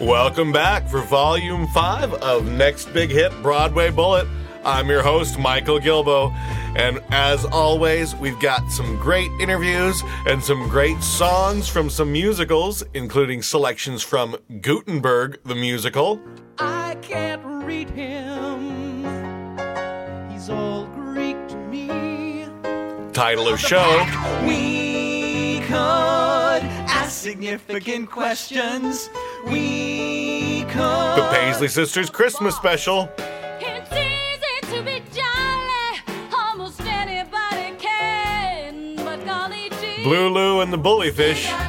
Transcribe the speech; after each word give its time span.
Welcome 0.00 0.52
back 0.52 0.86
for 0.88 1.00
Volume 1.00 1.66
5 1.68 2.12
of 2.14 2.46
Next 2.52 2.92
Big 2.92 3.08
Hit 3.08 3.32
Broadway 3.40 3.88
Bullet. 3.90 4.28
I'm 4.62 4.90
your 4.90 5.02
host, 5.02 5.38
Michael 5.38 5.80
Gilbo. 5.80 6.34
And 6.76 7.00
as 7.08 7.46
always, 7.46 8.14
we've 8.14 8.38
got 8.38 8.70
some 8.70 8.96
great 8.96 9.30
interviews 9.40 10.02
and 10.26 10.44
some 10.44 10.68
great 10.68 11.02
songs 11.02 11.66
from 11.66 11.88
some 11.88 12.12
musicals, 12.12 12.84
including 12.92 13.40
selections 13.40 14.02
from 14.02 14.36
Gutenberg 14.60 15.42
the 15.44 15.54
Musical. 15.54 16.20
I 16.58 16.96
can't 17.00 17.42
read 17.64 17.88
him. 17.88 19.56
He's 20.30 20.50
all 20.50 20.84
Greek 20.88 21.48
to 21.48 21.56
me. 21.56 22.46
Title 23.14 23.48
of 23.48 23.58
show 23.58 24.04
We 24.46 25.60
ask 25.70 26.35
significant 27.26 28.08
questions. 28.08 29.10
We 29.46 30.62
could. 30.68 31.16
The 31.16 31.28
Paisley 31.32 31.66
Sisters 31.66 32.08
Christmas 32.08 32.54
Special. 32.54 33.08
It's 33.58 33.90
easy 33.90 34.76
to 34.76 34.82
be 34.84 35.02
jolly, 35.12 36.30
almost 36.32 36.80
anybody 36.82 37.74
can. 37.80 38.94
But 38.94 39.24
golly 39.24 39.70
gee, 39.80 40.04
Blue 40.04 40.28
Lou 40.28 40.60
and 40.60 40.72
the 40.72 40.78
Bullyfish. 40.78 41.65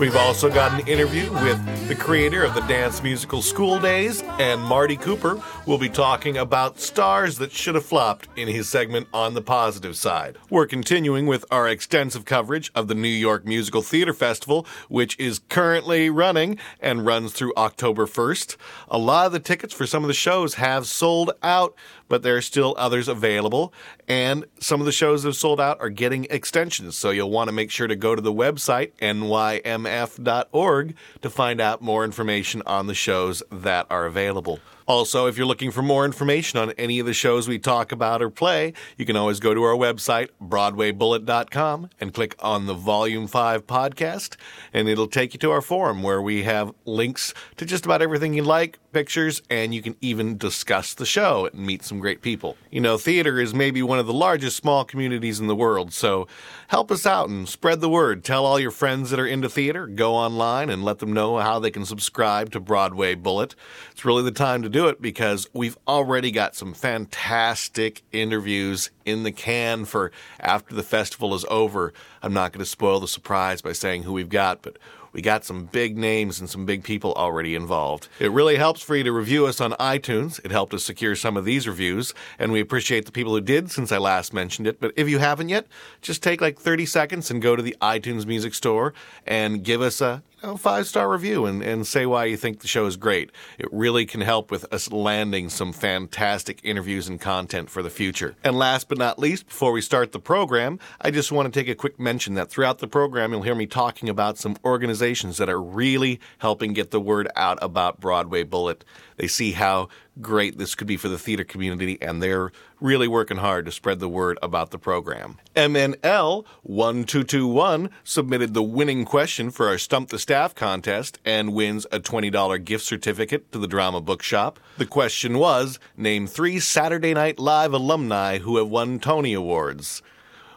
We've 0.00 0.16
also 0.16 0.48
got 0.48 0.72
an 0.72 0.88
interview 0.88 1.30
with 1.30 1.86
the 1.86 1.94
creator 1.94 2.42
of 2.42 2.54
the 2.54 2.62
dance 2.62 3.02
musical 3.02 3.42
School 3.42 3.78
Days, 3.78 4.22
and 4.38 4.58
Marty 4.62 4.96
Cooper 4.96 5.38
will 5.66 5.76
be 5.76 5.90
talking 5.90 6.38
about 6.38 6.80
stars 6.80 7.36
that 7.36 7.52
should 7.52 7.74
have 7.74 7.84
flopped 7.84 8.26
in 8.34 8.48
his 8.48 8.66
segment 8.66 9.08
on 9.12 9.34
the 9.34 9.42
positive 9.42 9.94
side. 9.98 10.38
We're 10.48 10.66
continuing 10.66 11.26
with 11.26 11.44
our 11.50 11.68
extensive 11.68 12.24
coverage 12.24 12.72
of 12.74 12.88
the 12.88 12.94
New 12.94 13.08
York 13.08 13.44
Musical 13.44 13.82
Theater 13.82 14.14
Festival, 14.14 14.66
which 14.88 15.18
is 15.18 15.42
currently 15.50 16.08
running 16.08 16.58
and 16.80 17.04
runs 17.04 17.34
through 17.34 17.52
October 17.58 18.06
1st. 18.06 18.56
A 18.88 18.96
lot 18.96 19.26
of 19.26 19.32
the 19.32 19.38
tickets 19.38 19.74
for 19.74 19.86
some 19.86 20.02
of 20.02 20.08
the 20.08 20.14
shows 20.14 20.54
have 20.54 20.86
sold 20.86 21.32
out, 21.42 21.74
but 22.10 22.22
there 22.22 22.36
are 22.36 22.42
still 22.42 22.74
others 22.76 23.08
available. 23.08 23.72
And 24.06 24.44
some 24.58 24.80
of 24.80 24.86
the 24.86 24.92
shows 24.92 25.22
that 25.22 25.28
have 25.28 25.36
sold 25.36 25.60
out 25.60 25.80
are 25.80 25.88
getting 25.88 26.26
extensions. 26.28 26.98
So 26.98 27.10
you'll 27.10 27.30
want 27.30 27.48
to 27.48 27.52
make 27.52 27.70
sure 27.70 27.86
to 27.86 27.96
go 27.96 28.14
to 28.14 28.20
the 28.20 28.32
website, 28.32 28.92
nymf.org, 29.00 30.94
to 31.22 31.30
find 31.30 31.60
out 31.60 31.80
more 31.80 32.04
information 32.04 32.62
on 32.66 32.88
the 32.88 32.94
shows 32.94 33.42
that 33.50 33.86
are 33.88 34.04
available. 34.04 34.58
Also, 34.90 35.26
if 35.26 35.38
you're 35.38 35.46
looking 35.46 35.70
for 35.70 35.82
more 35.82 36.04
information 36.04 36.58
on 36.58 36.72
any 36.72 36.98
of 36.98 37.06
the 37.06 37.14
shows 37.14 37.46
we 37.46 37.60
talk 37.60 37.92
about 37.92 38.20
or 38.20 38.28
play, 38.28 38.72
you 38.96 39.06
can 39.06 39.14
always 39.14 39.38
go 39.38 39.54
to 39.54 39.62
our 39.62 39.76
website, 39.76 40.30
BroadwayBullet.com, 40.42 41.90
and 42.00 42.12
click 42.12 42.34
on 42.40 42.66
the 42.66 42.74
Volume 42.74 43.28
5 43.28 43.68
podcast, 43.68 44.34
and 44.72 44.88
it'll 44.88 45.06
take 45.06 45.32
you 45.32 45.38
to 45.38 45.52
our 45.52 45.60
forum 45.60 46.02
where 46.02 46.20
we 46.20 46.42
have 46.42 46.74
links 46.86 47.32
to 47.56 47.64
just 47.64 47.84
about 47.84 48.02
everything 48.02 48.34
you'd 48.34 48.46
like, 48.46 48.80
pictures, 48.92 49.42
and 49.50 49.74
you 49.74 49.82
can 49.82 49.96
even 50.00 50.36
discuss 50.36 50.94
the 50.94 51.06
show 51.06 51.46
and 51.46 51.66
meet 51.66 51.82
some 51.82 52.00
great 52.00 52.22
people. 52.22 52.56
You 52.70 52.80
know, 52.80 52.98
theater 52.98 53.40
is 53.40 53.54
maybe 53.54 53.82
one 53.82 53.98
of 53.98 54.06
the 54.06 54.12
largest 54.12 54.56
small 54.56 54.84
communities 54.84 55.40
in 55.40 55.46
the 55.46 55.56
world, 55.56 55.92
so 55.92 56.26
help 56.68 56.90
us 56.90 57.06
out 57.06 57.28
and 57.28 57.48
spread 57.48 57.80
the 57.80 57.88
word. 57.88 58.24
Tell 58.24 58.44
all 58.44 58.58
your 58.58 58.70
friends 58.70 59.10
that 59.10 59.20
are 59.20 59.26
into 59.26 59.48
theater, 59.48 59.86
go 59.86 60.14
online 60.14 60.70
and 60.70 60.84
let 60.84 60.98
them 60.98 61.12
know 61.12 61.38
how 61.38 61.58
they 61.58 61.70
can 61.70 61.84
subscribe 61.84 62.50
to 62.52 62.60
Broadway 62.60 63.14
Bullet. 63.14 63.54
It's 63.90 64.04
really 64.04 64.22
the 64.22 64.30
time 64.30 64.62
to 64.62 64.68
do 64.68 64.88
it 64.88 65.00
because 65.00 65.48
we've 65.52 65.78
already 65.86 66.30
got 66.30 66.54
some 66.54 66.74
fantastic 66.74 68.02
interviews 68.12 68.90
in 69.04 69.22
the 69.22 69.32
can 69.32 69.84
for 69.84 70.12
after 70.38 70.74
the 70.74 70.82
festival 70.82 71.34
is 71.34 71.44
over. 71.50 71.92
I'm 72.22 72.32
not 72.32 72.52
going 72.52 72.64
to 72.64 72.70
spoil 72.70 73.00
the 73.00 73.08
surprise 73.08 73.62
by 73.62 73.72
saying 73.72 74.02
who 74.02 74.12
we've 74.12 74.28
got, 74.28 74.62
but 74.62 74.78
we 75.12 75.22
got 75.22 75.44
some 75.44 75.64
big 75.66 75.96
names 75.96 76.40
and 76.40 76.48
some 76.48 76.66
big 76.66 76.84
people 76.84 77.12
already 77.14 77.54
involved. 77.54 78.08
It 78.18 78.30
really 78.30 78.56
helps 78.56 78.82
for 78.82 78.96
you 78.96 79.04
to 79.04 79.12
review 79.12 79.46
us 79.46 79.60
on 79.60 79.72
iTunes. 79.72 80.40
It 80.44 80.50
helped 80.50 80.74
us 80.74 80.84
secure 80.84 81.16
some 81.16 81.36
of 81.36 81.44
these 81.44 81.66
reviews, 81.66 82.14
and 82.38 82.52
we 82.52 82.60
appreciate 82.60 83.06
the 83.06 83.12
people 83.12 83.34
who 83.34 83.40
did 83.40 83.70
since 83.70 83.92
I 83.92 83.98
last 83.98 84.32
mentioned 84.32 84.66
it. 84.66 84.80
But 84.80 84.92
if 84.96 85.08
you 85.08 85.18
haven't 85.18 85.48
yet, 85.48 85.66
just 86.00 86.22
take 86.22 86.40
like 86.40 86.58
30 86.58 86.86
seconds 86.86 87.30
and 87.30 87.42
go 87.42 87.56
to 87.56 87.62
the 87.62 87.76
iTunes 87.82 88.26
Music 88.26 88.54
Store 88.54 88.94
and 89.26 89.64
give 89.64 89.82
us 89.82 90.00
a 90.00 90.22
know, 90.42 90.56
five 90.56 90.86
star 90.86 91.10
review 91.10 91.46
and, 91.46 91.62
and 91.62 91.86
say 91.86 92.06
why 92.06 92.24
you 92.24 92.36
think 92.36 92.60
the 92.60 92.68
show 92.68 92.86
is 92.86 92.96
great. 92.96 93.30
It 93.58 93.68
really 93.72 94.06
can 94.06 94.20
help 94.20 94.50
with 94.50 94.72
us 94.72 94.90
landing 94.90 95.48
some 95.48 95.72
fantastic 95.72 96.60
interviews 96.62 97.08
and 97.08 97.20
content 97.20 97.70
for 97.70 97.82
the 97.82 97.90
future. 97.90 98.36
And 98.44 98.56
last 98.56 98.88
but 98.88 98.98
not 98.98 99.18
least, 99.18 99.46
before 99.46 99.72
we 99.72 99.80
start 99.80 100.12
the 100.12 100.20
program, 100.20 100.78
I 101.00 101.10
just 101.10 101.32
want 101.32 101.52
to 101.52 101.60
take 101.60 101.68
a 101.68 101.74
quick 101.74 101.98
mention 101.98 102.34
that 102.34 102.50
throughout 102.50 102.78
the 102.78 102.88
program, 102.88 103.32
you'll 103.32 103.42
hear 103.42 103.54
me 103.54 103.66
talking 103.66 104.08
about 104.08 104.38
some 104.38 104.56
organizations 104.64 105.36
that 105.38 105.48
are 105.48 105.60
really 105.60 106.20
helping 106.38 106.72
get 106.72 106.90
the 106.90 107.00
word 107.00 107.28
out 107.36 107.58
about 107.62 108.00
Broadway 108.00 108.42
Bullet. 108.42 108.84
They 109.20 109.26
see 109.26 109.52
how 109.52 109.90
great 110.22 110.56
this 110.56 110.74
could 110.74 110.86
be 110.86 110.96
for 110.96 111.10
the 111.10 111.18
theater 111.18 111.44
community, 111.44 111.98
and 112.00 112.22
they're 112.22 112.52
really 112.80 113.06
working 113.06 113.36
hard 113.36 113.66
to 113.66 113.70
spread 113.70 114.00
the 114.00 114.08
word 114.08 114.38
about 114.40 114.70
the 114.70 114.78
program. 114.78 115.36
MNL 115.54 116.46
1221 116.62 117.90
submitted 118.02 118.54
the 118.54 118.62
winning 118.62 119.04
question 119.04 119.50
for 119.50 119.68
our 119.68 119.76
Stump 119.76 120.08
the 120.08 120.18
Staff 120.18 120.54
contest 120.54 121.18
and 121.22 121.52
wins 121.52 121.86
a 121.92 122.00
$20 122.00 122.64
gift 122.64 122.82
certificate 122.82 123.52
to 123.52 123.58
the 123.58 123.68
Drama 123.68 124.00
Bookshop. 124.00 124.58
The 124.78 124.86
question 124.86 125.36
was 125.36 125.78
Name 125.98 126.26
three 126.26 126.58
Saturday 126.58 127.12
Night 127.12 127.38
Live 127.38 127.74
alumni 127.74 128.38
who 128.38 128.56
have 128.56 128.68
won 128.68 128.98
Tony 129.00 129.34
Awards. 129.34 130.00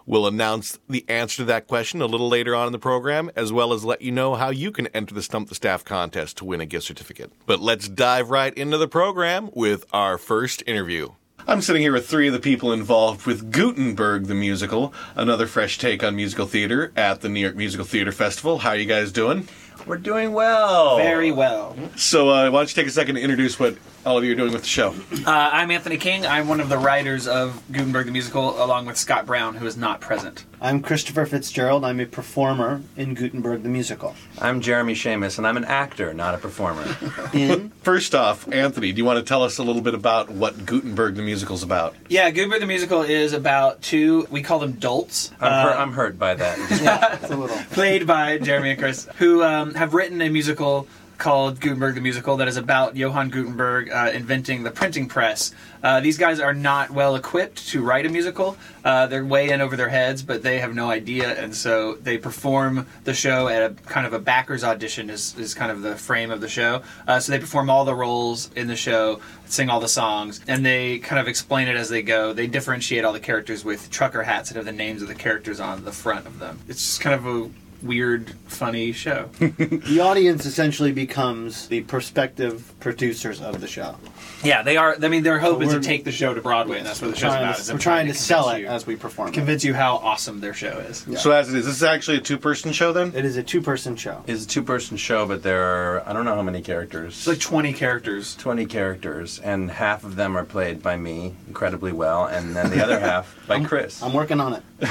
We'll 0.05 0.27
announce 0.27 0.79
the 0.89 1.05
answer 1.07 1.37
to 1.37 1.45
that 1.45 1.67
question 1.67 2.01
a 2.01 2.05
little 2.05 2.27
later 2.27 2.53
on 2.55 2.67
in 2.67 2.73
the 2.73 2.79
program, 2.79 3.31
as 3.35 3.53
well 3.53 3.71
as 3.71 3.85
let 3.85 4.01
you 4.01 4.11
know 4.11 4.35
how 4.35 4.49
you 4.49 4.71
can 4.71 4.87
enter 4.87 5.15
the 5.15 5.23
Stump 5.23 5.49
the 5.49 5.55
Staff 5.55 5.85
contest 5.85 6.37
to 6.37 6.45
win 6.45 6.59
a 6.61 6.65
gift 6.65 6.85
certificate. 6.85 7.31
But 7.45 7.61
let's 7.61 7.87
dive 7.87 8.29
right 8.29 8.53
into 8.53 8.77
the 8.77 8.87
program 8.87 9.49
with 9.53 9.85
our 9.93 10.17
first 10.17 10.61
interview. 10.67 11.09
I'm 11.45 11.61
sitting 11.61 11.81
here 11.81 11.91
with 11.91 12.07
three 12.07 12.27
of 12.27 12.33
the 12.33 12.39
people 12.39 12.71
involved 12.71 13.25
with 13.25 13.51
Gutenberg 13.51 14.27
the 14.27 14.33
Musical, 14.33 14.93
another 15.15 15.45
fresh 15.45 15.77
take 15.77 16.01
on 16.01 16.15
musical 16.15 16.45
theater 16.45 16.93
at 16.95 17.19
the 17.19 17.27
New 17.27 17.41
York 17.41 17.57
Musical 17.57 17.85
Theater 17.85 18.13
Festival. 18.13 18.59
How 18.59 18.69
are 18.69 18.77
you 18.77 18.85
guys 18.85 19.11
doing? 19.11 19.47
We're 19.85 19.97
doing 19.97 20.33
well. 20.33 20.97
Very 20.97 21.31
well. 21.31 21.75
So, 21.95 22.29
uh, 22.29 22.49
why 22.51 22.59
don't 22.59 22.69
you 22.69 22.75
take 22.81 22.87
a 22.87 22.91
second 22.91 23.15
to 23.15 23.21
introduce 23.21 23.59
what 23.59 23.75
all 24.05 24.17
of 24.17 24.23
you 24.23 24.31
are 24.31 24.35
doing 24.35 24.51
with 24.53 24.61
the 24.61 24.67
show? 24.67 24.95
Uh, 25.25 25.49
I'm 25.53 25.71
Anthony 25.71 25.97
King. 25.97 26.25
I'm 26.25 26.47
one 26.47 26.59
of 26.59 26.69
the 26.69 26.77
writers 26.77 27.27
of 27.27 27.61
Gutenberg 27.71 28.05
the 28.05 28.11
Musical, 28.11 28.63
along 28.63 28.85
with 28.85 28.97
Scott 28.97 29.25
Brown, 29.25 29.55
who 29.55 29.65
is 29.65 29.75
not 29.77 29.99
present. 30.01 30.45
I'm 30.63 30.81
Christopher 30.81 31.25
Fitzgerald. 31.25 31.83
I'm 31.83 31.99
a 31.99 32.05
performer 32.05 32.81
in 32.95 33.15
Gutenberg 33.15 33.63
the 33.63 33.69
Musical. 33.69 34.15
I'm 34.39 34.61
Jeremy 34.61 34.93
Shamos, 34.93 35.37
and 35.37 35.45
I'm 35.45 35.57
an 35.57 35.65
actor, 35.65 36.13
not 36.13 36.35
a 36.35 36.37
performer. 36.37 36.85
In 37.33 37.71
First 37.81 38.15
off, 38.15 38.49
Anthony, 38.49 38.93
do 38.93 38.99
you 38.99 39.03
want 39.03 39.19
to 39.19 39.25
tell 39.25 39.43
us 39.43 39.57
a 39.57 39.63
little 39.63 39.81
bit 39.81 39.93
about 39.93 40.29
what 40.29 40.65
Gutenberg 40.65 41.15
the 41.15 41.21
Musical 41.21 41.55
is 41.55 41.63
about? 41.63 41.95
Yeah, 42.07 42.31
Gutenberg 42.31 42.61
the 42.61 42.65
Musical 42.65 43.01
is 43.01 43.33
about 43.33 43.81
two, 43.81 44.25
we 44.31 44.41
call 44.41 44.59
them 44.59 44.71
dolts. 44.71 45.31
I'm, 45.41 45.51
uh, 45.51 45.63
hurt, 45.63 45.79
I'm 45.81 45.91
hurt 45.91 46.17
by 46.17 46.33
that. 46.35 46.57
it's 47.21 47.29
a 47.29 47.35
little. 47.35 47.57
played 47.71 48.07
by 48.07 48.37
Jeremy 48.37 48.69
and 48.69 48.79
Chris, 48.79 49.09
who 49.17 49.43
um, 49.43 49.73
have 49.73 49.93
written 49.93 50.21
a 50.21 50.29
musical 50.29 50.87
called 51.23 51.61
Gutenberg 51.61 51.95
the 51.95 52.01
Musical 52.01 52.35
that 52.35 52.49
is 52.49 52.57
about 52.57 52.97
Johann 52.97 53.29
Gutenberg 53.29 53.89
uh, 53.89 54.11
inventing 54.13 54.63
the 54.63 54.71
printing 54.71 55.07
press. 55.07 55.55
Uh, 55.81 56.01
these 56.01 56.17
guys 56.17 56.41
are 56.41 56.53
not 56.53 56.91
well 56.91 57.15
equipped 57.15 57.65
to 57.69 57.81
write 57.81 58.05
a 58.05 58.09
musical. 58.09 58.57
Uh, 58.83 59.07
they're 59.07 59.23
way 59.23 59.49
in 59.49 59.61
over 59.61 59.77
their 59.77 59.87
heads, 59.87 60.21
but 60.21 60.43
they 60.43 60.59
have 60.59 60.75
no 60.75 60.89
idea, 60.89 61.41
and 61.41 61.55
so 61.55 61.95
they 61.95 62.17
perform 62.17 62.85
the 63.05 63.13
show 63.13 63.47
at 63.47 63.61
a 63.61 63.73
kind 63.85 64.05
of 64.05 64.11
a 64.11 64.19
backers 64.19 64.65
audition 64.65 65.09
is, 65.09 65.33
is 65.39 65.53
kind 65.53 65.71
of 65.71 65.81
the 65.81 65.95
frame 65.95 66.29
of 66.29 66.41
the 66.41 66.49
show. 66.49 66.81
Uh, 67.07 67.21
so 67.21 67.31
they 67.31 67.39
perform 67.39 67.69
all 67.69 67.85
the 67.85 67.95
roles 67.95 68.51
in 68.51 68.67
the 68.67 68.75
show, 68.75 69.21
sing 69.45 69.69
all 69.69 69.79
the 69.79 69.87
songs, 69.87 70.41
and 70.49 70.65
they 70.65 70.99
kind 70.99 71.21
of 71.21 71.29
explain 71.29 71.69
it 71.69 71.77
as 71.77 71.87
they 71.87 72.01
go. 72.01 72.33
They 72.33 72.47
differentiate 72.47 73.05
all 73.05 73.13
the 73.13 73.21
characters 73.21 73.63
with 73.63 73.89
trucker 73.89 74.23
hats 74.23 74.49
that 74.49 74.57
have 74.57 74.65
the 74.65 74.73
names 74.73 75.01
of 75.01 75.07
the 75.07 75.15
characters 75.15 75.61
on 75.61 75.85
the 75.85 75.93
front 75.93 76.25
of 76.25 76.39
them. 76.39 76.59
It's 76.67 76.81
just 76.81 76.99
kind 76.99 77.15
of 77.15 77.25
a 77.25 77.49
weird, 77.83 78.29
funny 78.47 78.91
show. 78.91 79.29
The 79.39 79.99
audience 79.99 80.45
essentially 80.45 80.91
becomes 80.91 81.67
the 81.67 81.81
prospective 81.81 82.73
producers 82.79 83.41
of 83.41 83.61
the 83.61 83.67
show. 83.67 83.95
yeah, 84.43 84.61
they 84.63 84.77
are. 84.77 84.95
I 85.01 85.07
mean, 85.07 85.23
their 85.23 85.39
hope 85.39 85.61
is 85.61 85.69
to 85.69 85.75
We're- 85.75 85.83
take 85.83 86.03
the 86.03 86.11
show 86.11 86.33
to 86.33 86.41
Broadway, 86.41 86.77
and 86.77 86.85
that's 86.85 87.01
what 87.01 87.11
the 87.11 87.15
show's 87.17 87.31
Trying 87.31 87.43
about. 87.43 87.55
to- 87.55 87.61
is 87.61 87.67
them 87.67 87.75
we're 87.75 87.81
trying 87.81 88.07
to 88.07 88.13
sell 88.13 88.49
it 88.49 88.53
convince 88.53 88.61
you- 88.69 88.75
as 88.75 88.87
we 88.87 88.95
perform. 88.95 89.27
it. 89.29 89.33
convince 89.33 89.63
you 89.63 89.73
how 89.73 89.97
awesome 89.97 90.39
their 90.39 90.53
show 90.53 90.77
is. 90.89 91.05
So 91.21 91.31
as 91.31 91.49
it 91.53 91.57
is, 91.57 91.65
this 91.65 91.75
is 91.77 91.83
actually 91.83 92.17
a 92.17 92.21
two-person 92.21 92.71
show 92.71 92.91
then. 92.93 93.11
It 93.15 93.25
is 93.25 93.37
a 93.37 93.43
two-person 93.43 93.95
show. 93.95 94.23
It's 94.27 94.45
a 94.45 94.47
two-person 94.47 94.97
show, 94.97 95.25
but 95.25 95.43
there 95.43 95.63
are 95.63 96.07
I 96.07 96.13
don't 96.13 96.25
know 96.25 96.35
how 96.35 96.41
many 96.41 96.61
characters. 96.61 97.13
It's 97.17 97.27
like 97.27 97.39
20 97.39 97.73
characters. 97.73 98.35
20 98.35 98.65
characters, 98.65 99.39
and 99.39 99.69
half 99.71 100.03
of 100.03 100.15
them 100.15 100.35
are 100.37 100.45
played 100.45 100.81
by 100.81 100.97
me 100.97 101.33
incredibly 101.47 101.91
well, 101.91 102.25
and 102.25 102.55
then 102.55 102.69
the 102.69 102.83
other 102.83 102.99
half 103.11 103.35
by 103.47 103.63
Chris. 103.63 104.01
I'm 104.01 104.13
working 104.13 104.39
on 104.39 104.53
it. 104.53 104.63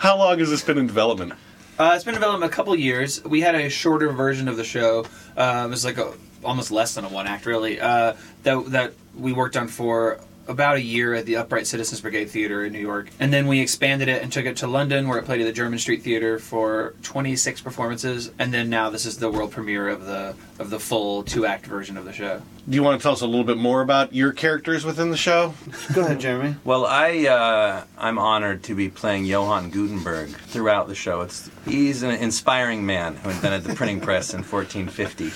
How 0.00 0.16
long 0.16 0.38
has 0.38 0.50
this 0.50 0.62
been 0.62 0.78
in 0.78 0.86
development? 0.86 1.32
Uh, 1.78 1.92
it's 1.94 2.04
been 2.04 2.14
in 2.14 2.20
development 2.20 2.52
a 2.52 2.54
couple 2.54 2.74
years. 2.74 3.22
We 3.24 3.40
had 3.40 3.54
a 3.54 3.68
shorter 3.68 4.10
version 4.10 4.48
of 4.48 4.56
the 4.56 4.64
show. 4.64 5.06
Uh, 5.36 5.64
it 5.66 5.70
was 5.70 5.84
like 5.84 5.98
a, 5.98 6.12
almost 6.42 6.70
less 6.70 6.94
than 6.94 7.04
a 7.04 7.08
one 7.08 7.26
act, 7.26 7.46
really. 7.46 7.80
Uh, 7.80 8.14
that 8.42 8.66
that 8.70 8.92
we 9.16 9.32
worked 9.32 9.56
on 9.56 9.68
for 9.68 10.18
about 10.48 10.76
a 10.76 10.82
year 10.82 11.14
at 11.14 11.26
the 11.26 11.36
Upright 11.36 11.66
Citizens 11.66 12.00
Brigade 12.00 12.30
Theater 12.30 12.64
in 12.64 12.72
New 12.72 12.80
York, 12.80 13.10
and 13.20 13.32
then 13.32 13.46
we 13.46 13.60
expanded 13.60 14.08
it 14.08 14.22
and 14.22 14.32
took 14.32 14.46
it 14.46 14.56
to 14.58 14.66
London, 14.66 15.08
where 15.08 15.18
it 15.18 15.24
played 15.24 15.40
at 15.40 15.44
the 15.44 15.52
Jermyn 15.52 15.78
Street 15.78 16.02
Theater 16.02 16.38
for 16.38 16.94
26 17.02 17.60
performances, 17.60 18.30
and 18.38 18.52
then 18.52 18.70
now 18.70 18.90
this 18.90 19.06
is 19.06 19.18
the 19.18 19.30
world 19.30 19.52
premiere 19.52 19.88
of 19.88 20.06
the 20.06 20.34
of 20.58 20.70
the 20.70 20.80
full 20.80 21.22
two 21.22 21.46
act 21.46 21.66
version 21.66 21.96
of 21.96 22.04
the 22.04 22.12
show. 22.12 22.42
Do 22.68 22.74
you 22.74 22.82
want 22.82 23.00
to 23.00 23.02
tell 23.02 23.12
us 23.12 23.20
a 23.20 23.26
little 23.26 23.44
bit 23.44 23.56
more 23.56 23.80
about 23.80 24.12
your 24.12 24.32
characters 24.32 24.84
within 24.84 25.10
the 25.10 25.16
show? 25.16 25.54
Go 25.94 26.02
ahead, 26.02 26.20
Jeremy. 26.20 26.56
Well, 26.64 26.84
I 26.84 27.26
uh, 27.26 27.84
I'm 27.96 28.18
honored 28.18 28.62
to 28.64 28.74
be 28.74 28.88
playing 28.88 29.24
Johann 29.26 29.70
Gutenberg 29.70 30.30
throughout 30.30 30.88
the 30.88 30.94
show. 30.94 31.20
It's 31.22 31.50
he's 31.64 32.02
an 32.02 32.10
inspiring 32.10 32.84
man 32.84 33.16
who 33.16 33.30
invented 33.30 33.64
the 33.64 33.74
printing 33.74 34.00
press 34.00 34.34
in 34.34 34.42
1450. 34.42 35.32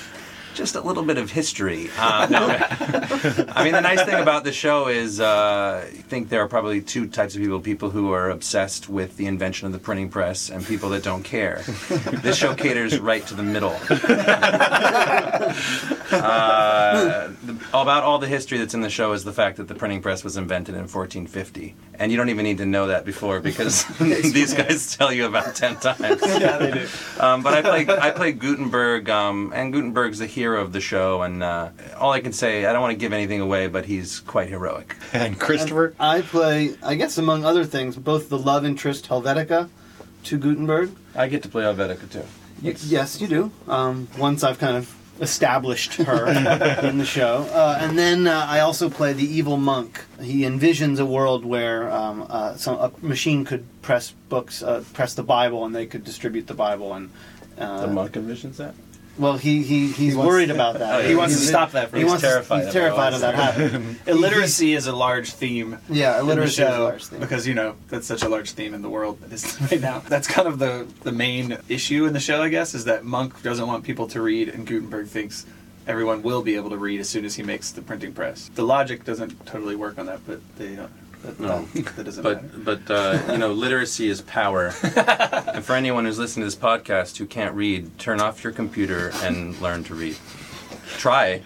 Just 0.54 0.74
a 0.74 0.80
little 0.80 1.02
bit 1.02 1.18
of 1.18 1.30
history. 1.30 1.88
Uh, 2.02 2.26
no, 2.28 2.46
I 3.54 3.62
mean 3.64 3.72
the 3.72 3.80
nice 3.80 4.02
thing 4.02 4.20
about 4.20 4.42
the 4.44 4.52
show 4.52 4.88
is 4.88 5.20
uh, 5.20 5.86
I 5.86 5.90
think 6.08 6.28
there 6.28 6.42
are 6.42 6.48
probably 6.48 6.82
two 6.82 7.06
types 7.06 7.34
of 7.36 7.40
people: 7.40 7.60
people 7.60 7.90
who 7.90 8.12
are 8.12 8.28
obsessed 8.30 8.88
with 8.88 9.16
the 9.16 9.26
invention 9.26 9.66
of 9.66 9.72
the 9.72 9.78
printing 9.78 10.08
press, 10.10 10.50
and 10.50 10.64
people 10.66 10.88
that 10.90 11.02
don't 11.04 11.22
care. 11.22 11.62
this 12.22 12.36
show 12.36 12.54
caters 12.54 12.98
right 12.98 13.24
to 13.28 13.34
the 13.34 13.42
middle. 13.42 13.78
Uh, 16.12 17.30
the, 17.42 17.52
about 17.72 18.02
all 18.02 18.18
the 18.18 18.28
history 18.28 18.58
that's 18.58 18.74
in 18.74 18.82
the 18.82 18.90
show 18.90 19.12
is 19.12 19.24
the 19.24 19.32
fact 19.32 19.56
that 19.56 19.66
the 19.66 19.74
printing 19.74 20.02
press 20.02 20.22
was 20.22 20.36
invented 20.36 20.74
in 20.74 20.82
1450, 20.82 21.74
and 21.94 22.12
you 22.12 22.18
don't 22.18 22.28
even 22.28 22.44
need 22.44 22.58
to 22.58 22.66
know 22.66 22.88
that 22.88 23.06
before 23.06 23.40
because 23.40 23.84
these 23.98 24.52
guys 24.52 24.94
tell 24.94 25.10
you 25.10 25.24
about 25.24 25.54
ten 25.54 25.76
times. 25.76 26.20
Yeah, 26.22 26.58
they 26.58 26.70
do. 26.70 26.86
Um, 27.18 27.42
but 27.42 27.54
I 27.54 27.62
play 27.62 27.86
I 27.96 28.10
play 28.10 28.32
Gutenberg, 28.32 29.08
um, 29.08 29.52
and 29.54 29.72
Gutenberg's 29.72 30.18
the 30.18 30.26
hero 30.26 30.41
of 30.46 30.72
the 30.72 30.80
show, 30.80 31.22
and 31.22 31.42
uh, 31.42 31.70
all 31.98 32.12
I 32.12 32.20
can 32.20 32.32
say 32.32 32.66
I 32.66 32.72
don't 32.72 32.82
want 32.82 32.92
to 32.92 32.98
give 32.98 33.12
anything 33.12 33.40
away, 33.40 33.66
but 33.68 33.86
he's 33.86 34.20
quite 34.20 34.48
heroic. 34.48 34.96
And 35.12 35.38
Christopher. 35.38 35.94
I 36.00 36.22
play, 36.22 36.74
I 36.82 36.94
guess, 36.94 37.18
among 37.18 37.44
other 37.44 37.64
things, 37.64 37.96
both 37.96 38.28
the 38.28 38.38
love 38.38 38.64
interest 38.64 39.08
Helvetica 39.08 39.68
to 40.24 40.38
Gutenberg. 40.38 40.90
I 41.14 41.28
get 41.28 41.42
to 41.42 41.48
play 41.48 41.64
Helvetica 41.64 42.10
too. 42.10 42.24
Yes, 42.62 43.20
you 43.20 43.26
do. 43.28 43.50
Um, 43.68 44.08
once 44.18 44.42
I've 44.44 44.58
kind 44.58 44.76
of 44.76 44.94
established 45.20 45.94
her 45.94 46.26
in 46.88 46.98
the 46.98 47.04
show, 47.04 47.42
uh, 47.52 47.78
and 47.80 47.98
then 47.98 48.26
uh, 48.26 48.46
I 48.48 48.60
also 48.60 48.88
play 48.88 49.12
the 49.12 49.24
evil 49.24 49.56
monk. 49.56 50.04
He 50.20 50.42
envisions 50.42 50.98
a 51.00 51.06
world 51.06 51.44
where 51.44 51.90
um, 51.90 52.26
uh, 52.28 52.56
some 52.56 52.76
a 52.76 52.92
machine 53.04 53.44
could 53.44 53.64
press 53.82 54.14
books, 54.28 54.62
uh, 54.62 54.84
press 54.92 55.14
the 55.14 55.22
Bible, 55.22 55.64
and 55.66 55.74
they 55.74 55.86
could 55.86 56.04
distribute 56.04 56.46
the 56.46 56.54
Bible. 56.54 56.94
And 56.94 57.10
uh, 57.58 57.82
The 57.82 57.88
monk 57.88 58.12
envisions 58.12 58.56
that. 58.56 58.74
Well, 59.18 59.36
he, 59.36 59.62
he 59.62 59.88
he's 59.88 60.16
wants- 60.16 60.28
worried 60.28 60.50
about 60.50 60.78
that. 60.78 61.00
Oh, 61.04 61.08
He 61.08 61.14
wants 61.14 61.38
to 61.38 61.46
stop 61.46 61.72
that 61.72 61.90
from 61.90 61.98
He 61.98 62.04
He's 62.04 62.10
wants 62.10 62.22
to- 62.22 62.28
terrified 62.28 62.58
he's 62.58 62.66
of 62.68 62.72
terrified 62.72 63.12
of 63.14 63.20
that 63.20 63.34
happening. 63.34 63.96
Illiteracy 64.06 64.74
is 64.74 64.86
a 64.86 64.94
large 64.94 65.32
theme. 65.32 65.78
Yeah, 65.90 66.18
in 66.20 66.26
the 66.26 66.32
illiteracy 66.32 66.62
is 66.62 66.68
a 66.76 66.80
large 66.80 67.04
thing. 67.06 67.20
because 67.20 67.46
you 67.46 67.54
know 67.54 67.76
that's 67.88 68.06
such 68.06 68.22
a 68.22 68.28
large 68.28 68.52
theme 68.52 68.74
in 68.74 68.82
the 68.82 68.88
world 68.88 69.20
that 69.20 69.32
is 69.32 69.60
right 69.70 69.80
now. 69.80 70.00
That's 70.08 70.26
kind 70.26 70.48
of 70.48 70.58
the 70.58 70.86
the 71.02 71.12
main 71.12 71.58
issue 71.68 72.06
in 72.06 72.12
the 72.12 72.20
show, 72.20 72.42
I 72.42 72.48
guess, 72.48 72.74
is 72.74 72.84
that 72.86 73.04
Monk 73.04 73.42
doesn't 73.42 73.66
want 73.66 73.84
people 73.84 74.06
to 74.08 74.20
read, 74.22 74.48
and 74.48 74.66
Gutenberg 74.66 75.08
thinks 75.08 75.44
everyone 75.86 76.22
will 76.22 76.42
be 76.42 76.54
able 76.56 76.70
to 76.70 76.76
read 76.76 77.00
as 77.00 77.08
soon 77.08 77.24
as 77.24 77.34
he 77.34 77.42
makes 77.42 77.70
the 77.72 77.82
printing 77.82 78.12
press. 78.12 78.50
The 78.54 78.62
logic 78.62 79.04
doesn't 79.04 79.44
totally 79.46 79.74
work 79.76 79.98
on 79.98 80.06
that, 80.06 80.20
but 80.26 80.40
they 80.56 80.76
don't. 80.76 80.90
That, 81.22 81.40
No. 81.40 81.62
that, 81.74 82.04
doesn't 82.04 82.24
matter. 82.24 82.48
But 82.52 82.64
but 82.86 82.90
uh, 82.94 83.32
you 83.32 83.38
know, 83.38 83.52
literacy 83.52 84.08
is 84.08 84.20
power. 84.22 84.72
and 84.82 85.64
for 85.64 85.74
anyone 85.74 86.04
who's 86.04 86.18
listening 86.18 86.42
to 86.42 86.46
this 86.46 86.56
podcast 86.56 87.16
who 87.18 87.26
can't 87.26 87.54
read, 87.54 87.98
turn 87.98 88.20
off 88.20 88.42
your 88.42 88.52
computer 88.52 89.10
and 89.22 89.58
learn 89.60 89.84
to 89.84 89.94
read. 89.94 90.16
Try. 90.98 91.42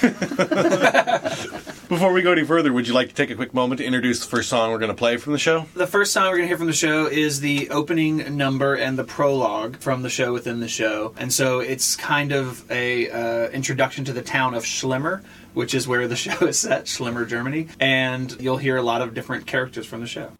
Before 1.90 2.12
we 2.12 2.22
go 2.22 2.30
any 2.30 2.44
further, 2.44 2.72
would 2.72 2.86
you 2.86 2.94
like 2.94 3.08
to 3.08 3.14
take 3.14 3.30
a 3.30 3.34
quick 3.34 3.52
moment 3.52 3.80
to 3.80 3.84
introduce 3.84 4.20
the 4.20 4.26
first 4.26 4.48
song 4.48 4.70
we're 4.70 4.78
going 4.78 4.92
to 4.92 4.96
play 4.96 5.16
from 5.16 5.32
the 5.32 5.40
show? 5.40 5.66
The 5.74 5.88
first 5.88 6.12
song 6.12 6.26
we're 6.26 6.36
going 6.36 6.42
to 6.42 6.46
hear 6.46 6.56
from 6.56 6.68
the 6.68 6.72
show 6.72 7.06
is 7.06 7.40
the 7.40 7.68
opening 7.70 8.36
number 8.36 8.74
and 8.76 8.96
the 8.96 9.02
prologue 9.02 9.78
from 9.78 10.02
the 10.02 10.08
show 10.08 10.32
within 10.32 10.60
the 10.60 10.68
show. 10.68 11.14
And 11.18 11.32
so 11.32 11.58
it's 11.58 11.96
kind 11.96 12.30
of 12.30 12.70
a 12.70 13.10
uh, 13.10 13.48
introduction 13.48 14.04
to 14.04 14.12
the 14.12 14.22
town 14.22 14.54
of 14.54 14.64
Schlimmer, 14.64 15.24
which 15.54 15.74
is 15.74 15.88
where 15.88 16.06
the 16.06 16.14
show 16.30 16.46
is 16.46 16.60
set, 16.60 16.86
Schlimmer, 16.86 17.26
Germany. 17.26 17.66
And 17.80 18.40
you'll 18.40 18.58
hear 18.58 18.76
a 18.76 18.82
lot 18.82 19.02
of 19.02 19.12
different 19.12 19.48
characters 19.48 19.84
from 19.84 20.00
the 20.00 20.06
show. 20.06 20.30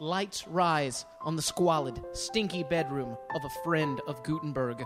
Lights 0.00 0.48
rise 0.48 1.06
on 1.20 1.36
the 1.36 1.42
squalid, 1.42 2.02
stinky 2.14 2.64
bedroom 2.64 3.16
of 3.34 3.44
a 3.44 3.50
friend 3.62 4.00
of 4.08 4.24
Gutenberg. 4.24 4.84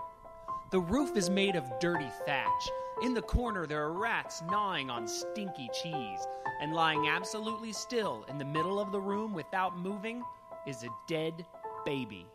The 0.71 0.81
roof 0.81 1.17
is 1.17 1.31
made 1.31 1.57
of 1.57 1.65
dirty 1.81 2.11
thatch. 2.27 2.69
In 3.03 3.13
the 3.13 3.23
corner, 3.23 3.67
there 3.67 3.83
are 3.83 3.93
rats 3.93 4.43
gnawing 4.51 4.91
on 4.91 5.07
stinky 5.09 5.69
cheese. 5.83 6.21
And 6.61 6.73
lying 6.73 7.09
absolutely 7.09 7.73
still 7.73 8.25
in 8.29 8.39
the 8.39 8.45
middle 8.45 8.79
of 8.79 8.93
the 8.93 9.01
room 9.01 9.35
without 9.35 9.77
moving 9.77 10.23
is 10.67 10.85
a 10.85 10.89
dead 11.09 11.45
baby. 11.85 12.27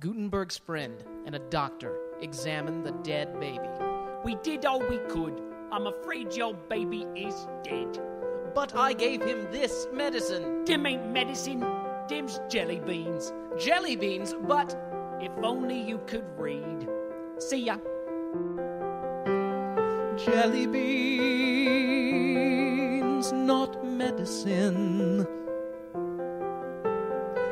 Gutenberg's 0.00 0.58
friend 0.58 1.02
and 1.26 1.34
a 1.34 1.38
doctor 1.38 1.98
examined 2.20 2.84
the 2.84 2.92
dead 3.02 3.40
baby. 3.40 3.68
We 4.24 4.36
did 4.36 4.66
all 4.66 4.80
we 4.80 4.98
could. 5.08 5.40
I'm 5.72 5.86
afraid 5.86 6.34
your 6.34 6.54
baby 6.54 7.06
is 7.16 7.48
dead. 7.62 7.98
But 8.54 8.76
I 8.76 8.92
gave 8.92 9.22
him 9.22 9.46
this 9.50 9.86
medicine. 9.92 10.64
Dim 10.64 10.86
ain't 10.86 11.10
medicine, 11.10 11.64
dim's 12.08 12.40
jelly 12.48 12.80
beans. 12.80 13.32
Jelly 13.58 13.96
beans, 13.96 14.34
but 14.46 14.76
If 15.20 15.32
only 15.42 15.78
you 15.80 15.98
could 16.06 16.24
read. 16.38 16.88
See 17.38 17.64
ya. 17.64 17.76
Jelly 20.16 20.66
beans, 20.66 22.10
not 23.32 23.84
medicine. 23.84 25.26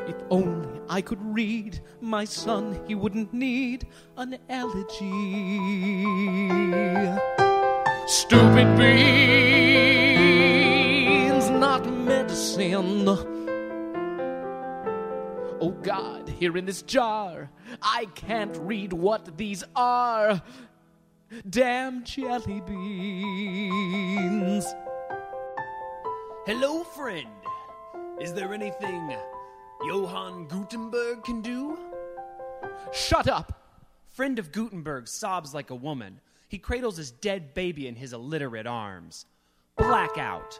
If 0.06 0.16
only 0.30 0.80
I 0.88 1.00
could 1.02 1.22
read, 1.22 1.80
my 2.00 2.24
son, 2.24 2.80
he 2.86 2.94
wouldn't 2.94 3.34
need 3.34 3.86
an 4.16 4.38
elegy. 4.48 5.10
Stupid 8.06 8.76
beans, 8.78 9.10
not 11.50 11.86
medicine. 11.86 13.08
Oh 15.60 15.72
God, 15.82 16.28
here 16.28 16.56
in 16.56 16.64
this 16.64 16.82
jar, 16.82 17.50
I 17.82 18.06
can't 18.14 18.56
read 18.58 18.92
what 18.92 19.36
these 19.36 19.64
are. 19.76 20.40
Damn 21.50 22.04
jelly 22.04 22.60
beans. 22.60 23.84
Hello, 26.46 26.82
friend. 26.82 27.28
Is 28.20 28.32
there 28.32 28.54
anything 28.54 29.14
Johann 29.84 30.46
Gutenberg 30.46 31.22
can 31.24 31.42
do? 31.42 31.78
Shut 32.92 33.28
up! 33.28 33.52
Friend 34.08 34.38
of 34.38 34.50
Gutenberg 34.52 35.06
sobs 35.06 35.52
like 35.54 35.70
a 35.70 35.74
woman. 35.74 36.20
He 36.48 36.58
cradles 36.58 36.96
his 36.96 37.10
dead 37.10 37.52
baby 37.54 37.86
in 37.86 37.94
his 37.94 38.12
illiterate 38.14 38.66
arms. 38.66 39.26
Blackout. 39.76 40.58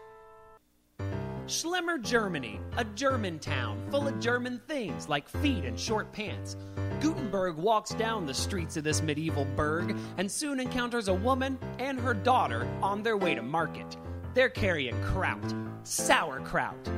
Schlimmer, 1.49 1.97
Germany, 1.97 2.61
a 2.77 2.85
German 2.85 3.39
town 3.39 3.83
full 3.91 4.07
of 4.07 4.21
German 4.21 4.61
things 4.69 5.09
like 5.09 5.27
feet 5.27 5.65
and 5.65 5.81
short 5.81 6.13
pants. 6.13 6.57
Gutenberg 7.01 7.57
walks 7.57 7.95
down 7.95 8.27
the 8.27 8.35
streets 8.35 8.77
of 8.77 8.85
this 8.85 9.01
medieval 9.01 9.47
burg 9.57 9.97
and 10.19 10.31
soon 10.31 10.61
encounters 10.61 11.09
a 11.09 11.15
woman 11.15 11.59
and 11.79 11.99
her 11.99 12.13
daughter 12.13 12.69
on 12.83 13.03
their 13.03 13.17
way 13.17 13.35
to 13.35 13.41
market. 13.41 13.97
They're 14.35 14.51
carrying 14.51 15.03
kraut, 15.03 15.55
sauerkraut. 15.85 16.91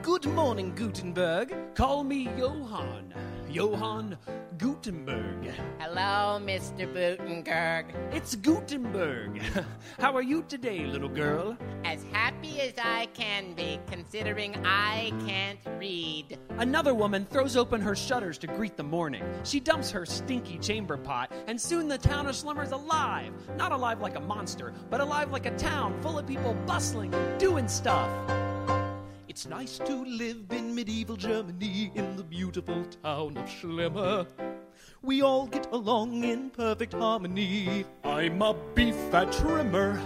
Good 0.00 0.24
morning, 0.24 0.74
Gutenberg. 0.74 1.54
Call 1.74 2.02
me 2.02 2.30
Johann. 2.38 3.12
Johann 3.50 4.16
Gutenberg. 4.58 5.52
Hello, 5.80 6.38
Mr. 6.40 6.86
Gutenberg. 6.92 7.86
It's 8.12 8.36
Gutenberg. 8.36 9.40
How 9.98 10.14
are 10.14 10.22
you 10.22 10.44
today, 10.46 10.86
little 10.86 11.08
girl? 11.08 11.56
As 11.84 12.04
happy 12.12 12.60
as 12.60 12.74
I 12.78 13.06
can 13.06 13.54
be, 13.54 13.80
considering 13.88 14.54
I 14.64 15.12
can't 15.26 15.58
read. 15.80 16.38
Another 16.58 16.94
woman 16.94 17.26
throws 17.26 17.56
open 17.56 17.80
her 17.80 17.96
shutters 17.96 18.38
to 18.38 18.46
greet 18.46 18.76
the 18.76 18.84
morning. 18.84 19.24
She 19.42 19.58
dumps 19.58 19.90
her 19.90 20.06
stinky 20.06 20.58
chamber 20.58 20.96
pot, 20.96 21.32
and 21.48 21.60
soon 21.60 21.88
the 21.88 21.98
town 21.98 22.28
of 22.28 22.36
Schlimmer's 22.36 22.70
alive. 22.70 23.32
Not 23.56 23.72
alive 23.72 24.00
like 24.00 24.14
a 24.14 24.20
monster, 24.20 24.72
but 24.90 25.00
alive 25.00 25.32
like 25.32 25.46
a 25.46 25.56
town 25.56 26.00
full 26.02 26.18
of 26.18 26.26
people 26.26 26.54
bustling 26.66 27.12
and 27.12 27.40
doing 27.40 27.66
stuff. 27.66 28.10
It's 29.40 29.48
nice 29.48 29.78
to 29.78 30.04
live 30.04 30.52
in 30.52 30.74
medieval 30.74 31.16
Germany 31.16 31.90
in 31.94 32.14
the 32.14 32.22
beautiful 32.22 32.84
town 33.02 33.38
of 33.38 33.48
Schlimmer. 33.48 34.26
We 35.00 35.22
all 35.22 35.46
get 35.46 35.66
along 35.72 36.24
in 36.24 36.50
perfect 36.50 36.92
harmony. 36.92 37.86
I'm 38.04 38.42
a 38.42 38.54
beef 38.74 38.94
fat 39.10 39.32
trimmer. 39.32 39.98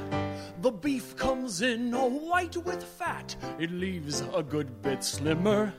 The 0.60 0.70
beef 0.70 1.16
comes 1.16 1.62
in 1.62 1.92
all 1.94 2.10
white 2.10 2.56
with 2.58 2.84
fat. 2.84 3.34
It 3.58 3.72
leaves 3.72 4.22
a 4.32 4.40
good 4.44 4.80
bit 4.82 5.02
slimmer. 5.02 5.74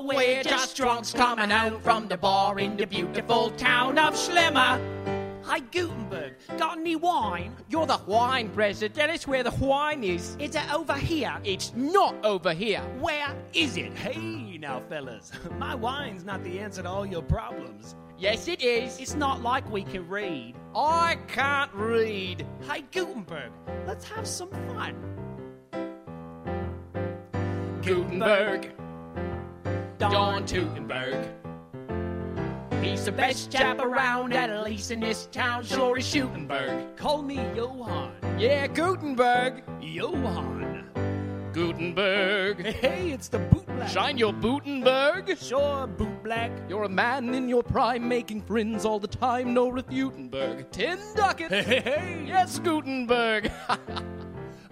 We're 0.00 0.42
just 0.42 0.74
drunks 0.74 1.12
coming 1.12 1.52
out 1.52 1.82
from 1.82 2.08
the 2.08 2.16
bar 2.16 2.58
in 2.58 2.78
the 2.78 2.86
beautiful 2.86 3.50
town 3.58 3.98
of 3.98 4.16
Schlimmer. 4.16 5.19
Hi, 5.50 5.58
Gutenberg. 5.58 6.34
Got 6.58 6.78
any 6.78 6.94
wine? 6.94 7.56
You're 7.68 7.84
the 7.84 7.98
wine 8.06 8.50
president. 8.50 8.94
Tell 8.94 9.10
us 9.10 9.26
where 9.26 9.42
the 9.42 9.50
wine 9.50 10.04
is. 10.04 10.36
Is 10.38 10.54
it 10.54 10.72
over 10.72 10.94
here? 10.94 11.36
It's 11.42 11.74
not 11.74 12.14
over 12.24 12.52
here. 12.52 12.78
Where 13.00 13.34
is 13.52 13.76
it? 13.76 13.92
Hey, 13.94 14.58
now, 14.58 14.80
fellas. 14.88 15.32
My 15.58 15.74
wine's 15.74 16.24
not 16.24 16.44
the 16.44 16.60
answer 16.60 16.84
to 16.84 16.88
all 16.88 17.04
your 17.04 17.22
problems. 17.22 17.96
Yes, 18.16 18.46
it 18.46 18.62
is. 18.62 19.00
It's 19.00 19.16
not 19.16 19.42
like 19.42 19.68
we 19.72 19.82
can 19.82 20.06
read. 20.08 20.54
I 20.72 21.18
can't 21.26 21.74
read. 21.74 22.46
Hey, 22.70 22.84
Gutenberg, 22.92 23.50
let's 23.88 24.04
have 24.04 24.28
some 24.28 24.50
fun. 24.68 24.94
Gutenberg. 27.82 28.70
Don 29.98 30.44
Gutenberg. 30.44 31.39
He's 32.82 33.04
the 33.04 33.12
best 33.12 33.50
chap 33.52 33.78
around, 33.78 34.32
at 34.32 34.64
least 34.64 34.90
in 34.90 35.00
this 35.00 35.26
town. 35.26 35.64
Sure 35.64 35.98
is 35.98 36.04
Schutenberg. 36.06 36.96
Call 36.96 37.22
me 37.22 37.36
Johann. 37.54 38.12
Yeah, 38.38 38.66
Gutenberg. 38.66 39.62
Johann. 39.80 40.86
Gutenberg. 41.52 42.64
Hey, 42.64 43.10
it's 43.10 43.28
the 43.28 43.38
bootblack. 43.38 43.88
Shine 43.88 44.16
your 44.16 44.32
Gutenberg. 44.32 45.36
Sure, 45.38 45.86
bootblack. 45.88 46.68
You're 46.70 46.84
a 46.84 46.88
man 46.88 47.34
in 47.34 47.48
your 47.48 47.62
prime, 47.62 48.08
making 48.08 48.42
friends 48.42 48.84
all 48.84 48.98
the 49.00 49.08
time. 49.08 49.52
No 49.52 49.70
refutenberg. 49.70 50.70
Ten 50.70 50.98
ducats. 51.14 51.52
Hey, 51.52 51.62
Hey, 51.62 51.80
hey. 51.80 52.24
Yes, 52.26 52.58
Gutenberg. 52.58 53.50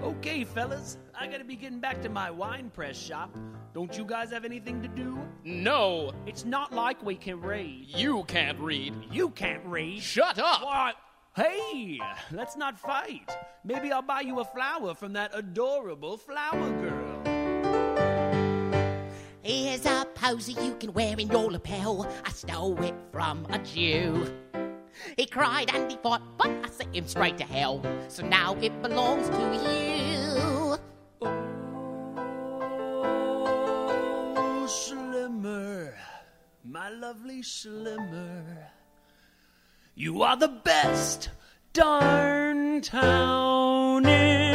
Okay, 0.01 0.45
fellas, 0.45 0.97
I 1.21 1.27
gotta 1.27 1.45
be 1.45 1.57
getting 1.57 1.81
back 1.81 2.01
to 2.03 2.09
my 2.09 2.31
wine 2.31 2.71
press 2.71 2.97
shop. 2.97 3.37
Don't 3.75 3.97
you 3.97 4.05
guys 4.05 4.31
have 4.31 4.45
anything 4.45 4.81
to 4.83 4.89
do? 4.89 5.19
no, 5.45 6.13
It's 6.27 6.45
not 6.45 6.73
like 6.73 7.03
we 7.05 7.15
can 7.17 7.41
read. 7.41 7.87
you 7.89 8.25
can't 8.25 8.59
read. 8.61 8.95
You 9.11 9.31
can't 9.31 9.65
read. 9.65 10.01
Shut 10.03 10.39
up. 10.39 10.63
What? 10.63 10.97
Hey, 11.37 12.01
let's 12.33 12.57
not 12.57 12.79
fight. 12.79 13.31
Maybe 13.65 13.93
I'll 13.93 14.03
buy 14.03 14.21
you 14.23 14.41
a 14.41 14.45
flower 14.45 14.95
from 14.95 15.13
that 15.15 15.31
adorable 15.35 16.17
flower 16.17 16.71
girl. 16.81 17.23
Here's 19.43 19.87
a 19.87 20.07
posy 20.15 20.53
you 20.63 20.75
can 20.75 20.93
wear 20.93 21.15
in 21.19 21.29
your 21.29 21.51
lapel. 21.51 22.09
I 22.25 22.31
stole 22.31 22.83
it 22.83 22.95
from 23.13 23.47
a 23.51 23.59
Jew. 23.59 24.33
He 25.17 25.27
cried 25.27 25.71
and 25.75 25.91
he 25.91 25.97
fought, 26.03 26.23
but 26.37 26.49
I 26.65 26.69
sent 26.71 26.95
him 26.95 27.07
straight 27.07 27.39
to 27.39 27.45
hell. 27.45 27.83
So 28.09 28.27
now 28.27 28.57
it 28.61 28.83
belongs 28.83 29.29
to 29.29 29.37
you. 29.39 29.98
Schlimmer. 37.43 38.71
You 39.95 40.23
are 40.23 40.37
the 40.37 40.49
best 40.49 41.31
darn 41.73 42.81
town 42.81 44.07
in 44.07 44.48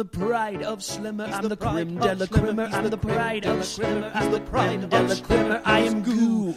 the 0.00 0.04
pride 0.06 0.62
of 0.62 0.82
Schlimmer. 0.82 1.24
I'm 1.26 1.46
the 1.46 1.56
creme 1.58 1.98
de 1.98 2.14
la 2.14 2.24
cremer. 2.24 2.70
I'm 2.72 2.88
the 2.88 2.96
pride 2.96 3.44
of 3.44 3.62
Schlimmer. 3.62 4.10
I'm 4.14 4.32
the 4.32 4.40
pride 4.40 4.88
de 4.88 5.02
la 5.02 5.14
cremer. 5.16 5.60
I 5.62 5.80
am 5.80 6.02
Goo. 6.02 6.54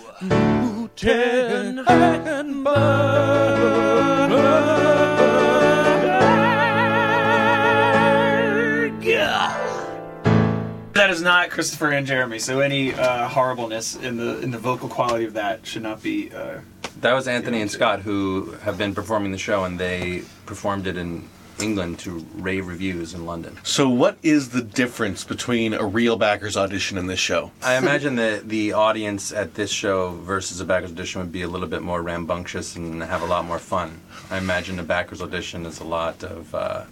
That 10.94 11.10
is 11.10 11.22
not 11.22 11.50
Christopher 11.50 11.90
and 11.90 12.08
Jeremy. 12.08 12.40
So 12.40 12.62
any 12.62 12.94
uh, 12.94 13.28
horribleness 13.28 13.98
in 13.98 14.16
the 14.16 14.40
in 14.40 14.52
the 14.52 14.58
vocal 14.58 14.88
quality 14.88 15.26
of 15.26 15.34
that 15.34 15.66
should 15.68 15.84
not 15.84 16.02
be. 16.02 16.32
Uh, 16.32 16.62
That 17.02 17.12
was 17.12 17.28
Anthony 17.28 17.60
and 17.60 17.70
Scott 17.70 18.00
who 18.00 18.52
have 18.62 18.78
been 18.78 18.96
performing 18.96 19.34
the 19.34 19.38
show, 19.38 19.66
and 19.66 19.78
they 19.78 20.24
performed 20.46 20.88
it 20.88 20.96
in 20.96 21.28
England 21.60 22.00
to 22.00 22.26
rave 22.36 22.68
reviews 22.68 23.14
in 23.14 23.26
London. 23.26 23.58
So, 23.64 23.88
what 23.90 24.18
is 24.24 24.50
the 24.50 24.62
difference 24.62 25.24
between 25.24 25.74
a 25.74 25.86
real 25.86 26.18
Backers 26.18 26.58
audition 26.58 26.98
and 26.98 27.10
this 27.10 27.20
show? 27.20 27.52
I 27.62 27.76
imagine 27.78 28.16
that 28.16 28.50
the 28.50 28.74
audience 28.74 29.32
at 29.32 29.54
this 29.56 29.72
show 29.72 30.12
versus 30.12 30.60
a 30.60 30.66
backers 30.66 30.92
audition 30.92 31.22
would 31.22 31.32
be 31.32 31.44
a 31.44 31.48
little 31.48 31.68
bit 31.68 31.82
more 31.82 32.02
rambunctious 32.02 32.76
and 32.76 33.02
have 33.04 33.22
a 33.22 33.26
lot 33.26 33.46
more 33.46 33.60
fun. 33.60 34.00
I 34.32 34.38
imagine 34.38 34.80
a 34.80 34.84
backers 34.84 35.22
audition 35.22 35.66
is 35.66 35.80
a 35.80 35.84
lot 35.86 36.24
of 36.24 36.54
uh, 36.56 36.84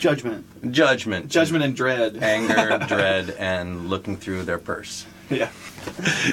Judgment. 0.00 0.46
judgment, 0.70 1.28
judgment 1.28 1.64
and 1.64 1.74
dread. 1.74 2.18
anger, 2.22 2.78
dread, 2.88 3.30
and 3.30 3.88
looking 3.90 4.16
through 4.16 4.44
their 4.44 4.58
purse. 4.58 5.04
Yeah. 5.28 5.50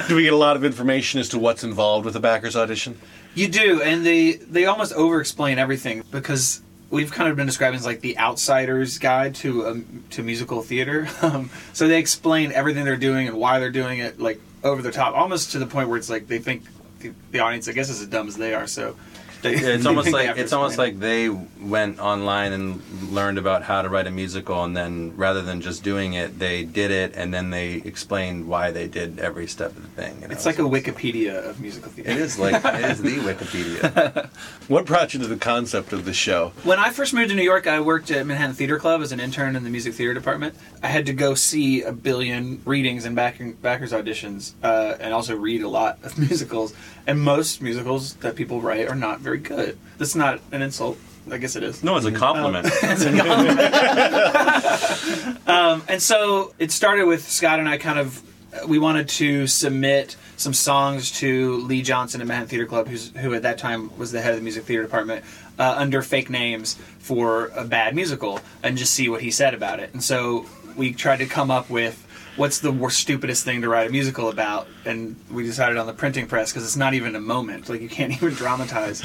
Do 0.07 0.15
we 0.15 0.23
get 0.23 0.33
a 0.33 0.37
lot 0.37 0.55
of 0.55 0.63
information 0.63 1.19
as 1.19 1.29
to 1.29 1.39
what's 1.39 1.63
involved 1.63 2.05
with 2.05 2.15
a 2.15 2.19
Backers 2.19 2.55
audition? 2.55 2.97
You 3.33 3.47
do, 3.47 3.81
and 3.81 4.05
they 4.05 4.33
they 4.33 4.65
almost 4.65 4.93
over 4.93 5.19
explain 5.19 5.57
everything 5.57 6.03
because 6.11 6.61
we've 6.89 7.11
kind 7.11 7.29
of 7.29 7.35
been 7.35 7.45
describing 7.45 7.79
as 7.79 7.85
like 7.85 8.01
the 8.01 8.17
outsider's 8.17 8.97
guide 8.97 9.35
to 9.35 9.67
um, 9.67 10.03
to 10.11 10.23
musical 10.23 10.61
theater. 10.61 11.07
Um, 11.25 11.49
so 11.73 11.87
they 11.87 11.97
explain 11.97 12.51
everything 12.51 12.85
they're 12.85 12.97
doing 12.97 13.27
and 13.27 13.37
why 13.37 13.57
they're 13.57 13.71
doing 13.71 13.97
it, 13.97 14.19
like 14.19 14.39
over 14.63 14.83
the 14.83 14.91
top, 14.91 15.15
almost 15.15 15.53
to 15.53 15.59
the 15.59 15.65
point 15.65 15.89
where 15.89 15.97
it's 15.97 16.09
like 16.09 16.27
they 16.27 16.37
think 16.37 16.63
the, 16.99 17.13
the 17.31 17.39
audience, 17.39 17.67
I 17.67 17.71
guess, 17.71 17.89
is 17.89 18.01
as 18.01 18.07
dumb 18.07 18.27
as 18.27 18.37
they 18.37 18.53
are. 18.53 18.67
So 18.67 18.95
they, 19.45 19.73
it's 19.73 19.85
almost 19.91 20.11
like 20.11 20.37
it's 20.37 20.53
almost 20.53 20.73
explain 20.73 20.93
like 20.93 20.99
they 20.99 21.29
went 21.29 21.99
online 21.99 22.51
and 22.53 22.81
learned 23.11 23.37
about 23.37 23.63
how 23.63 23.81
to 23.81 23.89
write 23.89 24.07
a 24.07 24.11
musical, 24.11 24.63
and 24.63 24.75
then 24.75 25.15
rather 25.15 25.41
than 25.41 25.61
just 25.61 25.83
doing 25.83 26.13
it, 26.13 26.37
they 26.39 26.63
did 26.63 26.91
it, 26.91 27.13
and 27.15 27.33
then 27.33 27.49
they 27.49 27.73
explained 27.75 28.47
why 28.47 28.71
they 28.71 28.87
did 28.87 29.19
every 29.19 29.47
step 29.47 29.71
of 29.75 29.81
the 29.81 30.01
thing. 30.01 30.21
you 30.21 30.27
know? 30.27 30.31
It's 30.33 30.45
like 30.45 30.59
a 30.59 30.63
Wikipedia 30.63 31.47
of 31.49 31.59
musical 31.61 31.91
theater. 31.91 32.11
It 32.11 32.17
is 32.17 32.37
like 32.39 32.63
it 32.65 32.85
is 32.91 33.01
the 33.01 33.17
Wikipedia. 33.17 34.29
What 34.67 34.85
brought 34.87 35.13
you 35.13 35.19
to 35.19 35.27
the 35.27 35.35
concept 35.37 35.93
of 35.93 36.05
the 36.05 36.13
show? 36.13 36.51
When 36.63 36.79
I 36.79 36.89
first 36.89 37.13
moved 37.13 37.29
to 37.29 37.35
New 37.35 37.43
York, 37.43 37.67
I 37.67 37.79
worked 37.81 38.09
at 38.09 38.25
Manhattan 38.25 38.55
Theater 38.55 38.79
Club 38.79 39.01
as 39.01 39.11
an 39.11 39.19
intern 39.19 39.55
in 39.55 39.63
the 39.63 39.69
music 39.69 39.93
theater 39.93 40.13
department. 40.15 40.55
I 40.81 40.87
had 40.87 41.05
to 41.05 41.13
go 41.13 41.35
see 41.35 41.83
a 41.83 41.91
billion 41.91 42.61
readings 42.65 43.05
and 43.05 43.15
back- 43.15 43.39
backers 43.61 43.91
auditions, 43.91 44.53
uh, 44.63 44.95
and 44.99 45.13
also 45.13 45.35
read 45.35 45.61
a 45.61 45.69
lot 45.69 45.99
of 46.03 46.17
musicals. 46.17 46.73
And 47.05 47.19
most 47.21 47.61
musicals 47.61 48.15
that 48.15 48.35
people 48.35 48.59
write 48.61 48.87
are 48.87 48.95
not 48.95 49.19
very 49.19 49.34
good. 49.37 49.77
That's 49.97 50.15
not 50.15 50.41
an 50.51 50.61
insult. 50.61 50.97
I 51.31 51.37
guess 51.37 51.55
it 51.55 51.63
is. 51.63 51.83
No, 51.83 51.97
it's 51.97 52.05
a 52.05 52.11
compliment. 52.11 52.67
Um, 55.47 55.83
and 55.87 56.01
so 56.01 56.53
it 56.57 56.71
started 56.71 57.05
with 57.05 57.27
Scott 57.27 57.59
and 57.59 57.69
I 57.69 57.77
kind 57.77 57.99
of 57.99 58.23
we 58.67 58.79
wanted 58.79 59.09
to 59.09 59.47
submit 59.47 60.15
some 60.37 60.53
songs 60.53 61.11
to 61.19 61.57
Lee 61.61 61.81
Johnson 61.81 62.21
at 62.21 62.27
Manhattan 62.27 62.49
Theater 62.49 62.65
Club, 62.65 62.87
who's, 62.87 63.15
who 63.15 63.33
at 63.33 63.43
that 63.43 63.57
time 63.57 63.95
was 63.97 64.11
the 64.11 64.21
head 64.21 64.31
of 64.31 64.37
the 64.37 64.43
music 64.43 64.63
theater 64.63 64.83
department, 64.83 65.23
uh, 65.59 65.75
under 65.77 66.01
fake 66.01 66.29
names 66.29 66.75
for 66.99 67.47
a 67.55 67.63
bad 67.63 67.95
musical, 67.95 68.39
and 68.63 68.77
just 68.77 68.93
see 68.93 69.09
what 69.09 69.21
he 69.21 69.31
said 69.31 69.53
about 69.53 69.79
it. 69.79 69.93
And 69.93 70.03
so 70.03 70.45
we 70.75 70.93
tried 70.93 71.17
to 71.17 71.25
come 71.25 71.51
up 71.51 71.69
with 71.69 72.04
what's 72.35 72.59
the 72.59 72.71
worst, 72.71 72.99
stupidest 72.99 73.43
thing 73.43 73.61
to 73.61 73.69
write 73.69 73.87
a 73.87 73.91
musical 73.91 74.29
about, 74.29 74.67
and 74.85 75.15
we 75.31 75.43
decided 75.43 75.77
on 75.77 75.87
the 75.87 75.93
printing 75.93 76.27
press 76.27 76.51
because 76.51 76.63
it's 76.63 76.75
not 76.75 76.93
even 76.93 77.15
a 77.15 77.19
moment. 77.21 77.69
Like 77.69 77.81
you 77.81 77.89
can't 77.89 78.11
even 78.15 78.33
dramatize 78.33 79.03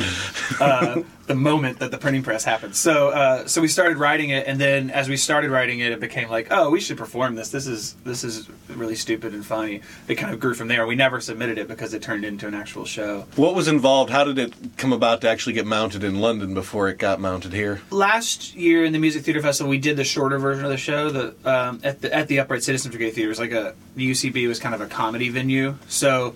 uh, 0.61 1.03
the 1.27 1.35
moment 1.35 1.79
that 1.79 1.91
the 1.91 1.99
printing 1.99 2.23
press 2.23 2.45
happens. 2.45 2.79
So 2.79 3.11
uh, 3.11 3.47
so 3.47 3.61
we 3.61 3.69
started 3.69 3.97
writing 3.99 4.31
it, 4.31 4.47
and 4.47 4.61
then 4.61 4.91
as 4.91 5.09
we 5.09 5.17
started 5.17 5.51
writing 5.51 5.81
it, 5.81 5.93
it 5.93 6.01
became 6.01 6.29
like, 6.29 6.49
oh, 6.51 6.71
we 6.71 6.81
should 6.81 6.99
perform 6.99 7.35
this. 7.35 7.51
This 7.51 7.67
is 7.67 7.95
this 8.05 8.25
is 8.25 8.49
really 8.69 8.95
stupid 8.97 9.35
and 9.35 9.45
funny. 9.45 9.83
It 10.09 10.17
kind 10.17 10.33
of 10.33 10.41
grew 10.41 10.55
from 10.55 10.69
there. 10.69 10.87
We 10.87 10.95
never 10.95 11.21
submitted 11.21 11.59
it 11.59 11.69
because 11.69 11.95
it 11.95 12.03
turned 12.03 12.25
into 12.25 12.47
an 12.47 12.55
actual 12.55 12.85
show. 12.85 13.27
What 13.37 13.55
was 13.55 13.69
involved? 13.69 14.11
How 14.11 14.25
did 14.25 14.39
it 14.39 14.55
come 14.77 14.93
about 14.93 15.21
to 15.23 15.29
actually 15.29 15.53
get 15.55 15.67
mounted 15.67 16.05
in 16.05 16.21
London 16.21 16.55
before 16.55 16.89
it 16.89 16.99
got 16.99 17.21
mounted 17.21 17.53
here? 17.53 17.81
last 17.91 18.55
year 18.57 18.85
in 18.85 18.93
the 18.93 18.99
music 18.99 19.23
theater 19.25 19.43
festival 19.43 19.69
we 19.69 19.79
did 19.79 19.97
the 19.97 20.05
shorter 20.05 20.39
version 20.39 20.65
of 20.65 20.71
the 20.71 20.77
show 20.77 21.11
the 21.11 21.35
um, 21.45 21.81
at 21.85 22.01
the 22.01 22.13
at 22.15 22.29
the 22.29 22.39
upright 22.41 22.63
citizens 22.63 22.95
brigade 22.95 23.13
theater 23.21 23.29
it 23.29 23.39
was 23.39 23.39
like 23.39 23.53
a 23.53 23.75
the 23.97 24.11
ucb 24.11 24.49
was 24.49 24.59
kind 24.59 24.75
of 24.75 24.81
a 24.81 24.87
comedy 24.87 25.29
venue. 25.29 25.77
So 25.89 26.35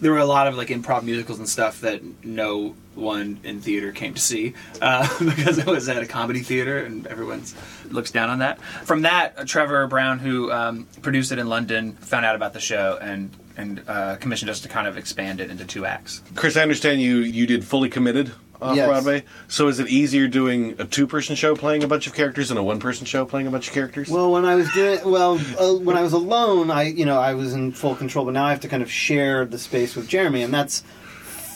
there 0.00 0.10
were 0.10 0.18
a 0.18 0.26
lot 0.26 0.48
of 0.48 0.56
like 0.56 0.68
improv 0.68 1.04
musicals 1.04 1.38
and 1.38 1.48
stuff 1.48 1.80
that 1.82 2.02
no 2.24 2.74
one 2.94 3.40
in 3.44 3.60
theater 3.60 3.92
came 3.92 4.14
to 4.14 4.20
see 4.20 4.54
uh, 4.82 5.08
because 5.24 5.58
it 5.58 5.66
was 5.66 5.88
at 5.88 6.02
a 6.02 6.06
comedy 6.06 6.40
theater 6.40 6.78
and 6.78 7.06
everyone 7.06 7.42
looks 7.90 8.10
down 8.10 8.30
on 8.30 8.40
that. 8.40 8.60
From 8.60 9.02
that 9.02 9.34
uh, 9.38 9.44
trevor 9.44 9.86
brown 9.86 10.18
who 10.18 10.50
um, 10.50 10.86
produced 11.02 11.30
it 11.32 11.38
in 11.38 11.48
london 11.48 11.92
found 11.92 12.26
out 12.26 12.34
about 12.34 12.52
the 12.52 12.60
show 12.60 12.98
and 13.00 13.30
and 13.56 13.82
uh, 13.86 14.16
commissioned 14.16 14.50
us 14.50 14.60
to 14.60 14.68
kind 14.68 14.88
of 14.88 14.98
expand 14.98 15.40
it 15.40 15.48
into 15.48 15.64
two 15.64 15.86
acts. 15.86 16.20
Chris, 16.34 16.56
I 16.56 16.62
understand 16.62 17.00
you 17.00 17.18
you 17.18 17.46
did 17.46 17.64
fully 17.64 17.88
committed 17.88 18.32
off 18.64 18.76
Yes. 18.76 18.88
Broadway. 18.88 19.24
So 19.46 19.68
is 19.68 19.78
it 19.78 19.88
easier 19.88 20.26
doing 20.26 20.74
a 20.78 20.86
two 20.86 21.06
person 21.06 21.36
show 21.36 21.54
playing 21.54 21.84
a 21.84 21.86
bunch 21.86 22.06
of 22.06 22.14
characters 22.14 22.48
than 22.48 22.56
a 22.56 22.62
one 22.62 22.80
person 22.80 23.04
show 23.06 23.26
playing 23.26 23.46
a 23.46 23.50
bunch 23.50 23.68
of 23.68 23.74
characters? 23.74 24.08
Well, 24.08 24.32
when 24.32 24.46
I 24.46 24.54
was 24.54 24.72
doing 24.72 25.00
well, 25.04 25.38
uh, 25.58 25.74
when 25.74 25.96
I 25.96 26.02
was 26.02 26.14
alone, 26.14 26.70
I 26.70 26.84
you 26.84 27.04
know 27.04 27.18
I 27.18 27.34
was 27.34 27.52
in 27.52 27.72
full 27.72 27.94
control, 27.94 28.24
but 28.24 28.32
now 28.32 28.46
I 28.46 28.50
have 28.50 28.60
to 28.60 28.68
kind 28.68 28.82
of 28.82 28.90
share 28.90 29.44
the 29.44 29.58
space 29.58 29.94
with 29.94 30.08
Jeremy, 30.08 30.42
and 30.42 30.52
that's 30.52 30.82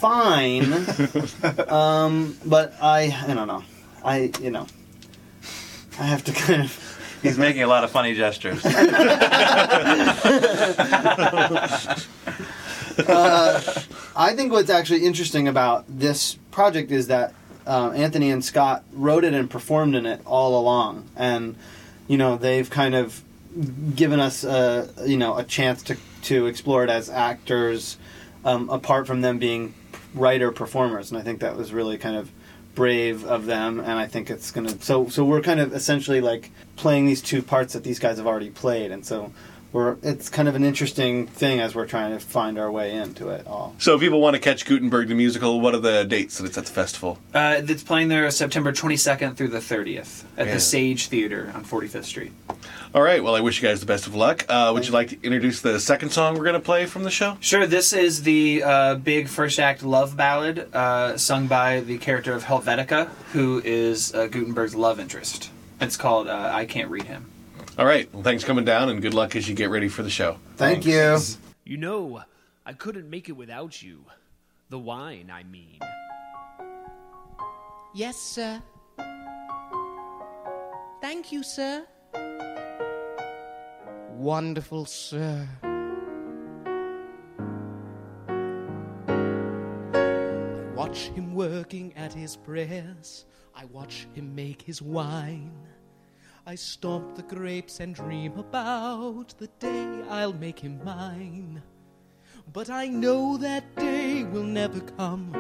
fine. 0.01 0.73
um, 1.69 2.37
but 2.45 2.75
I 2.81 3.17
I 3.27 3.35
don't 3.35 3.49
know, 3.49 3.65
I 4.05 4.31
you 4.41 4.51
know 4.51 4.67
I 5.99 6.05
have 6.05 6.23
to 6.25 6.33
kind 6.33 6.63
of. 6.63 6.85
He's 7.23 7.39
making 7.39 7.65
a 7.65 7.67
lot 7.67 7.83
of 7.83 7.91
funny 7.91 8.15
gestures. 8.15 8.65
uh, 8.65 8.71
I 14.15 14.35
think 14.35 14.53
what's 14.53 14.71
actually 14.71 15.05
interesting 15.05 15.49
about 15.49 15.85
this 15.89 16.39
project 16.59 16.91
is 16.91 17.07
that 17.07 17.33
uh, 17.69 17.93
Anthony 17.93 18.31
and 18.33 18.45
Scott 18.45 18.83
wrote 18.93 19.23
it 19.23 19.33
and 19.33 19.49
performed 19.49 19.95
in 19.95 20.07
it 20.07 20.21
all 20.27 20.59
along, 20.61 21.09
and 21.15 21.55
you 22.09 22.19
know 22.19 22.37
they've 22.37 22.69
kind 22.69 22.97
of 22.97 23.23
given 23.95 24.19
us 24.19 24.43
a 24.43 24.93
you 25.07 25.17
know 25.17 25.39
a 25.39 25.45
chance 25.45 25.85
to 25.85 25.97
to 26.23 26.47
explore 26.47 26.83
it 26.83 26.91
as 26.91 27.09
actors, 27.09 27.97
um, 28.45 28.69
apart 28.71 29.07
from 29.07 29.21
them 29.21 29.39
being 29.39 29.73
writer 30.15 30.51
performers, 30.51 31.13
and 31.13 31.21
I 31.21 31.23
think 31.23 31.39
that 31.39 31.57
was 31.57 31.73
really 31.73 31.97
kind 31.97 32.17
of 32.17 32.29
brave 32.75 33.25
of 33.25 33.47
them. 33.47 33.79
And 33.79 33.93
i 33.93 34.07
think 34.07 34.29
it's 34.29 34.51
gonna 34.51 34.81
so 34.81 35.09
so 35.09 35.25
we're 35.25 35.43
kind 35.43 35.61
of 35.61 35.73
essentially 35.73 36.21
like 36.21 36.51
playing 36.75 37.07
these 37.07 37.23
two 37.23 37.41
parts 37.41 37.73
that 37.75 37.85
these 37.85 38.01
guys 38.01 38.17
have 38.17 38.27
already 38.27 38.51
played. 38.51 38.91
And 38.91 39.07
so 39.07 39.33
we're 39.73 39.97
it's 40.03 40.29
kind 40.29 40.49
of 40.49 40.55
an 40.55 40.65
interesting 40.65 41.27
thing 41.27 41.61
as 41.61 41.75
we're 41.75 41.87
trying 41.87 42.13
to 42.19 42.25
find 42.25 42.59
our 42.59 42.71
way 42.71 42.95
into 42.95 43.29
it 43.29 43.47
all 43.47 43.75
So 43.79 43.95
if 43.95 44.01
people 44.01 44.21
want 44.21 44.35
to 44.35 44.41
catch 44.41 44.65
Gutenberg 44.65 45.09
the 45.09 45.15
musical, 45.15 45.61
what 45.61 45.75
are 45.75 45.81
the 45.81 46.05
dates 46.05 46.39
that 46.39 46.47
it's 46.47 46.57
at 46.59 46.67
the 46.67 46.73
festival? 46.73 47.19
uh, 47.35 47.61
it's 47.67 47.83
playing 47.83 48.09
there 48.09 48.31
September 48.31 48.73
22nd 48.73 49.37
through 49.37 49.49
the 49.49 49.59
30th 49.59 50.25
at 50.37 50.47
Yeah. 50.47 50.55
the 50.55 50.61
Sage 50.61 51.09
Theater 51.09 51.53
on 51.55 51.65
45th 51.65 52.05
Street. 52.05 52.33
All 52.95 53.03
right. 53.03 53.23
Well, 53.23 53.35
I 53.35 53.41
wish 53.41 53.61
you 53.61 53.69
guys 53.69 53.81
the 53.81 53.87
best 53.87 54.07
of 54.07 54.15
luck. 54.15 54.47
Uh, 54.49 54.71
would 54.73 54.87
you 54.87 54.93
like 54.93 55.09
to 55.11 55.17
introduce 55.23 55.61
the 55.61 55.79
second 55.79 56.11
song 56.11 56.35
we're 56.37 56.45
going 56.45 56.55
to 56.55 56.61
play 56.61 56.87
from 56.87 57.03
the 57.05 57.11
show? 57.11 57.37
Sure, 57.41 57.67
this 57.67 57.93
is 57.93 58.23
the 58.23 58.63
uh, 58.63 58.95
big 58.95 59.29
first 59.29 59.59
act 59.61 59.83
love 59.83 60.17
ballad 60.17 60.75
uh, 60.75 61.17
sung 61.19 61.47
by 61.47 61.81
the 61.81 61.99
character 61.99 62.33
of 62.33 62.45
Helvetica, 62.45 63.09
who 63.33 63.61
is 63.65 64.15
uh, 64.15 64.27
Gutenberg's 64.27 64.75
love 64.75 64.99
interest. 64.99 65.51
It's 65.81 65.97
called 65.99 66.29
uh, 66.29 66.51
I 66.53 66.65
Can't 66.65 66.91
Read 66.91 67.05
Him. 67.05 67.27
All 67.79 67.87
right. 67.87 68.13
Well, 68.13 68.25
thanks 68.25 68.43
for 68.43 68.49
coming 68.49 68.65
down, 68.65 68.89
and 68.89 69.01
good 69.01 69.15
luck 69.15 69.37
as 69.37 69.49
you 69.49 69.55
get 69.55 69.71
ready 69.71 69.89
for 69.89 70.03
the 70.03 70.11
show. 70.11 70.39
Thank 70.57 70.85
you. 70.85 71.17
You 71.65 71.77
know, 71.77 72.23
I 72.67 72.73
couldn't 72.73 73.09
make 73.09 73.29
it 73.29 73.33
without 73.33 73.81
you. 73.81 74.05
The 74.69 74.81
wine, 74.81 75.31
I 75.33 75.45
mean. 75.45 75.79
Yes, 77.95 78.17
sir. 78.17 78.61
Thank 81.01 81.31
you, 81.31 81.45
sir. 81.45 81.87
Wonderful, 84.11 84.85
sir. 84.85 85.49
I 89.95 90.75
watch 90.75 91.11
him 91.11 91.33
working 91.33 91.95
at 91.97 92.13
his 92.13 92.35
press. 92.35 93.25
I 93.55 93.67
watch 93.67 94.09
him 94.15 94.35
make 94.35 94.63
his 94.63 94.83
wine. 94.83 95.53
I 96.49 96.55
stomp 96.55 97.15
the 97.15 97.23
grapes 97.25 97.79
and 97.79 97.95
dream 97.95 98.39
about 98.39 99.35
the 99.37 99.49
day 99.59 99.87
I'll 100.09 100.33
make 100.33 100.59
him 100.59 100.81
mine. 100.83 101.63
But 102.55 102.71
I 102.71 102.87
know 102.87 103.37
that 103.37 103.77
day 103.77 104.25
will 104.25 104.45
never 104.45 104.81
come, 104.81 105.31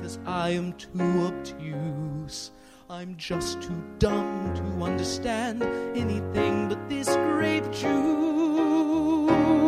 cause 0.00 0.18
I 0.24 0.48
am 0.52 0.72
too 0.72 1.26
obtuse. 1.26 2.50
I'm 2.88 3.14
just 3.18 3.60
too 3.60 3.84
dumb 3.98 4.54
to 4.54 4.62
understand 4.82 5.62
anything 5.94 6.70
but 6.70 6.88
this 6.88 7.08
grape 7.08 7.70
juice. 7.70 9.63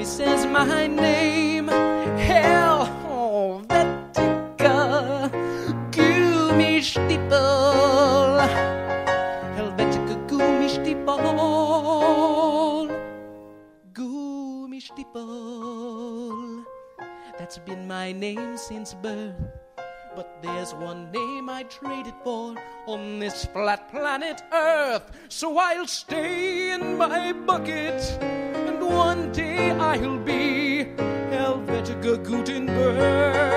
He 0.00 0.06
says 0.06 0.46
my 0.46 0.86
name, 0.86 1.68
hell, 1.68 2.88
oh, 3.06 3.62
Helvetica, 3.68 5.28
Gummistiefel, 5.90 8.40
Helvetica 9.56 10.16
Gummistiefel, 10.26 12.88
Gummistiefel. 13.92 16.64
That's 17.38 17.58
been 17.58 17.86
my 17.86 18.12
name 18.12 18.56
since 18.56 18.94
birth. 18.94 19.34
But 20.16 20.42
there's 20.42 20.72
one 20.74 21.12
name 21.12 21.50
I 21.50 21.64
traded 21.64 22.14
for 22.24 22.54
on 22.86 23.18
this 23.18 23.44
flat 23.44 23.90
planet 23.90 24.40
Earth. 24.50 25.10
So 25.28 25.58
I'll 25.58 25.86
stay 25.86 26.72
in 26.72 26.96
my 26.96 27.32
bucket, 27.32 28.00
one 28.90 29.32
day 29.32 29.70
I'll 29.70 30.18
be 30.18 30.86
Helvetica 31.30 32.22
Gutenberg. 32.24 33.50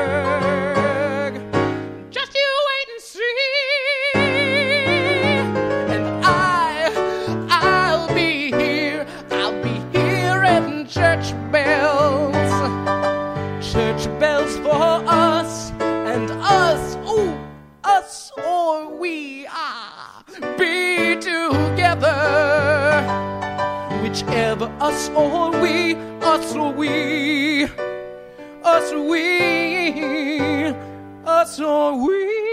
Us 24.84 25.08
or 25.12 25.50
we, 25.62 25.96
us 26.22 26.54
or 26.56 26.74
we, 26.74 27.64
us 28.66 28.92
or 28.92 29.08
we, 29.08 30.76
us 31.26 31.58
or 31.62 32.06
we. 32.06 32.53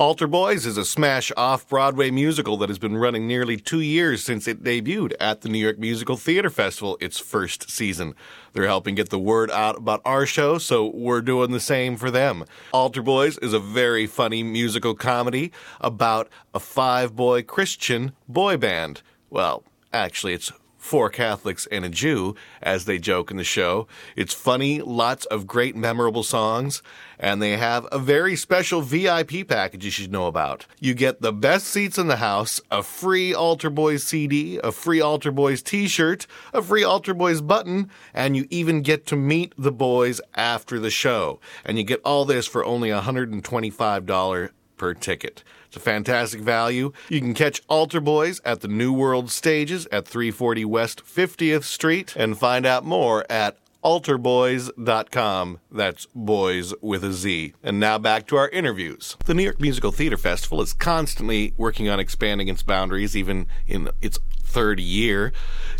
Altar 0.00 0.26
Boyz 0.26 0.64
is 0.64 0.78
a 0.78 0.84
smash 0.86 1.30
off 1.36 1.68
Broadway 1.68 2.10
musical 2.10 2.56
that 2.56 2.70
has 2.70 2.78
been 2.78 2.96
running 2.96 3.26
nearly 3.26 3.58
two 3.58 3.82
years 3.82 4.24
since 4.24 4.48
it 4.48 4.64
debuted 4.64 5.12
at 5.20 5.42
the 5.42 5.50
New 5.50 5.58
York 5.58 5.78
Musical 5.78 6.16
Theater 6.16 6.48
Festival, 6.48 6.96
its 7.02 7.18
first 7.18 7.70
season. 7.70 8.14
They're 8.54 8.66
helping 8.66 8.94
get 8.94 9.10
the 9.10 9.18
word 9.18 9.50
out 9.50 9.76
about 9.76 10.00
our 10.06 10.24
show, 10.24 10.56
so 10.56 10.86
we're 10.86 11.20
doing 11.20 11.50
the 11.50 11.60
same 11.60 11.98
for 11.98 12.10
them. 12.10 12.46
Altar 12.72 13.02
Boyz 13.02 13.38
is 13.44 13.52
a 13.52 13.58
very 13.60 14.06
funny 14.06 14.42
musical 14.42 14.94
comedy 14.94 15.52
about 15.82 16.30
a 16.54 16.60
five 16.60 17.14
boy 17.14 17.42
Christian 17.42 18.12
boy 18.26 18.56
band. 18.56 19.02
Well, 19.28 19.64
actually, 19.92 20.32
it's 20.32 20.50
four 20.80 21.10
Catholics 21.10 21.68
and 21.70 21.84
a 21.84 21.88
Jew, 21.88 22.34
as 22.62 22.86
they 22.86 22.98
joke 22.98 23.30
in 23.30 23.36
the 23.36 23.44
show. 23.44 23.86
It's 24.16 24.34
funny, 24.34 24.80
lots 24.80 25.26
of 25.26 25.46
great 25.46 25.76
memorable 25.76 26.22
songs, 26.22 26.82
and 27.18 27.40
they 27.40 27.56
have 27.58 27.86
a 27.92 27.98
very 27.98 28.34
special 28.34 28.80
VIP 28.80 29.46
package 29.46 29.84
you 29.84 29.90
should 29.90 30.10
know 30.10 30.26
about. 30.26 30.66
You 30.80 30.94
get 30.94 31.20
the 31.20 31.32
best 31.32 31.66
seats 31.66 31.98
in 31.98 32.08
the 32.08 32.16
house, 32.16 32.60
a 32.70 32.82
free 32.82 33.34
Altar 33.34 33.70
Boyz 33.70 34.00
CD, 34.00 34.58
a 34.64 34.72
free 34.72 35.00
Altar 35.00 35.30
Boyz 35.30 35.62
t 35.62 35.86
shirt, 35.86 36.26
a 36.54 36.62
free 36.62 36.82
Altar 36.82 37.14
Boyz 37.14 37.46
button, 37.46 37.90
and 38.14 38.36
you 38.36 38.46
even 38.50 38.80
get 38.82 39.06
to 39.06 39.16
meet 39.16 39.52
the 39.58 39.72
boys 39.72 40.20
after 40.34 40.80
the 40.80 40.90
show. 40.90 41.38
And 41.64 41.76
you 41.76 41.84
get 41.84 42.00
all 42.04 42.24
this 42.24 42.46
for 42.46 42.64
only 42.64 42.88
$125 42.88 44.50
per 44.78 44.94
ticket. 44.94 45.44
It's 45.70 45.76
a 45.76 45.80
fantastic 45.80 46.40
value. 46.40 46.90
You 47.08 47.20
can 47.20 47.32
catch 47.32 47.62
Altar 47.68 48.00
Boyz 48.00 48.40
at 48.44 48.60
the 48.60 48.66
New 48.66 48.92
World 48.92 49.30
Stages 49.30 49.86
at 49.92 50.04
340 50.04 50.64
West 50.64 51.04
50th 51.04 51.62
Street 51.62 52.16
and 52.16 52.36
find 52.36 52.66
out 52.66 52.84
more 52.84 53.24
at 53.30 53.56
altarboyz.com. 53.82 55.60
That's 55.70 56.06
boys 56.14 56.74
with 56.80 57.04
a 57.04 57.12
Z. 57.12 57.54
And 57.62 57.80
now 57.80 57.98
back 57.98 58.26
to 58.28 58.36
our 58.36 58.48
interviews. 58.48 59.16
The 59.24 59.34
New 59.34 59.44
York 59.44 59.60
Musical 59.60 59.92
Theater 59.92 60.16
Festival 60.16 60.60
is 60.60 60.72
constantly 60.72 61.54
working 61.56 61.88
on 61.88 62.00
expanding 62.00 62.48
its 62.48 62.62
boundaries, 62.62 63.16
even 63.16 63.46
in 63.66 63.90
its 64.00 64.18
third 64.50 64.80
year. 64.80 65.32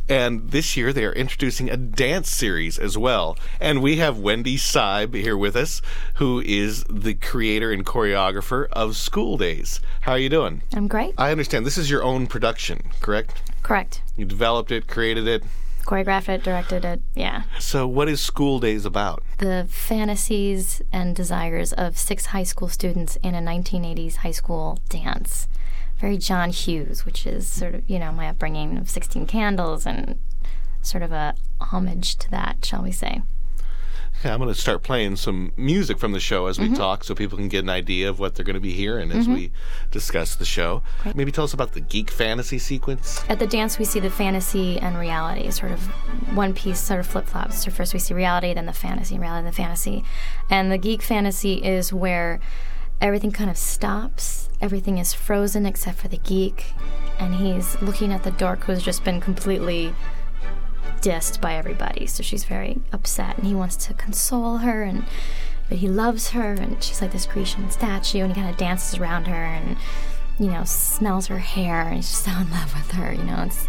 And 0.09 0.51
this 0.51 0.77
year 0.77 0.93
they 0.93 1.05
are 1.05 1.13
introducing 1.13 1.69
a 1.69 1.77
dance 1.77 2.31
series 2.31 2.79
as 2.79 2.97
well. 2.97 3.37
And 3.61 3.83
we 3.83 3.97
have 3.97 4.19
Wendy 4.19 4.57
Seyb 4.57 5.15
here 5.15 5.37
with 5.37 5.57
us, 5.57 5.83
who 6.15 6.41
is 6.41 6.85
the 6.85 7.15
creator 7.15 7.73
and 7.73 7.85
choreographer 7.85 8.69
of 8.73 8.97
School 8.97 9.37
Days. 9.37 9.81
How 10.03 10.13
are 10.13 10.19
you 10.19 10.29
doing? 10.29 10.63
I'm 10.75 10.89
great. 10.89 11.15
I 11.19 11.31
understand 11.31 11.67
this 11.67 11.79
is 11.79 11.91
your 11.91 12.03
own 12.03 12.27
production, 12.27 12.91
correct? 13.01 13.53
Correct. 13.63 14.03
You 14.17 14.25
developed 14.25 14.71
it, 14.71 14.87
created 14.87 15.29
it. 15.29 15.45
Choreographed 15.85 16.29
it, 16.29 16.43
directed 16.43 16.85
it. 16.85 17.03
Yeah. 17.15 17.45
So, 17.59 17.87
what 17.87 18.09
is 18.09 18.21
School 18.21 18.61
Days 18.61 18.85
about? 18.85 19.23
The 19.39 19.67
fantasies 19.69 20.83
and 20.93 21.15
desires 21.17 21.73
of 21.73 21.99
six 21.99 22.27
high 22.27 22.43
school 22.45 22.69
students 22.69 23.17
in 23.23 23.35
a 23.35 23.41
1980s 23.41 24.17
high 24.17 24.31
school 24.31 24.79
dance. 24.89 25.49
Very 25.99 26.17
John 26.17 26.51
Hughes, 26.51 27.05
which 27.05 27.27
is 27.27 27.47
sort 27.47 27.75
of, 27.75 27.89
you 27.89 27.99
know, 27.99 28.13
my 28.13 28.29
upbringing 28.29 28.79
of 28.79 28.89
16 28.89 29.27
Candles 29.27 29.85
and 29.85 30.19
sort 30.83 31.03
of 31.03 31.13
a 31.13 31.35
homage 31.61 32.17
to 32.17 32.31
that, 32.31 32.65
shall 32.65 32.83
we 32.83 32.93
say. 32.93 33.23
I'm 34.23 34.39
going 34.39 34.53
to 34.53 34.61
start 34.61 34.83
playing 34.83 35.17
some 35.17 35.53
music 35.57 35.99
from 35.99 36.13
the 36.13 36.21
show 36.21 36.47
as 36.47 36.59
we 36.59 36.69
Mhm. 36.69 36.77
talk 36.77 37.05
so 37.05 37.15
people 37.15 37.39
can 37.39 37.49
get 37.49 37.65
an 37.65 37.71
idea 37.71 38.09
of 38.11 38.19
what 38.19 38.35
they're 38.35 38.45
going 38.45 38.55
to 38.55 38.61
be 38.61 38.73
hearing 38.73 39.11
as 39.13 39.27
Mhm. 39.27 39.35
we 39.35 39.53
discuss 39.91 40.35
the 40.35 40.45
show. 40.45 40.83
Maybe 41.15 41.33
tell 41.33 41.45
us 41.45 41.55
about 41.55 41.73
the 41.73 41.81
geek 41.81 42.11
fantasy 42.11 42.59
sequence. 42.59 43.23
At 43.31 43.39
the 43.39 43.47
dance, 43.47 43.79
we 43.79 43.85
see 43.87 43.99
the 44.01 44.11
fantasy 44.11 44.79
and 44.79 44.99
reality, 44.99 45.51
sort 45.51 45.73
of 45.73 45.87
one 46.37 46.53
piece, 46.53 46.79
sort 46.79 47.01
of 47.01 47.07
flip 47.07 47.27
flops. 47.27 47.65
So 47.65 47.71
first 47.71 47.95
we 47.95 47.99
see 47.99 48.13
reality, 48.13 48.53
then 48.53 48.67
the 48.67 48.73
fantasy, 48.75 49.15
and 49.15 49.23
reality, 49.23 49.45
then 49.45 49.51
the 49.53 49.57
fantasy. 49.57 50.05
And 50.51 50.71
the 50.71 50.79
geek 50.79 51.01
fantasy 51.03 51.55
is 51.55 51.93
where 51.93 52.41
everything 53.01 53.33
kind 53.33 53.49
of 53.49 53.57
stops, 53.57 54.51
everything 54.61 54.99
is 54.99 55.15
frozen 55.15 55.65
except 55.65 55.97
for 55.99 56.09
the 56.09 56.19
geek, 56.19 56.75
and 57.19 57.37
he's 57.37 57.81
looking 57.81 58.13
at 58.13 58.25
the 58.25 58.31
dork 58.31 58.65
who's 58.65 58.83
just 58.83 59.03
been 59.03 59.21
completely 59.23 59.95
dissed 61.01 61.41
by 61.41 61.55
everybody. 61.55 62.07
So 62.07 62.23
she's 62.23 62.45
very 62.45 62.81
upset, 62.93 63.39
and 63.39 63.47
he 63.47 63.55
wants 63.55 63.77
to 63.87 63.95
console 63.95 64.59
her, 64.59 64.83
and 64.83 65.05
but 65.69 65.79
he 65.79 65.89
loves 65.89 66.31
her, 66.31 66.53
and 66.53 66.83
she's 66.83 67.01
like 67.01 67.13
this 67.13 67.27
Grecian 67.27 67.71
statue, 67.71 68.21
and 68.21 68.35
he 68.35 68.41
kind 68.41 68.51
of 68.51 68.57
dances 68.57 68.99
around 68.99 69.27
her, 69.27 69.45
and 69.45 69.77
you 70.39 70.47
know 70.51 70.65
smells 70.65 71.27
her 71.29 71.39
hair, 71.39 71.83
and 71.83 71.97
he's 71.97 72.11
just 72.11 72.25
so 72.25 72.33
in 72.33 72.51
love 72.51 72.75
with 72.75 72.93
her. 72.93 73.13
You 73.13 73.25
know, 73.25 73.45
it's 73.47 73.67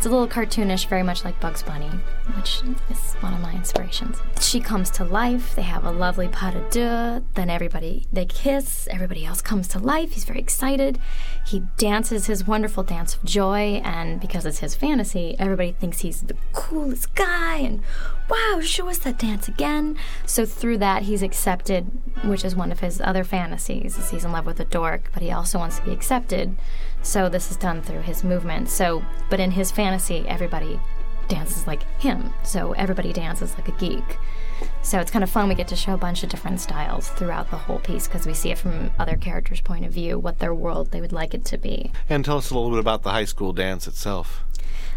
it's 0.00 0.06
a 0.06 0.08
little 0.08 0.26
cartoonish, 0.26 0.86
very 0.86 1.02
much 1.02 1.26
like 1.26 1.38
Bugs 1.40 1.62
Bunny, 1.62 1.90
which 2.34 2.62
is 2.88 3.12
one 3.20 3.34
of 3.34 3.40
my 3.40 3.52
inspirations. 3.52 4.16
She 4.40 4.58
comes 4.58 4.88
to 4.92 5.04
life. 5.04 5.54
They 5.54 5.60
have 5.60 5.84
a 5.84 5.90
lovely 5.90 6.26
pas 6.26 6.54
de 6.54 6.70
deux. 6.70 7.24
Then 7.34 7.50
everybody 7.50 8.06
they 8.10 8.24
kiss. 8.24 8.88
Everybody 8.90 9.26
else 9.26 9.42
comes 9.42 9.68
to 9.68 9.78
life. 9.78 10.12
He's 10.12 10.24
very 10.24 10.40
excited. 10.40 10.98
He 11.44 11.64
dances 11.76 12.28
his 12.28 12.46
wonderful 12.46 12.82
dance 12.82 13.14
of 13.14 13.24
joy, 13.24 13.82
and 13.84 14.18
because 14.22 14.46
it's 14.46 14.60
his 14.60 14.74
fantasy, 14.74 15.36
everybody 15.38 15.72
thinks 15.72 15.98
he's 15.98 16.22
the 16.22 16.36
coolest 16.54 17.14
guy. 17.14 17.58
And 17.58 17.82
wow, 18.30 18.60
show 18.62 18.88
us 18.88 18.96
that 19.00 19.18
dance 19.18 19.48
again. 19.48 19.98
So 20.24 20.46
through 20.46 20.78
that, 20.78 21.02
he's 21.02 21.22
accepted, 21.22 21.90
which 22.24 22.42
is 22.42 22.56
one 22.56 22.72
of 22.72 22.80
his 22.80 23.02
other 23.02 23.22
fantasies. 23.22 23.98
Is 23.98 24.08
he's 24.08 24.24
in 24.24 24.32
love 24.32 24.46
with 24.46 24.60
a 24.60 24.64
dork, 24.64 25.10
but 25.12 25.22
he 25.22 25.30
also 25.30 25.58
wants 25.58 25.78
to 25.78 25.84
be 25.84 25.92
accepted. 25.92 26.56
So 27.02 27.28
this 27.28 27.50
is 27.50 27.56
done 27.56 27.82
through 27.82 28.02
his 28.02 28.22
movement. 28.22 28.68
So, 28.68 29.02
but 29.28 29.40
in 29.40 29.52
his 29.52 29.70
fantasy, 29.70 30.24
everybody 30.28 30.80
dances 31.28 31.66
like 31.66 31.82
him. 32.00 32.32
So 32.42 32.72
everybody 32.72 33.12
dances 33.12 33.54
like 33.56 33.68
a 33.68 33.72
geek. 33.72 34.18
So 34.82 34.98
it's 34.98 35.10
kind 35.10 35.22
of 35.22 35.30
fun. 35.30 35.48
We 35.48 35.54
get 35.54 35.68
to 35.68 35.76
show 35.76 35.94
a 35.94 35.98
bunch 35.98 36.22
of 36.22 36.28
different 36.28 36.60
styles 36.60 37.08
throughout 37.08 37.50
the 37.50 37.56
whole 37.56 37.78
piece 37.78 38.06
because 38.06 38.26
we 38.26 38.34
see 38.34 38.50
it 38.50 38.58
from 38.58 38.90
other 38.98 39.16
characters' 39.16 39.60
point 39.60 39.86
of 39.86 39.92
view, 39.92 40.18
what 40.18 40.38
their 40.38 40.54
world 40.54 40.90
they 40.90 41.00
would 41.00 41.12
like 41.12 41.32
it 41.32 41.44
to 41.46 41.58
be. 41.58 41.92
And 42.08 42.24
tell 42.24 42.36
us 42.36 42.50
a 42.50 42.54
little 42.54 42.70
bit 42.70 42.78
about 42.78 43.02
the 43.02 43.10
high 43.10 43.24
school 43.24 43.52
dance 43.52 43.86
itself. 43.86 44.44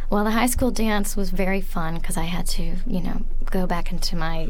Well, 0.10 0.24
the 0.24 0.32
high 0.32 0.48
school 0.48 0.72
dance 0.72 1.16
was 1.16 1.30
very 1.30 1.62
fun 1.62 1.96
because 1.96 2.18
I 2.18 2.24
had 2.24 2.46
to, 2.48 2.76
you 2.86 3.02
know, 3.02 3.22
go 3.46 3.66
back 3.66 3.92
into 3.92 4.16
my 4.16 4.50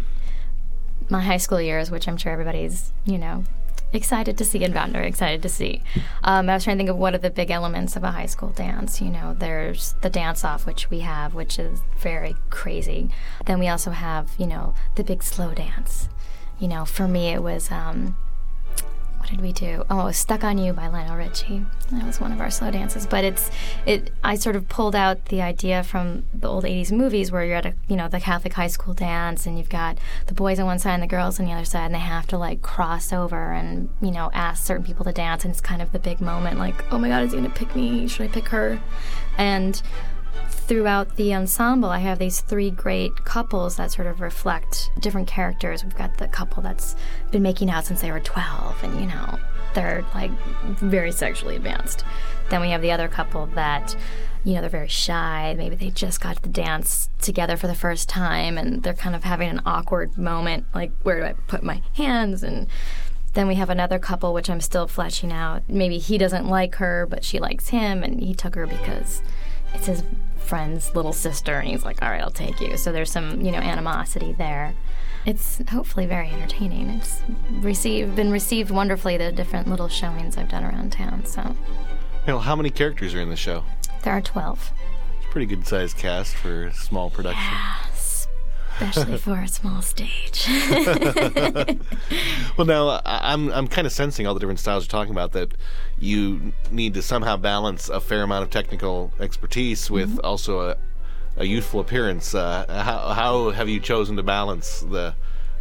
my 1.09 1.21
high 1.21 1.37
school 1.37 1.61
years, 1.61 1.91
which 1.91 2.07
I'm 2.07 2.17
sure 2.17 2.31
everybody's, 2.31 2.93
you 3.05 3.17
know, 3.17 3.43
excited 3.93 4.37
to 4.37 4.45
see 4.45 4.63
and 4.63 4.73
found 4.73 4.93
very 4.93 5.07
excited 5.07 5.41
to 5.41 5.49
see. 5.49 5.83
Um, 6.23 6.49
I 6.49 6.53
was 6.53 6.63
trying 6.63 6.77
to 6.77 6.79
think 6.79 6.89
of 6.89 6.97
what 6.97 7.13
are 7.13 7.19
the 7.19 7.29
big 7.29 7.51
elements 7.51 7.95
of 7.95 8.03
a 8.03 8.11
high 8.11 8.25
school 8.25 8.49
dance. 8.49 9.01
You 9.01 9.09
know, 9.09 9.35
there's 9.37 9.95
the 10.01 10.09
dance 10.09 10.43
off, 10.43 10.65
which 10.65 10.89
we 10.89 10.99
have, 10.99 11.33
which 11.33 11.59
is 11.59 11.81
very 11.97 12.35
crazy. 12.49 13.09
Then 13.45 13.59
we 13.59 13.67
also 13.67 13.91
have, 13.91 14.31
you 14.37 14.47
know, 14.47 14.73
the 14.95 15.03
big 15.03 15.23
slow 15.23 15.53
dance. 15.53 16.09
You 16.59 16.67
know, 16.67 16.85
for 16.85 17.07
me, 17.07 17.29
it 17.29 17.43
was. 17.43 17.71
Um, 17.71 18.17
what 19.23 19.29
did 19.29 19.39
we 19.39 19.53
do? 19.53 19.85
Oh, 19.89 20.11
Stuck 20.11 20.43
on 20.43 20.57
You 20.57 20.73
by 20.73 20.89
Lionel 20.89 21.15
Richie. 21.15 21.65
That 21.93 22.05
was 22.05 22.19
one 22.19 22.33
of 22.33 22.41
our 22.41 22.51
slow 22.51 22.71
dances. 22.71 23.07
But 23.07 23.23
it's 23.23 23.49
it. 23.85 24.11
I 24.21 24.35
sort 24.35 24.57
of 24.57 24.67
pulled 24.67 24.95
out 24.95 25.27
the 25.27 25.41
idea 25.41 25.81
from 25.81 26.25
the 26.33 26.49
old 26.49 26.65
'80s 26.65 26.91
movies 26.91 27.31
where 27.31 27.45
you're 27.45 27.55
at 27.55 27.65
a 27.65 27.73
you 27.87 27.95
know 27.95 28.09
the 28.09 28.19
Catholic 28.19 28.51
high 28.51 28.67
school 28.67 28.93
dance 28.93 29.45
and 29.45 29.57
you've 29.57 29.69
got 29.69 29.97
the 30.27 30.33
boys 30.33 30.59
on 30.59 30.65
one 30.65 30.77
side 30.77 30.95
and 30.95 31.03
the 31.03 31.07
girls 31.07 31.39
on 31.39 31.45
the 31.45 31.53
other 31.53 31.63
side, 31.63 31.85
and 31.85 31.95
they 31.95 31.99
have 31.99 32.27
to 32.27 32.37
like 32.37 32.61
cross 32.61 33.13
over 33.13 33.53
and 33.53 33.87
you 34.01 34.11
know 34.11 34.29
ask 34.33 34.65
certain 34.65 34.83
people 34.83 35.05
to 35.05 35.13
dance, 35.13 35.45
and 35.45 35.53
it's 35.53 35.61
kind 35.61 35.81
of 35.81 35.93
the 35.93 35.99
big 35.99 36.19
moment. 36.19 36.59
Like, 36.59 36.91
oh 36.91 36.97
my 36.97 37.07
God, 37.07 37.23
is 37.23 37.31
he 37.31 37.37
gonna 37.37 37.49
pick 37.49 37.77
me? 37.77 38.09
Should 38.09 38.23
I 38.23 38.27
pick 38.27 38.49
her? 38.49 38.81
And 39.37 39.81
throughout 40.67 41.15
the 41.17 41.33
ensemble, 41.33 41.89
I 41.89 41.99
have 41.99 42.19
these 42.19 42.41
three 42.41 42.71
great 42.71 43.25
couples 43.25 43.75
that 43.75 43.91
sort 43.91 44.07
of 44.07 44.21
reflect 44.21 44.89
different 44.99 45.27
characters. 45.27 45.83
We've 45.83 45.95
got 45.95 46.17
the 46.17 46.27
couple 46.27 46.63
that's 46.63 46.95
been 47.31 47.43
making 47.43 47.69
out 47.69 47.85
since 47.85 48.01
they 48.01 48.11
were 48.11 48.19
12, 48.19 48.83
and 48.83 48.99
you 48.99 49.07
know, 49.07 49.39
they're 49.73 50.05
like 50.13 50.31
very 50.77 51.11
sexually 51.11 51.55
advanced. 51.55 52.03
Then 52.49 52.61
we 52.61 52.69
have 52.69 52.81
the 52.81 52.91
other 52.91 53.07
couple 53.07 53.47
that, 53.47 53.95
you 54.43 54.53
know, 54.53 54.61
they're 54.61 54.69
very 54.69 54.87
shy. 54.87 55.53
Maybe 55.57 55.75
they 55.75 55.89
just 55.89 56.21
got 56.21 56.37
to 56.37 56.41
the 56.41 56.49
dance 56.49 57.09
together 57.21 57.57
for 57.57 57.67
the 57.67 57.75
first 57.75 58.07
time, 58.07 58.57
and 58.57 58.83
they're 58.83 58.93
kind 58.93 59.15
of 59.15 59.23
having 59.23 59.49
an 59.49 59.61
awkward 59.65 60.17
moment 60.17 60.65
like, 60.73 60.91
where 61.03 61.19
do 61.19 61.25
I 61.25 61.33
put 61.47 61.63
my 61.63 61.81
hands? 61.95 62.43
And 62.43 62.67
then 63.33 63.47
we 63.47 63.55
have 63.55 63.69
another 63.69 63.99
couple, 63.99 64.33
which 64.33 64.49
I'm 64.49 64.61
still 64.61 64.87
fleshing 64.87 65.31
out. 65.31 65.63
Maybe 65.67 65.97
he 65.97 66.17
doesn't 66.17 66.47
like 66.47 66.75
her, 66.75 67.05
but 67.09 67.23
she 67.23 67.39
likes 67.39 67.69
him, 67.69 68.03
and 68.03 68.19
he 68.19 68.33
took 68.33 68.55
her 68.55 68.67
because 68.67 69.21
it's 69.73 69.85
his 69.87 70.03
friend's 70.37 70.93
little 70.95 71.13
sister, 71.13 71.57
and 71.59 71.67
he's 71.69 71.83
like, 71.85 72.01
all 72.01 72.09
right, 72.09 72.21
I'll 72.21 72.29
take 72.31 72.59
you. 72.61 72.77
So 72.77 72.91
there's 72.91 73.11
some, 73.11 73.41
you 73.41 73.51
know, 73.51 73.59
animosity 73.59 74.33
there. 74.33 74.73
It's 75.25 75.61
hopefully 75.69 76.05
very 76.05 76.29
entertaining. 76.29 76.89
It's 76.89 77.21
received, 77.61 78.15
been 78.15 78.29
received 78.31 78.71
wonderfully, 78.71 79.15
the 79.17 79.31
different 79.31 79.67
little 79.69 79.87
showings 79.87 80.37
I've 80.37 80.49
done 80.49 80.63
around 80.65 80.91
town. 80.91 81.25
So 81.25 81.41
You 82.27 82.33
know, 82.33 82.39
how 82.39 82.55
many 82.57 82.69
characters 82.69 83.13
are 83.15 83.21
in 83.21 83.29
the 83.29 83.35
show? 83.37 83.63
there 84.03 84.13
are 84.13 84.21
12. 84.21 84.71
It's 85.17 85.25
a 85.25 85.29
Pretty 85.29 85.45
good 85.45 85.65
sized 85.65 85.95
cast 85.97 86.35
for 86.35 86.65
a 86.67 86.73
small 86.73 87.09
production. 87.09 87.41
Yeah, 87.41 87.77
Especially 88.89 89.17
for 89.17 89.39
a 89.39 89.47
small 89.47 89.81
stage. 89.81 90.45
Well, 92.57 92.67
now 92.67 93.01
I'm 93.05 93.49
I'm 93.51 93.67
kind 93.67 93.87
of 93.87 93.93
sensing 93.93 94.27
all 94.27 94.33
the 94.35 94.39
different 94.39 94.59
styles 94.59 94.83
you're 94.83 94.89
talking 94.91 95.11
about 95.11 95.31
that 95.31 95.53
you 96.03 96.53
need 96.71 96.93
to 96.95 97.01
somehow 97.01 97.37
balance 97.37 97.89
a 97.89 97.99
fair 97.99 98.23
amount 98.23 98.43
of 98.43 98.49
technical 98.49 99.11
expertise 99.19 99.89
with 99.89 100.09
Mm-hmm. 100.09 100.25
also 100.25 100.53
a, 100.69 100.77
a 101.37 101.45
youthful 101.45 101.79
appearance. 101.79 102.35
Uh, 102.35 102.65
how 102.87 103.13
how 103.13 103.49
have 103.51 103.69
you 103.69 103.79
chosen 103.79 104.15
to 104.17 104.23
balance 104.23 104.81
the 104.81 105.15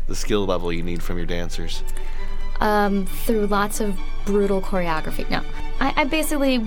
the 0.08 0.16
skill 0.16 0.44
level 0.44 0.72
you 0.72 0.82
need 0.82 1.02
from 1.02 1.16
your 1.16 1.26
dancers? 1.26 1.82
um, 2.60 3.06
through 3.24 3.46
lots 3.46 3.80
of 3.80 3.98
brutal 4.24 4.60
choreography. 4.60 5.28
No, 5.28 5.42
I, 5.80 6.02
I 6.02 6.04
basically, 6.04 6.64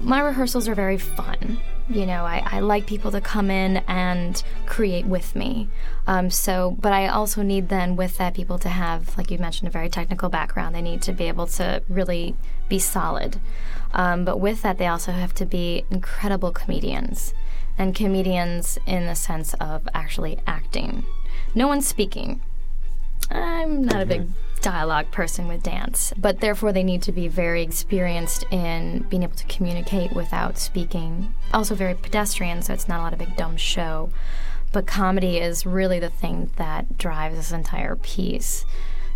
my 0.00 0.20
rehearsals 0.20 0.68
are 0.68 0.74
very 0.74 0.98
fun. 0.98 1.58
You 1.88 2.04
know, 2.06 2.24
I, 2.24 2.42
I 2.44 2.60
like 2.60 2.86
people 2.86 3.10
to 3.12 3.20
come 3.22 3.50
in 3.50 3.78
and 3.88 4.42
create 4.66 5.06
with 5.06 5.34
me. 5.34 5.68
Um, 6.06 6.30
so, 6.30 6.76
but 6.78 6.92
I 6.92 7.08
also 7.08 7.42
need 7.42 7.68
then 7.68 7.96
with 7.96 8.18
that 8.18 8.34
people 8.34 8.58
to 8.58 8.68
have, 8.68 9.16
like 9.16 9.30
you 9.30 9.38
mentioned, 9.38 9.66
a 9.68 9.70
very 9.70 9.88
technical 9.88 10.28
background. 10.28 10.74
They 10.74 10.82
need 10.82 11.00
to 11.02 11.12
be 11.12 11.24
able 11.24 11.46
to 11.58 11.82
really 11.88 12.34
be 12.70 12.78
solid. 12.78 13.38
Um, 13.92 14.24
but 14.24 14.40
with 14.40 14.62
that, 14.62 14.78
they 14.78 14.86
also 14.86 15.12
have 15.12 15.34
to 15.34 15.44
be 15.44 15.84
incredible 15.90 16.52
comedians, 16.52 17.34
and 17.76 17.94
comedians 17.94 18.78
in 18.86 19.06
the 19.06 19.14
sense 19.14 19.52
of 19.54 19.86
actually 19.92 20.38
acting. 20.46 21.04
No 21.54 21.68
one's 21.68 21.86
speaking. 21.86 22.40
I'm 23.30 23.84
not 23.84 24.00
a 24.00 24.06
big 24.06 24.28
dialogue 24.60 25.10
person 25.10 25.48
with 25.48 25.62
dance, 25.62 26.12
but 26.16 26.40
therefore 26.40 26.72
they 26.72 26.82
need 26.82 27.02
to 27.02 27.12
be 27.12 27.28
very 27.28 27.62
experienced 27.62 28.44
in 28.50 29.06
being 29.08 29.22
able 29.22 29.36
to 29.36 29.46
communicate 29.46 30.12
without 30.12 30.58
speaking. 30.58 31.34
Also, 31.52 31.74
very 31.74 31.94
pedestrian, 31.94 32.62
so 32.62 32.72
it's 32.72 32.88
not 32.88 33.00
a 33.00 33.02
lot 33.02 33.12
of 33.12 33.18
big 33.18 33.36
dumb 33.36 33.56
show. 33.56 34.10
But 34.72 34.86
comedy 34.86 35.38
is 35.38 35.66
really 35.66 35.98
the 35.98 36.10
thing 36.10 36.50
that 36.56 36.96
drives 36.96 37.36
this 37.36 37.52
entire 37.52 37.96
piece. 37.96 38.64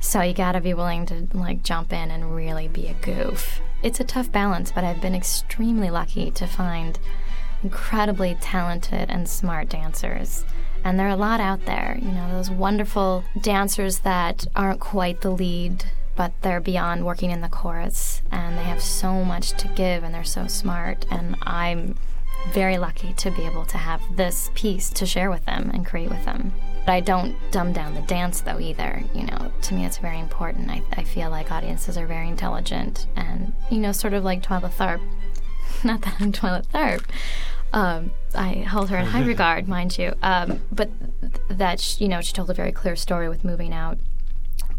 So 0.04 0.20
you 0.20 0.34
gotta 0.34 0.60
be 0.60 0.74
willing 0.74 1.06
to 1.06 1.26
like 1.32 1.62
jump 1.62 1.90
in 1.90 2.10
and 2.10 2.36
really 2.36 2.68
be 2.68 2.86
a 2.88 2.94
goof. 2.94 3.60
It's 3.82 4.00
a 4.00 4.04
tough 4.04 4.30
balance, 4.30 4.70
but 4.70 4.84
I've 4.84 5.00
been 5.00 5.14
extremely 5.14 5.88
lucky 5.88 6.30
to 6.32 6.46
find 6.46 6.98
incredibly 7.62 8.36
talented 8.38 9.08
and 9.08 9.26
smart 9.26 9.70
dancers. 9.70 10.44
And 10.84 11.00
there 11.00 11.06
are 11.06 11.14
a 11.14 11.16
lot 11.16 11.40
out 11.40 11.64
there, 11.64 11.98
you 12.00 12.12
know, 12.12 12.30
those 12.30 12.50
wonderful 12.50 13.24
dancers 13.40 14.00
that 14.00 14.46
aren't 14.54 14.78
quite 14.78 15.22
the 15.22 15.30
lead, 15.30 15.86
but 16.14 16.32
they're 16.42 16.60
beyond 16.60 17.06
working 17.06 17.30
in 17.30 17.40
the 17.40 17.48
chorus 17.48 18.20
and 18.30 18.58
they 18.58 18.64
have 18.64 18.82
so 18.82 19.24
much 19.24 19.52
to 19.52 19.68
give 19.68 20.04
and 20.04 20.14
they're 20.14 20.22
so 20.22 20.46
smart. 20.46 21.06
And 21.10 21.34
I'm 21.42 21.96
very 22.50 22.76
lucky 22.76 23.14
to 23.14 23.30
be 23.30 23.46
able 23.46 23.64
to 23.64 23.78
have 23.78 24.02
this 24.14 24.50
piece 24.54 24.90
to 24.90 25.06
share 25.06 25.30
with 25.30 25.46
them 25.46 25.70
and 25.72 25.86
create 25.86 26.10
with 26.10 26.26
them. 26.26 26.52
But 26.86 26.92
I 26.92 27.00
don't 27.00 27.34
dumb 27.50 27.72
down 27.72 27.94
the 27.94 28.02
dance 28.02 28.40
though 28.42 28.60
either. 28.60 29.02
You 29.14 29.26
know, 29.26 29.50
to 29.62 29.74
me 29.74 29.86
it's 29.86 29.98
very 29.98 30.18
important. 30.18 30.70
I, 30.70 30.82
I 30.92 31.04
feel 31.04 31.30
like 31.30 31.50
audiences 31.50 31.96
are 31.96 32.06
very 32.06 32.28
intelligent 32.28 33.06
and, 33.16 33.54
you 33.70 33.78
know, 33.78 33.92
sort 33.92 34.12
of 34.12 34.24
like 34.24 34.42
Twyla 34.42 34.70
Tharp. 34.70 35.00
Not 35.84 36.02
that 36.02 36.16
I'm 36.20 36.32
Twyla 36.32 36.66
Tharp. 36.66 37.04
Um, 37.72 38.12
I 38.34 38.58
hold 38.58 38.90
her 38.90 38.96
in 38.98 39.06
high 39.06 39.24
regard, 39.24 39.66
mind 39.66 39.98
you. 39.98 40.14
Um, 40.22 40.60
but 40.70 40.90
th- 41.20 41.32
that, 41.48 41.80
sh- 41.80 42.00
you 42.00 42.08
know, 42.08 42.20
she 42.20 42.32
told 42.32 42.48
a 42.50 42.54
very 42.54 42.70
clear 42.70 42.94
story 42.94 43.28
with 43.28 43.44
moving 43.44 43.72
out. 43.72 43.98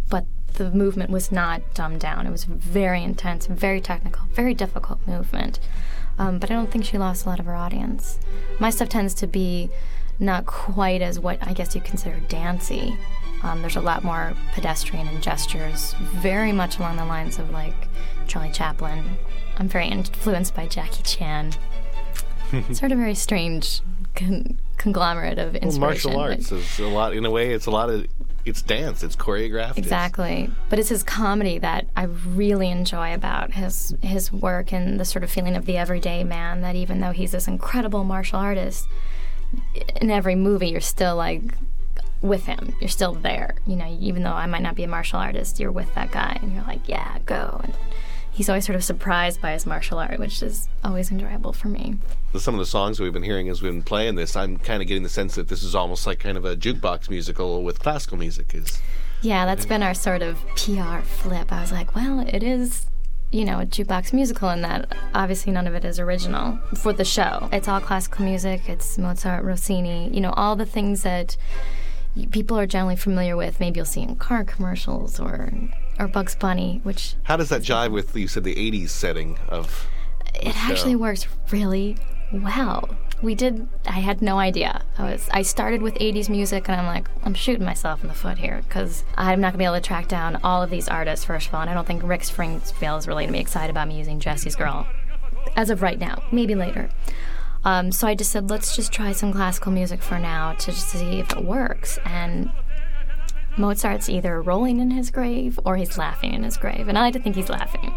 But 0.10 0.26
the 0.54 0.72
movement 0.72 1.10
was 1.10 1.32
not 1.32 1.62
dumbed 1.74 2.00
down. 2.00 2.26
It 2.26 2.32
was 2.32 2.46
very 2.46 3.04
intense, 3.04 3.48
very 3.48 3.82
technical, 3.82 4.28
very 4.32 4.54
difficult 4.54 5.06
movement. 5.06 5.60
Um, 6.18 6.40
but 6.40 6.50
I 6.50 6.54
don't 6.54 6.72
think 6.72 6.86
she 6.86 6.98
lost 6.98 7.26
a 7.26 7.30
lot 7.30 7.40
of 7.42 7.46
her 7.46 7.56
audience. 7.56 8.18
My 8.60 8.70
stuff 8.70 8.88
tends 8.88 9.14
to 9.16 9.28
be 9.28 9.70
not 10.20 10.46
quite 10.46 11.02
as 11.02 11.20
what 11.20 11.38
I 11.46 11.54
guess 11.54 11.76
you 11.76 11.82
consider 11.82 12.20
dancey. 12.28 12.98
Um, 13.44 13.62
there's 13.62 13.76
a 13.76 13.82
lot 13.82 14.04
more 14.04 14.34
pedestrian 14.54 15.08
and 15.08 15.22
gestures, 15.22 15.94
very 16.16 16.52
much 16.52 16.80
along 16.80 16.98
the 16.98 17.06
lines 17.06 17.38
of 17.38 17.50
like 17.52 17.76
Charlie 18.28 18.52
Chaplin. 18.52 19.04
I'm 19.58 19.68
very 19.68 19.88
influenced 19.88 20.56
by 20.56 20.68
Jackie 20.68 21.04
Chan. 21.04 21.54
sort 22.74 22.92
of 22.92 22.98
very 22.98 23.16
strange 23.16 23.82
con- 24.16 24.58
conglomerate 24.78 25.38
of 25.40 25.54
Well, 25.54 25.62
inspiration. 25.64 25.80
martial 25.82 26.12
but- 26.14 26.20
arts 26.32 26.52
is 26.52 26.80
a 26.80 26.88
lot. 26.88 27.14
In 27.14 27.26
a 27.26 27.32
way, 27.32 27.54
it's 27.54 27.66
a 27.66 27.72
lot 27.72 27.90
of 27.90 28.08
it's 28.46 28.62
dance. 28.62 29.02
It's 29.04 29.16
choreographed. 29.16 29.78
Exactly. 29.78 30.52
But 30.70 30.78
it's 30.78 30.90
his 30.90 31.02
comedy 31.04 31.58
that 31.60 31.88
I 31.98 32.04
really 32.04 32.70
enjoy 32.70 33.14
about 33.14 33.54
his 33.54 33.96
his 34.02 34.32
work 34.32 34.72
and 34.72 35.00
the 35.00 35.06
sort 35.06 35.24
of 35.24 35.30
feeling 35.32 35.56
of 35.56 35.66
the 35.66 35.78
everyday 35.78 36.24
man 36.24 36.62
that 36.62 36.76
even 36.76 37.00
though 37.02 37.12
he's 37.12 37.32
this 37.32 37.48
incredible 37.48 38.04
martial 38.04 38.40
artist, 38.40 38.88
in 40.02 40.12
every 40.12 40.36
movie 40.36 40.70
you're 40.70 40.82
still 40.82 41.16
like 41.16 41.44
with 42.22 42.46
him. 42.46 42.76
You're 42.80 42.90
still 42.90 43.14
there. 43.14 43.56
You 43.66 43.76
know, 43.76 43.98
even 44.00 44.24
though 44.24 44.32
I 44.32 44.46
might 44.48 44.62
not 44.62 44.76
be 44.76 44.84
a 44.84 44.88
martial 44.88 45.20
artist, 45.20 45.60
you're 45.60 45.72
with 45.72 45.94
that 45.96 46.12
guy 46.12 46.38
and 46.42 46.54
you're 46.54 46.64
like, 46.64 46.88
yeah, 46.88 47.20
go. 47.26 47.62
And 47.64 47.74
he's 48.32 48.50
always 48.50 48.66
sort 48.66 48.76
of 48.76 48.84
surprised 48.84 49.42
by 49.42 49.54
his 49.54 49.66
martial 49.66 50.00
art, 50.00 50.20
which 50.20 50.42
is 50.44 50.68
always 50.84 51.12
enjoyable 51.12 51.54
for 51.54 51.68
me. 51.68 51.98
some 52.38 52.56
of 52.56 52.60
the 52.60 52.66
songs 52.66 53.00
we've 53.00 53.14
been 53.14 53.24
hearing 53.24 53.50
as 53.50 53.62
we've 53.62 53.72
been 53.72 53.84
playing 53.84 54.16
this, 54.16 54.36
I'm 54.36 54.58
kind 54.58 54.82
of 54.82 54.88
getting 54.88 55.04
the 55.04 55.10
sense 55.10 55.36
that 55.36 55.48
this 55.48 55.64
is 55.64 55.76
almost 55.76 56.06
like 56.06 56.20
kind 56.20 56.38
of 56.38 56.46
a 56.46 56.56
jukebox 56.56 57.10
musical 57.10 57.64
with 57.64 57.80
classical 57.80 58.18
music. 58.18 58.54
Is 58.54 58.82
Yeah, 59.22 59.46
that's 59.46 59.66
been 59.66 59.84
our 59.84 59.94
sort 59.94 60.22
of 60.22 60.38
PR 60.56 61.00
flip. 61.00 61.52
I 61.52 61.62
was 61.62 61.72
like, 61.72 61.96
well, 61.96 62.20
it 62.28 62.44
is, 62.44 62.88
you 63.32 63.44
know, 63.46 63.60
a 63.60 63.66
jukebox 63.66 64.14
musical 64.14 64.50
in 64.50 64.62
that 64.62 64.96
obviously 65.14 65.52
none 65.52 65.68
of 65.68 65.76
it 65.76 65.84
is 65.84 66.00
original 66.00 66.58
for 66.78 66.94
the 66.94 67.06
show. 67.06 67.50
It's 67.52 67.68
all 67.68 67.82
classical 67.82 68.26
music, 68.26 68.70
it's 68.70 68.98
Mozart, 68.98 69.44
Rossini, 69.44 70.10
you 70.14 70.22
know, 70.22 70.32
all 70.32 70.56
the 70.56 70.66
things 70.66 71.04
that 71.04 71.36
people 72.32 72.58
are 72.58 72.66
generally 72.68 72.96
familiar 72.96 73.36
with. 73.36 73.60
Maybe 73.60 73.80
you'll 73.80 73.86
see 73.86 74.02
in 74.02 74.16
car 74.16 74.44
commercials 74.44 75.20
or 75.20 75.52
or 76.00 76.08
Bugs 76.08 76.36
Bunny, 76.36 76.82
which 76.84 77.16
how 77.24 77.38
does 77.38 77.50
that 77.50 77.62
jive 77.62 77.92
with 77.92 78.16
you 78.16 78.28
said 78.28 78.44
the 78.44 78.56
'80s 78.56 78.90
setting 78.90 79.38
of? 79.50 79.88
it 80.42 80.56
actually 80.66 80.96
works 80.96 81.28
really 81.52 81.98
well. 82.32 82.90
We 83.22 83.36
did. 83.36 83.68
I 83.86 84.00
had 84.00 84.22
no 84.22 84.40
idea. 84.40 84.82
I 84.98 85.12
was. 85.12 85.28
I 85.32 85.42
started 85.42 85.82
with 85.82 85.96
'80s 85.96 86.30
music, 86.30 86.70
and 86.70 86.80
I'm 86.80 86.86
like, 86.86 87.10
I'm 87.24 87.34
shooting 87.34 87.66
myself 87.66 88.02
in 88.02 88.08
the 88.08 88.14
foot 88.14 88.38
here 88.38 88.62
because 88.68 89.04
I'm 89.16 89.42
not 89.42 89.50
gonna 89.50 89.58
be 89.58 89.66
able 89.66 89.76
to 89.76 89.82
track 89.82 90.08
down 90.08 90.40
all 90.44 90.64
of 90.64 90.70
these 90.70 90.88
artists. 90.88 91.26
First 91.26 91.50
of 91.50 91.56
all, 91.56 91.62
and 91.62 91.70
I 91.70 91.74
don't 91.74 91.86
think 91.86 92.04
Rick 92.04 92.24
Springfield 92.24 93.00
is 93.00 93.08
really 93.08 93.26
gonna 93.26 93.34
be 93.34 93.40
excited 93.42 93.70
about 93.70 93.88
me 93.88 93.98
using 93.98 94.20
Jesse's 94.20 94.56
Girl, 94.56 94.88
as 95.56 95.70
of 95.70 95.82
right 95.82 96.00
now. 96.00 96.24
Maybe 96.32 96.56
later. 96.56 96.90
Um, 97.66 97.92
so 97.92 98.08
I 98.08 98.14
just 98.14 98.32
said, 98.32 98.52
let's 98.52 98.76
just 98.76 98.92
try 98.94 99.12
some 99.12 99.34
classical 99.34 99.72
music 99.72 100.04
for 100.04 100.20
now 100.20 100.54
to 100.54 100.72
just 100.72 100.88
see 100.90 101.20
if 101.20 101.32
it 101.32 101.44
works. 101.44 101.98
And 102.06 102.52
Mozart's 103.58 104.08
either 104.08 104.40
rolling 104.40 104.80
in 104.80 104.92
his 104.92 105.10
grave 105.10 105.60
or 105.66 105.76
he's 105.76 105.98
laughing 105.98 106.34
in 106.34 106.44
his 106.44 106.58
grave. 106.58 106.88
And 106.88 106.98
I 106.98 107.02
like 107.02 107.14
to 107.14 107.20
think 107.20 107.36
he's 107.36 107.50
laughing. 107.50 107.92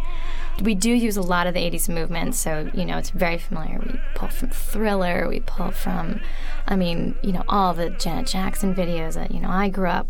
We 0.62 0.74
do 0.74 0.90
use 0.90 1.16
a 1.16 1.22
lot 1.22 1.46
of 1.46 1.54
the 1.54 1.60
80s 1.60 1.88
movement, 1.88 2.34
so, 2.34 2.70
you 2.74 2.84
know, 2.84 2.98
it's 2.98 3.10
very 3.10 3.38
familiar. 3.38 3.78
We 3.78 4.00
pull 4.14 4.28
from 4.28 4.50
Thriller, 4.50 5.28
we 5.28 5.40
pull 5.40 5.70
from, 5.70 6.20
I 6.66 6.74
mean, 6.74 7.14
you 7.22 7.32
know, 7.32 7.44
all 7.48 7.74
the 7.74 7.90
Janet 7.90 8.26
Jackson 8.26 8.74
videos 8.74 9.14
that, 9.14 9.30
you 9.30 9.40
know, 9.40 9.50
I 9.50 9.68
grew 9.68 9.88
up 9.88 10.08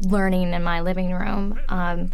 learning 0.00 0.52
in 0.52 0.62
my 0.62 0.80
living 0.80 1.12
room. 1.12 1.58
Um, 1.68 2.10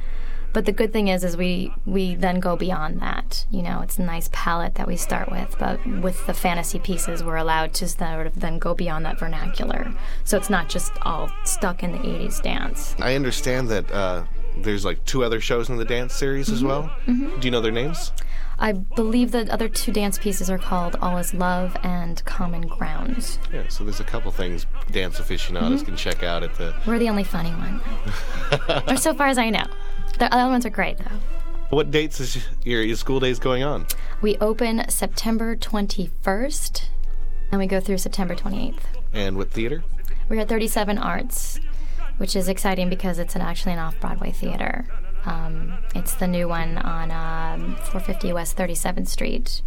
but 0.55 0.66
the 0.66 0.73
good 0.73 0.92
thing 0.92 1.09
is, 1.09 1.25
is 1.25 1.37
we 1.37 1.73
we 1.85 2.14
then 2.14 2.38
go 2.38 2.55
beyond 2.55 3.01
that. 3.03 3.44
You 3.51 3.61
know, 3.61 3.81
it's 3.81 3.99
a 3.99 4.03
nice 4.03 4.31
palette 4.33 4.77
that 4.77 4.87
we 4.87 4.97
start 4.97 5.29
with, 5.29 5.57
but 5.59 5.85
with 6.01 6.25
the 6.29 6.33
fantasy 6.33 6.79
pieces, 6.79 7.25
we're 7.25 7.37
allowed 7.37 7.75
to 7.75 7.88
sort 7.88 8.29
of 8.29 8.38
then 8.38 8.61
go 8.61 8.73
beyond 8.73 9.05
that 9.05 9.18
vernacular. 9.18 9.92
So 10.23 10.37
it's 10.37 10.49
not 10.49 10.68
just 10.68 10.92
all 11.03 11.29
stuck 11.44 11.83
in 11.83 11.90
the 11.90 11.99
'80s 11.99 12.40
dance. 12.40 12.94
I 13.01 13.16
understand 13.16 13.68
that 13.70 13.90
uh, 13.90 14.25
there's 14.57 14.85
like 14.85 15.05
two 15.05 15.25
other 15.25 15.40
shows 15.40 15.69
in 15.69 15.77
the 15.77 15.85
dance 15.85 16.14
series 16.14 16.51
as 16.51 16.62
well. 16.62 16.90
Mhm. 17.07 17.40
Do 17.40 17.47
you 17.47 17.51
know 17.51 17.61
their 17.61 17.73
names? 17.73 18.12
I 18.59 18.73
believe 18.73 19.33
the 19.33 19.53
other 19.53 19.69
two 19.69 19.90
dance 19.90 20.17
pieces 20.17 20.49
are 20.49 20.59
called 20.59 20.97
"All 21.03 21.19
Is 21.19 21.35
Love" 21.35 21.77
and 21.83 22.25
"Common 22.25 22.62
Grounds." 22.69 23.38
Yeah, 23.53 23.64
so 23.69 23.83
there's 23.85 23.99
a 24.01 24.05
couple 24.05 24.31
things 24.31 24.67
dance 24.93 25.19
aficionados 25.19 25.83
Mhm. 25.83 25.87
can 25.87 25.97
check 25.97 26.23
out 26.23 26.43
at 26.45 26.55
the. 26.55 26.73
We're 26.87 27.01
the 27.01 27.09
only 27.09 27.25
funny 27.25 27.51
one, 27.51 27.81
or 28.88 28.97
so 28.97 29.12
far 29.14 29.27
as 29.27 29.38
I 29.38 29.51
know. 29.51 29.67
The 30.19 30.33
other 30.33 30.49
ones 30.51 30.64
are 30.64 30.71
great 30.71 30.99
though. 30.99 31.17
What 31.71 31.90
dates 31.90 32.21
is 32.21 32.38
your, 32.62 32.83
your 32.83 32.95
school 32.97 33.19
days 33.19 33.40
going 33.40 33.64
on? 33.64 33.87
We 34.23 34.37
open 34.38 34.88
September 34.88 35.57
21st, 35.57 36.85
and 37.51 37.59
we 37.59 37.67
go 37.67 37.81
through 37.81 37.99
September 37.99 38.37
28th. 38.37 38.79
And 39.12 39.37
what 39.37 39.51
theater? 39.51 39.83
We're 40.29 40.40
at 40.40 40.49
37 40.49 40.97
Arts, 40.99 41.59
which 42.18 42.37
is 42.37 42.48
exciting 42.48 42.88
because 42.88 43.18
it's 43.18 43.35
an, 43.35 43.40
actually 43.42 43.72
an 43.72 43.79
off 43.79 43.98
Broadway 44.00 44.31
theater. 44.33 44.87
Um, 45.24 45.72
it's 45.94 46.14
the 46.14 46.27
new 46.27 46.48
one 46.48 46.79
on 46.79 47.11
um, 47.11 47.77
450 47.77 48.33
West 48.33 48.57
37th 48.57 49.09
Street, 49.09 49.62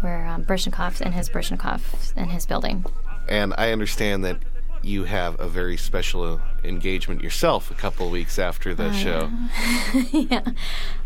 where 0.00 0.26
um, 0.26 0.44
Baryshnikov 0.44 1.00
in 1.00 1.12
his 1.12 1.28
Baryshnikov 1.28 2.16
in 2.16 2.28
his 2.30 2.46
building. 2.46 2.84
And 3.28 3.54
I 3.58 3.72
understand 3.72 4.24
that 4.24 4.38
you 4.82 5.04
have 5.04 5.40
a 5.40 5.48
very 5.48 5.76
special 5.78 6.22
uh, 6.34 6.38
engagement 6.62 7.22
yourself 7.22 7.70
a 7.70 7.74
couple 7.74 8.04
of 8.06 8.12
weeks 8.12 8.38
after 8.38 8.74
the 8.74 8.88
Oh, 8.88 8.92
show. 8.92 9.30
yeah. 10.12 10.42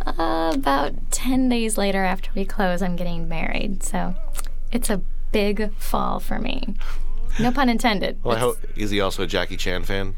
Uh, 0.07 0.53
about 0.55 1.11
10 1.11 1.49
days 1.51 1.77
later 1.77 2.03
after 2.03 2.31
we 2.35 2.45
close, 2.45 2.81
I'm 2.83 2.97
getting 2.97 3.29
married. 3.29 3.83
So 3.83 4.15
it's 4.73 4.89
a 4.89 5.03
big 5.33 5.73
fall 5.75 6.19
for 6.19 6.39
me. 6.39 6.75
No 7.39 7.53
pun 7.53 7.69
intended. 7.69 8.19
Well, 8.25 8.37
hope 8.39 8.57
is 8.75 8.91
he 8.91 9.01
also 9.01 9.25
a 9.25 9.27
Jackie 9.27 9.59
Chan 9.59 9.85
fan? 9.85 10.15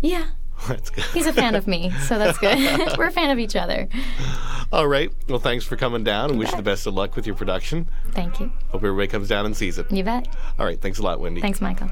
Yeah, 0.00 0.26
That's 0.68 0.90
good. 0.90 1.04
he's 1.06 1.26
a 1.26 1.32
fan 1.32 1.54
of 1.54 1.66
me, 1.66 1.90
so 2.06 2.18
that's 2.18 2.38
good. 2.38 2.58
We're 2.98 3.06
a 3.06 3.10
fan 3.10 3.30
of 3.30 3.38
each 3.38 3.56
other. 3.56 3.88
All 4.72 4.86
right. 4.86 5.10
Well, 5.28 5.38
thanks 5.38 5.64
for 5.64 5.76
coming 5.76 6.04
down, 6.04 6.30
and 6.30 6.38
wish 6.38 6.50
you 6.50 6.56
the 6.56 6.62
best 6.62 6.86
of 6.86 6.94
luck 6.94 7.16
with 7.16 7.26
your 7.26 7.36
production. 7.36 7.88
Thank 8.12 8.40
you. 8.40 8.52
Hope 8.68 8.82
everybody 8.82 9.08
comes 9.08 9.28
down 9.28 9.46
and 9.46 9.56
sees 9.56 9.78
it. 9.78 9.90
You 9.90 10.04
bet. 10.04 10.28
All 10.58 10.66
right. 10.66 10.80
Thanks 10.80 10.98
a 10.98 11.02
lot, 11.02 11.20
Wendy. 11.20 11.40
Thanks, 11.40 11.60
Michael. 11.60 11.90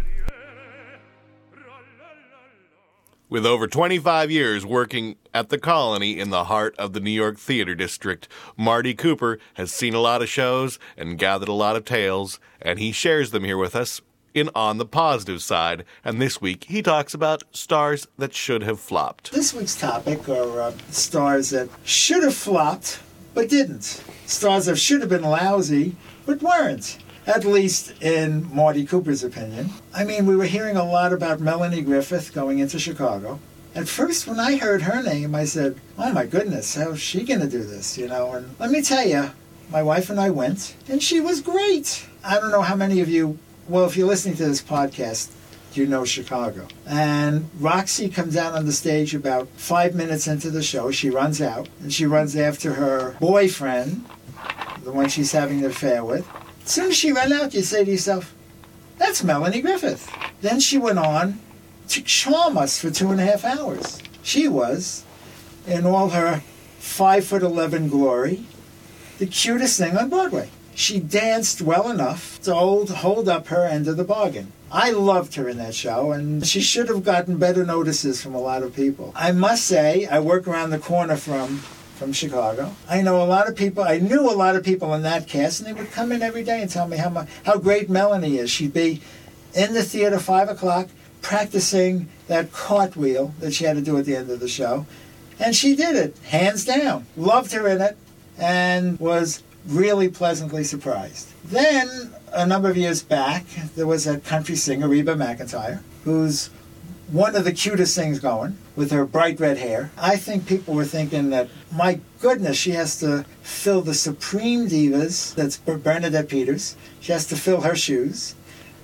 With 3.31 3.47
over 3.47 3.67
25 3.67 4.31
years 4.31 4.67
working 4.67 5.17
at 5.33 5.49
the 5.49 5.59
Colony 5.59 6.21
in 6.21 6.31
the 6.31 6.45
heart 6.45 6.75
of 6.79 6.93
the 6.93 7.01
New 7.01 7.11
York 7.11 7.39
Theater 7.39 7.75
District, 7.75 8.29
Marty 8.57 8.95
Cooper 8.95 9.39
has 9.55 9.73
seen 9.73 9.95
a 9.95 10.01
lot 10.01 10.23
of 10.23 10.29
shows 10.29 10.79
and 10.97 11.19
gathered 11.19 11.49
a 11.49 11.53
lot 11.55 11.75
of 11.75 11.85
tales, 11.85 12.39
and 12.61 12.79
he 12.79 12.93
shares 12.93 13.31
them 13.31 13.43
here 13.45 13.57
with 13.59 13.75
us 13.75 14.01
in 14.35 14.51
On 14.55 14.79
the 14.79 14.85
Positive 14.85 15.41
Side. 15.43 15.85
And 16.05 16.21
this 16.21 16.41
week, 16.41 16.65
he 16.65 16.83
talks 16.83 17.15
about 17.15 17.45
stars 17.53 18.07
that 18.19 18.35
should 18.35 18.63
have 18.63 18.81
flopped. 18.81 19.33
This 19.33 19.55
week's 19.55 19.79
topic 19.79 20.29
are 20.29 20.61
uh, 20.61 20.73
stars 20.91 21.51
that 21.51 21.69
should 21.85 22.23
have 22.23 22.35
flopped 22.35 23.01
but 23.33 23.49
didn't. 23.49 24.03
Stars 24.27 24.67
that 24.67 24.77
should 24.77 25.01
have 25.01 25.11
been 25.11 25.23
lousy 25.23 25.97
but 26.27 26.43
weren't. 26.43 26.99
At 27.27 27.47
least 27.47 27.95
in 28.03 28.55
Marty 28.55 28.85
Cooper's 28.85 29.25
opinion. 29.25 29.71
I 29.95 30.05
mean, 30.05 30.27
we 30.27 30.37
were 30.37 30.45
hearing 30.45 30.77
a 30.77 30.85
lot 30.85 31.13
about 31.13 31.41
Melanie 31.41 31.81
Griffith 31.81 32.35
going 32.35 32.59
into 32.59 32.79
Chicago. 32.79 33.39
At 33.75 33.89
first, 33.89 34.27
when 34.27 34.39
I 34.39 34.57
heard 34.57 34.83
her 34.83 35.03
name, 35.03 35.35
I 35.35 35.47
said, 35.47 35.81
"Oh 35.99 36.13
my 36.13 36.27
goodness, 36.27 36.75
how's 36.75 37.01
she 37.01 37.25
going 37.25 37.41
to 37.41 37.49
do 37.49 37.65
this?" 37.65 37.97
You 37.97 38.09
know. 38.09 38.33
And 38.33 38.55
let 38.59 38.71
me 38.71 38.83
tell 38.83 39.07
you, 39.07 39.31
my 39.71 39.83
wife 39.83 40.11
and 40.11 40.21
I 40.21 40.31
went, 40.31 40.77
and 40.87 41.03
she 41.03 41.19
was 41.19 41.41
great. 41.41 42.07
I 42.23 42.39
don't 42.39 42.51
know 42.51 42.63
how 42.63 42.77
many 42.77 43.01
of 43.01 43.09
you. 43.09 43.39
Well, 43.67 43.87
if 43.87 43.97
you're 43.97 44.07
listening 44.07 44.37
to 44.37 44.45
this 44.45 44.61
podcast, 44.61 45.31
you 45.73 45.87
know 45.87 46.05
Chicago. 46.05 46.69
And 46.87 47.49
Roxy 47.59 48.11
comes 48.11 48.37
out 48.37 48.53
on 48.53 48.67
the 48.67 48.73
stage 48.73 49.15
about 49.15 49.49
five 49.57 49.95
minutes 49.95 50.27
into 50.27 50.51
the 50.51 50.63
show. 50.63 50.91
She 50.91 51.09
runs 51.09 51.41
out, 51.41 51.71
and 51.81 51.91
she 51.91 52.05
runs 52.05 52.37
after 52.37 52.75
her 52.75 53.17
boyfriend, 53.21 54.05
the 54.83 54.93
one 54.93 55.09
she's 55.09 55.33
having 55.33 55.61
an 55.61 55.71
affair 55.71 56.05
with. 56.05 56.29
As 56.63 56.71
soon 56.71 56.89
as 56.91 56.97
she 56.97 57.11
ran 57.11 57.33
out, 57.33 57.55
you 57.55 57.63
say 57.63 57.87
to 57.87 57.91
yourself, 57.91 58.35
that's 58.99 59.25
Melanie 59.25 59.63
Griffith. 59.63 60.11
Then 60.43 60.61
she 60.61 60.77
went 60.77 60.99
on 60.99 61.41
to 61.89 62.03
charm 62.03 62.59
us 62.59 62.79
for 62.79 62.91
two 62.91 63.11
and 63.11 63.21
a 63.21 63.25
half 63.25 63.45
hours. 63.45 63.99
She 64.23 64.47
was, 64.47 65.05
in 65.67 65.87
all 65.87 66.11
her 66.11 66.43
five 66.79 67.25
foot 67.25 67.43
eleven 67.43 67.89
glory, 67.89 68.45
the 69.19 69.27
cutest 69.27 69.79
thing 69.79 69.97
on 69.97 70.11
Broadway. 70.11 70.51
She 70.75 70.99
danced 70.99 71.63
well 71.63 71.89
enough 71.89 72.41
to 72.43 72.55
hold, 72.55 72.91
hold 72.91 73.29
up 73.29 73.47
her 73.49 73.65
end 73.65 73.87
of 73.87 73.97
the 73.97 74.05
bargain. 74.05 74.53
I 74.73 74.91
loved 74.91 75.37
her 75.37 75.49
in 75.49 75.57
that 75.59 75.75
show, 75.75 76.11
and 76.11 76.45
she 76.45 76.61
should 76.61 76.89
have 76.89 77.05
gotten 77.05 77.37
better 77.37 77.65
notices 77.65 78.21
from 78.21 78.35
a 78.35 78.41
lot 78.41 78.65
of 78.65 78.75
people. 78.75 79.13
I 79.15 79.31
must 79.31 79.65
say, 79.65 80.07
I 80.07 80.19
work 80.19 80.49
around 80.49 80.71
the 80.71 80.79
corner 80.79 81.17
from 81.17 81.63
from 81.95 82.13
Chicago. 82.13 82.75
I 82.89 83.03
know 83.03 83.23
a 83.23 83.25
lot 83.25 83.49
of 83.49 83.55
people. 83.55 83.85
I 83.85 83.99
knew 83.99 84.29
a 84.29 84.35
lot 84.35 84.57
of 84.57 84.65
people 84.65 84.93
in 84.95 85.03
that 85.03 85.29
cast, 85.29 85.61
and 85.61 85.69
they 85.69 85.81
would 85.81 85.93
come 85.93 86.11
in 86.11 86.23
every 86.23 86.43
day 86.43 86.61
and 86.61 86.69
tell 86.69 86.89
me 86.89 86.97
how 86.97 87.09
mu 87.09 87.23
how 87.45 87.57
great 87.59 87.89
Melanie 87.89 88.39
is. 88.39 88.51
She'd 88.51 88.75
be 88.75 89.01
in 89.55 89.75
the 89.75 89.85
theater 89.85 90.19
five 90.19 90.49
o'clock 90.49 90.89
practicing 91.23 92.09
that 92.27 92.53
cartwheel 92.53 93.33
that 93.39 93.55
she 93.55 93.65
had 93.65 93.77
to 93.77 93.83
do 93.83 93.97
at 93.97 94.07
the 94.07 94.17
end 94.17 94.29
of 94.29 94.41
the 94.41 94.49
show, 94.49 94.87
and 95.39 95.55
she 95.55 95.77
did 95.77 95.95
it 95.95 96.19
hands 96.25 96.65
down. 96.65 97.07
Loved 97.17 97.53
her 97.53 97.69
in 97.69 97.81
it, 97.81 97.97
and 98.37 98.99
was 98.99 99.45
really 99.67 100.09
pleasantly 100.09 100.65
surprised. 100.65 101.29
Then 101.45 102.13
a 102.33 102.47
number 102.47 102.69
of 102.69 102.77
years 102.77 103.03
back, 103.03 103.45
there 103.77 103.87
was 103.87 104.07
a 104.07 104.19
country 104.19 104.57
singer 104.57 104.89
Reba 104.89 105.15
McEntire, 105.15 105.81
who's 106.05 106.51
one 107.09 107.37
of 107.37 107.45
the 107.45 107.53
cutest 107.53 107.95
things 107.97 108.19
going 108.19 108.57
with 108.77 108.91
her 108.91 109.05
bright 109.05 109.39
red 109.39 109.59
hair. 109.59 109.91
I 109.97 110.17
think 110.17 110.47
people 110.47 110.75
were 110.75 110.85
thinking 110.85 111.31
that, 111.31 111.49
my 111.73 112.01
goodness, 112.21 112.57
she 112.57 112.73
has 112.73 112.99
to 113.01 113.25
fill 113.43 113.83
the 113.83 113.95
Supreme 113.95 114.67
Divas, 114.67 115.35
that's 115.35 115.59
Bernadette 115.59 116.29
Peters. 116.29 116.77
She 117.01 117.13
has 117.13 117.27
to 117.27 117.37
fill 117.37 117.61
her 117.61 117.77
shoes. 117.77 118.35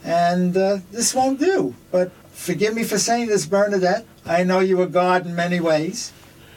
And 0.04 0.56
uh, 0.56 0.78
this 0.90 1.14
won't 1.14 1.40
do. 1.40 1.74
But 1.90 2.12
forgive 2.32 2.74
me 2.74 2.84
for 2.84 2.98
saying 2.98 3.28
this, 3.28 3.46
Bernadette. 3.46 4.06
I 4.24 4.44
know 4.44 4.60
you 4.60 4.76
were 4.76 4.86
God 4.86 5.26
in 5.26 5.34
many 5.34 5.60
ways, 5.60 6.12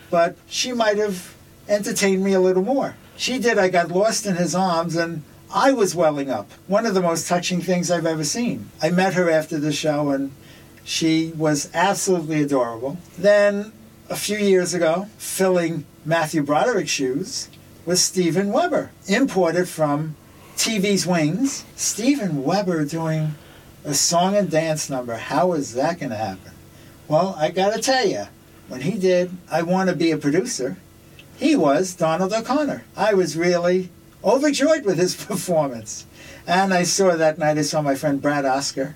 but 0.09 0.35
she 0.47 0.73
might 0.73 0.97
have 0.97 1.35
entertained 1.67 2.23
me 2.23 2.33
a 2.33 2.39
little 2.39 2.63
more. 2.63 2.95
She 3.23 3.39
did. 3.39 3.57
I 3.57 3.69
got 3.69 3.89
lost 3.89 4.25
in 4.25 4.35
his 4.35 4.53
arms 4.53 4.97
and 4.97 5.23
I 5.49 5.71
was 5.71 5.95
welling 5.95 6.29
up. 6.29 6.51
One 6.67 6.85
of 6.85 6.93
the 6.93 7.01
most 7.01 7.25
touching 7.25 7.61
things 7.61 7.89
I've 7.89 8.05
ever 8.05 8.25
seen. 8.25 8.69
I 8.81 8.89
met 8.89 9.13
her 9.13 9.29
after 9.29 9.57
the 9.57 9.71
show 9.71 10.09
and 10.09 10.31
she 10.83 11.31
was 11.37 11.69
absolutely 11.73 12.41
adorable. 12.41 12.97
Then, 13.17 13.71
a 14.09 14.17
few 14.17 14.37
years 14.37 14.73
ago, 14.73 15.07
filling 15.17 15.85
Matthew 16.03 16.43
Broderick's 16.43 16.91
shoes 16.91 17.47
was 17.85 18.01
Steven 18.01 18.51
Weber, 18.51 18.91
imported 19.07 19.69
from 19.69 20.17
TV's 20.57 21.07
Wings. 21.07 21.63
Steven 21.77 22.43
Weber 22.43 22.83
doing 22.83 23.35
a 23.85 23.93
song 23.93 24.35
and 24.35 24.51
dance 24.51 24.89
number. 24.89 25.15
How 25.15 25.53
is 25.53 25.75
that 25.75 25.97
going 25.97 26.09
to 26.09 26.17
happen? 26.17 26.51
Well, 27.07 27.37
I 27.39 27.51
got 27.51 27.73
to 27.73 27.81
tell 27.81 28.05
you, 28.05 28.25
when 28.67 28.81
he 28.81 28.97
did 28.99 29.31
I 29.49 29.61
Want 29.61 29.89
to 29.89 29.95
Be 29.95 30.11
a 30.11 30.17
Producer, 30.17 30.75
he 31.37 31.55
was 31.55 31.95
Donald 31.95 32.33
O'Connor. 32.33 32.83
I 32.95 33.13
was 33.13 33.37
really 33.37 33.89
overjoyed 34.23 34.85
with 34.85 34.97
his 34.97 35.15
performance. 35.25 36.05
And 36.45 36.73
I 36.73 36.83
saw 36.83 37.15
that 37.15 37.37
night, 37.37 37.57
I 37.57 37.61
saw 37.61 37.81
my 37.81 37.95
friend 37.95 38.21
Brad 38.21 38.45
Oscar, 38.45 38.95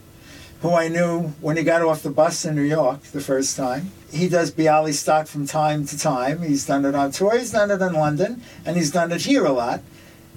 who 0.61 0.73
I 0.73 0.87
knew 0.87 1.33
when 1.39 1.57
he 1.57 1.63
got 1.63 1.81
off 1.81 2.03
the 2.03 2.09
bus 2.09 2.45
in 2.45 2.55
New 2.55 2.63
York 2.63 3.01
the 3.03 3.21
first 3.21 3.55
time. 3.55 3.91
He 4.11 4.29
does 4.29 4.51
Bialystock 4.51 5.27
from 5.27 5.45
time 5.45 5.85
to 5.85 5.97
time. 5.97 6.41
He's 6.41 6.65
done 6.65 6.85
it 6.85 6.95
on 6.95 7.11
tour, 7.11 7.37
he's 7.37 7.51
done 7.51 7.71
it 7.71 7.81
in 7.81 7.93
London, 7.93 8.41
and 8.65 8.75
he's 8.75 8.91
done 8.91 9.11
it 9.11 9.21
here 9.21 9.45
a 9.45 9.51
lot. 9.51 9.81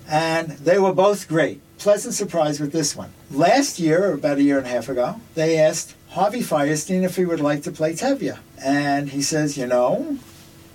And 0.08 0.50
they 0.50 0.78
were 0.78 0.92
both 0.92 1.28
great. 1.28 1.60
Pleasant 1.78 2.14
surprise 2.14 2.60
with 2.60 2.72
this 2.72 2.94
one. 2.94 3.12
Last 3.30 3.78
year, 3.78 4.12
about 4.12 4.38
a 4.38 4.42
year 4.42 4.58
and 4.58 4.66
a 4.66 4.70
half 4.70 4.88
ago, 4.88 5.20
they 5.34 5.58
asked 5.58 5.94
Harvey 6.10 6.40
Fierstein 6.40 7.04
if 7.04 7.16
he 7.16 7.24
would 7.24 7.40
like 7.40 7.62
to 7.62 7.70
play 7.70 7.92
Tevye. 7.92 8.38
And 8.62 9.10
he 9.10 9.22
says, 9.22 9.56
you 9.56 9.66
know, 9.66 10.18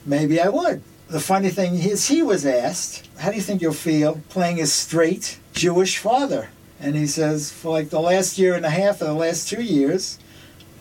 maybe 0.05 0.39
I 0.39 0.49
would. 0.49 0.81
The 1.07 1.19
funny 1.19 1.49
thing 1.49 1.75
is, 1.75 2.07
he 2.07 2.23
was 2.23 2.45
asked, 2.45 3.07
How 3.19 3.29
do 3.29 3.35
you 3.35 3.41
think 3.41 3.61
you'll 3.61 3.73
feel 3.73 4.21
playing 4.29 4.59
a 4.59 4.65
straight 4.65 5.39
Jewish 5.53 5.97
father? 5.99 6.49
And 6.79 6.95
he 6.95 7.05
says, 7.05 7.51
For 7.51 7.71
like 7.71 7.89
the 7.89 7.99
last 7.99 8.39
year 8.39 8.55
and 8.55 8.65
a 8.65 8.71
half 8.71 9.01
or 9.01 9.05
the 9.05 9.13
last 9.13 9.47
two 9.47 9.61
years, 9.61 10.17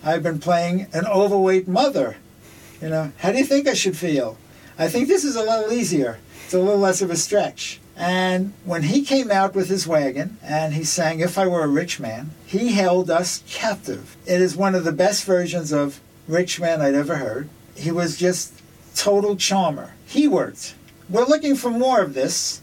I've 0.03 0.23
been 0.23 0.39
playing 0.39 0.87
an 0.93 1.07
overweight 1.07 1.69
mother. 1.69 2.17
You 2.81 2.89
know, 2.89 3.13
how 3.19 3.33
do 3.33 3.39
you 3.39 3.45
think 3.45 3.69
I 3.69 3.75
should 3.75 3.97
feel? 3.97 4.39
I 4.79 4.89
think 4.89 5.09
this 5.09 5.25
is 5.25 5.37
a 5.37 5.43
little 5.43 5.73
easier. 5.73 6.19
It's 6.45 6.55
a 6.55 6.59
little 6.59 6.81
less 6.81 7.03
of 7.03 7.11
a 7.11 7.17
stretch. 7.17 7.81
And 7.97 8.55
when 8.65 8.85
he 8.85 9.05
came 9.05 9.31
out 9.31 9.55
with 9.55 9.69
his 9.69 9.87
wagon 9.87 10.39
and 10.43 10.75
he 10.75 10.85
sang 10.85 11.21
If 11.21 11.39
I 11.39 11.47
Were 11.47 11.63
a 11.63 11.69
Rich 11.69 12.01
Man, 12.01 12.31
he 12.47 12.73
held 12.73 13.11
us 13.11 13.45
captive. 13.49 14.17
It 14.27 14.41
is 14.41 14.57
one 14.57 14.75
of 14.75 14.85
the 14.85 14.93
best 14.93 15.25
versions 15.25 15.71
of 15.71 16.01
Rich 16.27 16.61
Man 16.61 16.81
I'd 16.81 16.95
ever 16.95 17.17
heard. 17.17 17.49
He 17.77 17.93
was 17.93 18.17
just 18.17 18.53
total 18.95 19.37
charmer. 19.37 19.93
He 20.07 20.29
worked. 20.29 20.75
We're 21.09 21.27
looking 21.27 21.57
for 21.57 21.71
more 21.71 22.01
of 22.01 22.15
this, 22.15 22.63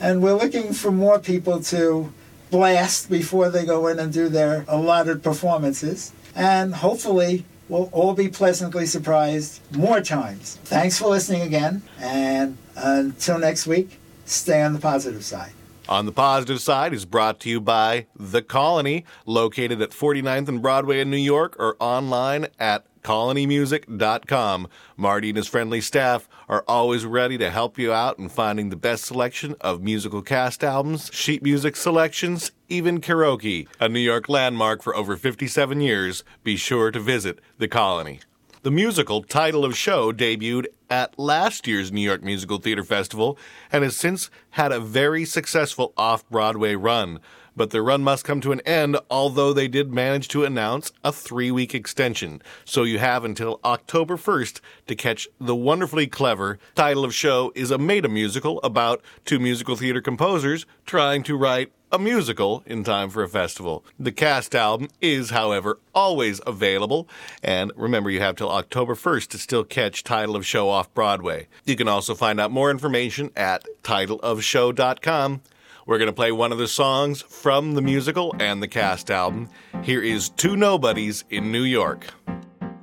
and 0.00 0.22
we're 0.22 0.34
looking 0.34 0.72
for 0.72 0.90
more 0.90 1.18
people 1.18 1.62
to 1.64 2.12
blast 2.50 3.08
before 3.08 3.48
they 3.48 3.64
go 3.64 3.86
in 3.86 3.98
and 3.98 4.12
do 4.12 4.28
their 4.28 4.64
allotted 4.68 5.22
performances. 5.22 6.12
And 6.34 6.74
hopefully, 6.74 7.44
we'll 7.68 7.88
all 7.92 8.14
be 8.14 8.28
pleasantly 8.28 8.86
surprised 8.86 9.60
more 9.74 10.00
times. 10.00 10.58
Thanks 10.64 10.98
for 10.98 11.08
listening 11.08 11.42
again, 11.42 11.82
and 11.98 12.58
until 12.76 13.38
next 13.38 13.66
week, 13.66 13.98
stay 14.26 14.62
on 14.62 14.74
the 14.74 14.80
positive 14.80 15.24
side. 15.24 15.52
On 15.88 16.06
the 16.06 16.12
positive 16.12 16.60
side 16.60 16.92
is 16.94 17.04
brought 17.04 17.40
to 17.40 17.50
you 17.50 17.60
by 17.60 18.06
The 18.14 18.40
Colony, 18.40 19.04
located 19.26 19.82
at 19.82 19.90
49th 19.90 20.48
and 20.48 20.62
Broadway 20.62 21.00
in 21.00 21.10
New 21.10 21.16
York, 21.16 21.56
or 21.58 21.76
online 21.80 22.46
at 22.58 22.86
colonymusic.com. 23.02 24.68
Marty 24.96 25.28
and 25.30 25.36
his 25.36 25.48
friendly 25.48 25.80
staff 25.80 26.28
are 26.48 26.64
always 26.68 27.04
ready 27.04 27.38
to 27.38 27.50
help 27.50 27.78
you 27.78 27.92
out 27.92 28.18
in 28.18 28.28
finding 28.28 28.70
the 28.70 28.76
best 28.76 29.04
selection 29.04 29.54
of 29.60 29.82
musical 29.82 30.22
cast 30.22 30.62
albums, 30.64 31.10
sheet 31.12 31.42
music 31.42 31.76
selections, 31.76 32.52
even 32.68 33.00
karaoke. 33.00 33.68
A 33.80 33.88
New 33.88 34.00
York 34.00 34.28
landmark 34.28 34.82
for 34.82 34.94
over 34.96 35.16
57 35.16 35.80
years, 35.80 36.24
be 36.44 36.56
sure 36.56 36.90
to 36.90 37.00
visit 37.00 37.40
The 37.58 37.68
Colony. 37.68 38.20
The 38.62 38.70
musical 38.70 39.24
Title 39.24 39.64
of 39.64 39.76
Show 39.76 40.12
debuted 40.12 40.66
at 40.88 41.18
last 41.18 41.66
year's 41.66 41.90
New 41.90 42.00
York 42.00 42.22
Musical 42.22 42.58
Theater 42.58 42.84
Festival 42.84 43.36
and 43.72 43.82
has 43.82 43.96
since 43.96 44.30
had 44.50 44.70
a 44.70 44.78
very 44.78 45.24
successful 45.24 45.92
off 45.96 46.28
Broadway 46.28 46.76
run. 46.76 47.18
But 47.56 47.70
the 47.70 47.82
run 47.82 48.02
must 48.02 48.24
come 48.24 48.40
to 48.42 48.52
an 48.52 48.60
end, 48.60 48.96
although 49.10 49.52
they 49.52 49.68
did 49.68 49.92
manage 49.92 50.28
to 50.28 50.44
announce 50.44 50.92
a 51.04 51.12
three 51.12 51.50
week 51.50 51.74
extension. 51.74 52.42
So 52.64 52.82
you 52.84 52.98
have 52.98 53.24
until 53.24 53.60
October 53.64 54.16
1st 54.16 54.60
to 54.86 54.94
catch 54.94 55.28
the 55.40 55.56
wonderfully 55.56 56.06
clever 56.06 56.58
Title 56.74 57.04
of 57.04 57.14
Show 57.14 57.52
is 57.54 57.70
a 57.70 57.78
meta 57.78 58.08
musical 58.08 58.60
about 58.62 59.02
two 59.24 59.38
musical 59.38 59.76
theater 59.76 60.00
composers 60.00 60.66
trying 60.86 61.22
to 61.24 61.36
write 61.36 61.72
a 61.92 61.98
musical 61.98 62.62
in 62.64 62.82
time 62.82 63.10
for 63.10 63.22
a 63.22 63.28
festival. 63.28 63.84
The 63.98 64.12
cast 64.12 64.54
album 64.54 64.88
is, 65.02 65.28
however, 65.28 65.78
always 65.94 66.40
available, 66.46 67.06
and 67.42 67.70
remember 67.76 68.10
you 68.10 68.20
have 68.20 68.36
till 68.36 68.50
October 68.50 68.94
1st 68.94 69.28
to 69.28 69.38
still 69.38 69.62
catch 69.62 70.02
Title 70.02 70.34
of 70.34 70.46
Show 70.46 70.70
off 70.70 70.92
Broadway. 70.94 71.48
You 71.66 71.76
can 71.76 71.88
also 71.88 72.14
find 72.14 72.40
out 72.40 72.50
more 72.50 72.70
information 72.70 73.30
at 73.36 73.66
titleofshow.com. 73.82 75.42
We're 75.84 75.98
going 75.98 76.06
to 76.06 76.12
play 76.12 76.30
one 76.30 76.52
of 76.52 76.58
the 76.58 76.68
songs 76.68 77.22
from 77.22 77.74
the 77.74 77.82
musical 77.82 78.34
and 78.38 78.62
the 78.62 78.68
cast 78.68 79.10
album. 79.10 79.48
Here 79.82 80.00
is 80.00 80.28
Two 80.28 80.56
Nobodies 80.56 81.24
in 81.28 81.50
New 81.50 81.64
York. 81.64 82.06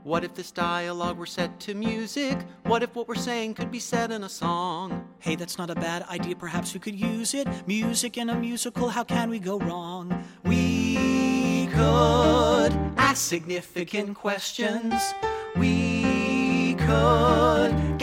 What 0.03 0.25
if 0.25 0.33
this 0.33 0.51
dialogue 0.51 1.17
were 1.17 1.25
set 1.25 1.61
to 1.61 1.75
music? 1.75 2.37
What 2.63 2.83
if 2.83 2.95
what 2.95 3.07
we're 3.07 3.15
saying 3.15 3.53
could 3.53 3.71
be 3.71 3.79
said 3.79 4.11
in 4.11 4.23
a 4.23 4.29
song? 4.29 5.07
Hey, 5.19 5.35
that's 5.35 5.57
not 5.57 5.69
a 5.69 5.75
bad 5.75 6.03
idea. 6.09 6.35
Perhaps 6.35 6.73
we 6.73 6.81
could 6.81 6.99
use 6.99 7.33
it. 7.33 7.47
Music 7.67 8.17
in 8.17 8.29
a 8.29 8.35
musical, 8.35 8.89
how 8.89 9.05
can 9.05 9.29
we 9.29 9.39
go 9.39 9.59
wrong? 9.59 10.25
We 10.43 11.67
could 11.67 12.73
ask 12.97 13.17
significant 13.17 14.15
questions. 14.15 15.13
We 15.55 16.75
could 16.75 17.97
get 17.97 17.98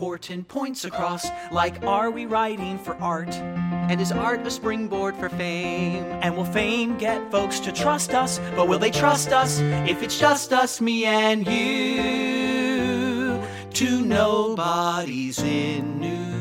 important 0.00 0.48
points 0.48 0.86
across, 0.86 1.26
like 1.52 1.84
are 1.84 2.10
we 2.10 2.24
writing 2.24 2.78
for 2.78 2.94
art? 3.02 3.34
And 3.34 4.00
is 4.00 4.10
art 4.12 4.46
a 4.46 4.50
springboard 4.50 5.14
for 5.14 5.28
fame? 5.28 6.04
And 6.22 6.34
will 6.34 6.46
fame 6.46 6.96
get 6.96 7.30
folks 7.30 7.60
to 7.60 7.70
trust 7.70 8.14
us? 8.14 8.38
But 8.56 8.66
will 8.66 8.78
they 8.78 8.90
trust 8.90 9.28
us 9.28 9.60
if 9.60 10.02
it's 10.02 10.18
just 10.18 10.54
us, 10.54 10.80
me 10.80 11.04
and 11.04 11.46
you? 11.46 13.42
Two 13.74 14.00
nobodies 14.06 15.38
in 15.42 16.00
New 16.00 16.39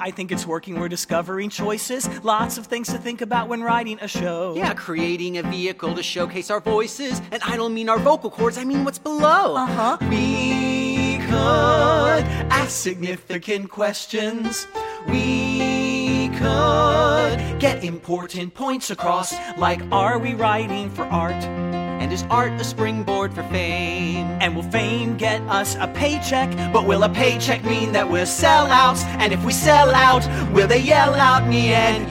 I 0.00 0.10
think 0.10 0.32
it's 0.32 0.46
working. 0.46 0.78
We're 0.78 0.88
discovering 0.88 1.50
choices. 1.50 2.08
Lots 2.24 2.58
of 2.58 2.66
things 2.66 2.88
to 2.88 2.98
think 2.98 3.20
about 3.20 3.48
when 3.48 3.62
writing 3.62 3.98
a 4.00 4.08
show. 4.08 4.54
Yeah, 4.56 4.74
creating 4.74 5.38
a 5.38 5.42
vehicle 5.42 5.94
to 5.94 6.02
showcase 6.02 6.50
our 6.50 6.60
voices. 6.60 7.20
And 7.30 7.42
I 7.42 7.56
don't 7.56 7.74
mean 7.74 7.88
our 7.88 7.98
vocal 7.98 8.30
cords, 8.30 8.58
I 8.58 8.64
mean 8.64 8.84
what's 8.84 8.98
below. 8.98 9.56
Uh 9.56 9.66
huh. 9.66 9.98
We 10.08 11.18
could 11.18 12.24
ask 12.50 12.70
significant 12.70 13.70
questions. 13.70 14.66
We 15.08 16.28
could 16.30 17.60
get 17.60 17.84
important 17.84 18.54
points 18.54 18.90
across, 18.90 19.34
like 19.56 19.80
are 19.92 20.18
we 20.18 20.34
writing 20.34 20.90
for 20.90 21.04
art? 21.04 21.85
Is 22.16 22.24
art 22.30 22.52
a 22.58 22.64
springboard 22.64 23.34
for 23.34 23.42
fame? 23.42 24.26
And 24.40 24.56
will 24.56 24.62
fame 24.62 25.18
get 25.18 25.42
us 25.42 25.76
a 25.78 25.86
paycheck? 25.86 26.50
But 26.72 26.86
will 26.86 27.02
a 27.02 27.10
paycheck 27.10 27.62
mean 27.62 27.92
that 27.92 28.10
we're 28.10 28.24
sellouts? 28.24 29.04
And 29.20 29.34
if 29.34 29.44
we 29.44 29.52
sell 29.52 29.94
out, 29.94 30.26
will 30.54 30.66
they 30.66 30.80
yell 30.80 31.14
out 31.14 31.46
me 31.46 31.74
and 31.74 32.10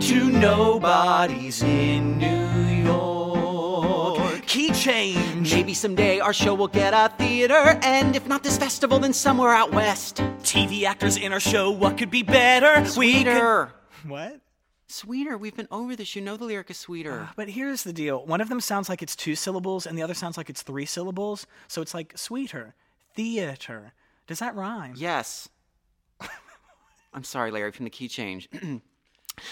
To 0.00 0.30
nobody's 0.30 1.62
in 1.62 2.16
New 2.16 2.86
York. 2.86 4.46
Key 4.46 4.70
change. 4.70 5.52
Maybe 5.52 5.74
someday 5.74 6.20
our 6.20 6.32
show 6.32 6.54
will 6.54 6.68
get 6.68 6.94
a 6.94 7.12
theater, 7.18 7.78
and 7.82 8.16
if 8.16 8.26
not 8.26 8.42
this 8.42 8.56
festival, 8.56 8.98
then 8.98 9.12
somewhere 9.12 9.52
out 9.52 9.72
west. 9.72 10.22
TV 10.42 10.84
actors 10.84 11.18
in 11.18 11.34
our 11.34 11.40
show, 11.40 11.70
what 11.70 11.98
could 11.98 12.10
be 12.10 12.22
better? 12.22 12.82
Sweeter. 12.86 13.68
We 14.02 14.10
could... 14.10 14.10
What? 14.10 14.40
Sweeter. 14.86 15.38
We've 15.38 15.56
been 15.56 15.68
over 15.70 15.96
this. 15.96 16.14
You 16.14 16.22
know 16.22 16.36
the 16.36 16.44
lyric 16.44 16.70
is 16.70 16.76
sweeter. 16.76 17.26
Ah, 17.28 17.32
but 17.36 17.48
here's 17.48 17.84
the 17.84 17.92
deal. 17.92 18.24
One 18.26 18.40
of 18.40 18.48
them 18.48 18.60
sounds 18.60 18.88
like 18.88 19.02
it's 19.02 19.16
two 19.16 19.34
syllables, 19.34 19.86
and 19.86 19.96
the 19.96 20.02
other 20.02 20.14
sounds 20.14 20.36
like 20.36 20.50
it's 20.50 20.62
three 20.62 20.86
syllables. 20.86 21.46
So 21.68 21.80
it's 21.82 21.94
like 21.94 22.12
sweeter, 22.16 22.74
theater. 23.14 23.92
Does 24.26 24.38
that 24.38 24.54
rhyme? 24.54 24.94
Yes. 24.96 25.48
I'm 27.14 27.24
sorry, 27.24 27.50
Larry, 27.50 27.72
from 27.72 27.84
the 27.84 27.90
key 27.90 28.08
change. 28.08 28.48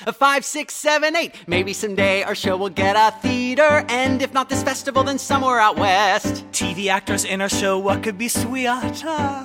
A 0.07 0.13
five, 0.13 0.45
six, 0.45 0.75
seven, 0.75 1.17
eight. 1.17 1.35
Maybe 1.49 1.73
someday 1.73 2.23
our 2.23 2.37
show 2.37 2.57
will 2.57 2.69
get 2.69 2.95
a 2.95 3.17
theater, 3.19 3.85
and 3.89 4.23
if 4.23 4.33
not 4.33 4.49
this 4.49 4.63
festival, 4.63 5.03
then 5.03 5.19
somewhere 5.19 5.59
out 5.59 5.77
west. 5.77 6.45
TV 6.53 6.87
actors 6.87 7.25
in 7.25 7.41
our 7.41 7.49
show, 7.49 7.79
what 7.81 8.01
could 8.03 8.17
be 8.17 8.29
sweeter? 8.29 8.79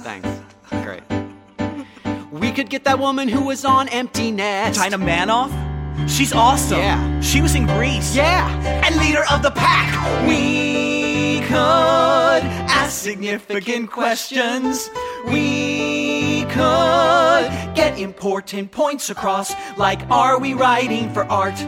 Thanks. 0.04 0.30
Great. 0.70 1.04
We 2.30 2.52
could 2.52 2.70
get 2.70 2.84
that 2.84 3.00
woman 3.00 3.28
who 3.30 3.42
was 3.46 3.66
on 3.66 3.90
Empty 3.90 4.32
Nest. 4.32 4.80
Dinah 4.80 5.00
Manoff? 5.00 5.77
She's 6.06 6.34
awesome. 6.34 6.80
Yeah. 6.80 7.22
She 7.22 7.42
was 7.42 7.56
in 7.56 7.66
Grease. 7.66 8.16
Yeah. 8.16 8.48
And 8.86 8.96
leader 8.98 9.24
of 9.32 9.42
the 9.42 9.52
pack. 9.52 9.90
We 10.28 11.42
could 11.48 12.44
ask 12.70 12.92
significant 12.92 13.90
questions. 13.90 14.90
We 15.26 16.44
could 16.50 17.50
get 17.76 18.00
important 18.00 18.72
points 18.72 19.10
across, 19.10 19.54
like 19.78 20.00
are 20.10 20.40
we 20.40 20.54
writing 20.54 21.14
for 21.14 21.24
art? 21.26 21.60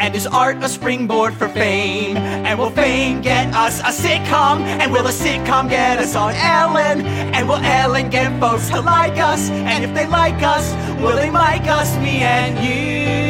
And 0.00 0.14
is 0.14 0.26
art 0.26 0.58
a 0.62 0.68
springboard 0.68 1.34
for 1.34 1.48
fame? 1.48 2.16
And 2.16 2.58
will 2.58 2.70
fame 2.70 3.20
get 3.20 3.52
us 3.54 3.80
a 3.80 3.92
sitcom? 4.02 4.60
And 4.60 4.92
will 4.92 5.06
a 5.06 5.10
sitcom 5.10 5.68
get 5.68 5.98
us 5.98 6.14
on 6.14 6.34
Ellen? 6.34 7.04
And 7.06 7.48
will 7.48 7.56
Ellen 7.56 8.08
get 8.08 8.38
folks 8.40 8.68
to 8.70 8.80
like 8.80 9.18
us? 9.18 9.50
And 9.50 9.84
if 9.84 9.92
they 9.94 10.06
like 10.06 10.42
us, 10.42 10.72
will 11.02 11.16
they 11.16 11.30
like 11.30 11.66
us, 11.66 11.96
me 11.98 12.20
and 12.22 12.58
you? 12.64 13.27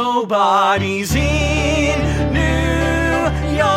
Two 0.00 0.06
nobodies 0.06 1.14
in 1.14 2.00
New 2.32 2.40
York. 3.54 3.68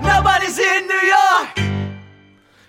Nobody's 0.00 0.58
in 0.60 0.86
New 0.86 0.94
York. 0.94 1.58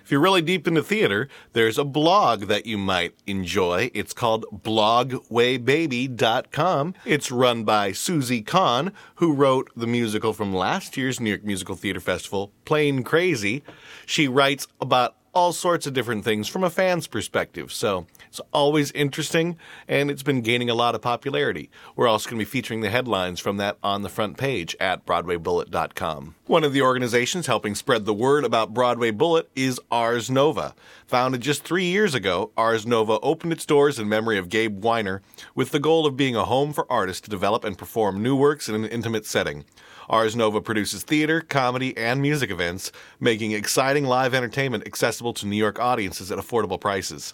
If 0.04 0.10
you're 0.10 0.20
really 0.20 0.42
deep 0.42 0.68
into 0.68 0.82
theater, 0.82 1.30
there's 1.54 1.78
a 1.78 1.86
blog 1.86 2.48
that 2.48 2.66
you 2.66 2.80
might 2.80 3.14
enjoy. 3.28 3.92
It's 3.94 4.14
called 4.14 4.48
blogwaybaby.com. 4.64 6.96
It's 7.06 7.30
run 7.30 7.64
by 7.64 7.92
Susie 7.92 8.42
Kahn, 8.42 8.94
who 9.16 9.32
wrote 9.32 9.70
the 9.76 9.86
musical 9.86 10.34
from 10.34 10.56
last 10.56 10.98
year's 10.98 11.20
New 11.20 11.30
York 11.30 11.44
Musical 11.44 11.76
Theater 11.76 12.00
Festival, 12.00 12.52
Plain 12.66 13.04
Crazy. 13.04 13.62
She 14.08 14.28
writes 14.28 14.68
about 14.82 15.18
all 15.36 15.52
sorts 15.52 15.86
of 15.86 15.94
different 15.94 16.24
things 16.24 16.48
from 16.48 16.64
a 16.64 16.70
fan's 16.70 17.08
perspective. 17.08 17.72
So 17.72 18.08
it's 18.30 18.40
always 18.54 18.92
interesting, 18.94 19.58
and 19.88 20.10
it's 20.10 20.24
been 20.24 20.42
gaining 20.42 20.70
a 20.70 20.74
lot 20.74 20.96
of 20.96 21.02
popularity. 21.02 21.70
We're 21.96 22.08
also 22.08 22.30
going 22.30 22.40
to 22.40 22.46
be 22.46 22.50
featuring 22.50 22.80
the 22.80 22.90
headlines 22.90 23.42
from 23.42 23.58
that 23.58 23.78
on 23.84 24.02
the 24.02 24.10
front 24.10 24.38
page 24.38 24.76
at 24.80 25.06
BroadwayBullet.com. 25.06 26.36
One 26.48 26.64
of 26.64 26.74
the 26.74 26.82
organizations 26.82 27.48
helping 27.48 27.76
spread 27.76 28.06
the 28.06 28.14
word 28.14 28.46
about 28.46 28.74
Broadway 28.74 29.12
Bullet 29.12 29.50
is 29.56 29.80
Ars 29.92 30.32
Nova. 30.32 30.74
Founded 31.08 31.42
just 31.42 31.64
three 31.64 31.86
years 31.86 32.16
ago, 32.16 32.52
Ars 32.56 32.86
Nova 32.86 33.20
opened 33.20 33.52
its 33.52 33.66
doors 33.66 34.00
in 34.00 34.08
memory 34.08 34.38
of 34.38 34.48
Gabe 34.48 34.84
Wiener 34.84 35.22
with 35.54 35.72
the 35.72 35.80
goal 35.80 36.06
of 36.06 36.16
being 36.16 36.36
a 36.36 36.46
home 36.46 36.72
for 36.72 36.90
artists 36.90 37.22
to 37.22 37.30
develop 37.30 37.64
and 37.64 37.78
perform 37.78 38.24
new 38.24 38.36
works 38.36 38.70
in 38.70 38.76
an 38.76 38.86
intimate 38.86 39.26
setting. 39.26 39.66
Ars 40.10 40.36
Nova 40.36 40.62
produces 40.62 41.04
theater, 41.04 41.42
comedy, 41.42 41.96
and 41.98 42.22
music 42.22 42.52
events, 42.52 42.92
making 43.20 43.52
exciting 43.52 44.06
live 44.06 44.34
entertainment 44.34 44.86
accessible 44.86 45.34
to 45.34 45.48
New 45.48 45.56
York 45.56 45.80
audiences 45.80 46.32
at 46.32 46.38
affordable 46.38 46.80
prices. 46.80 47.34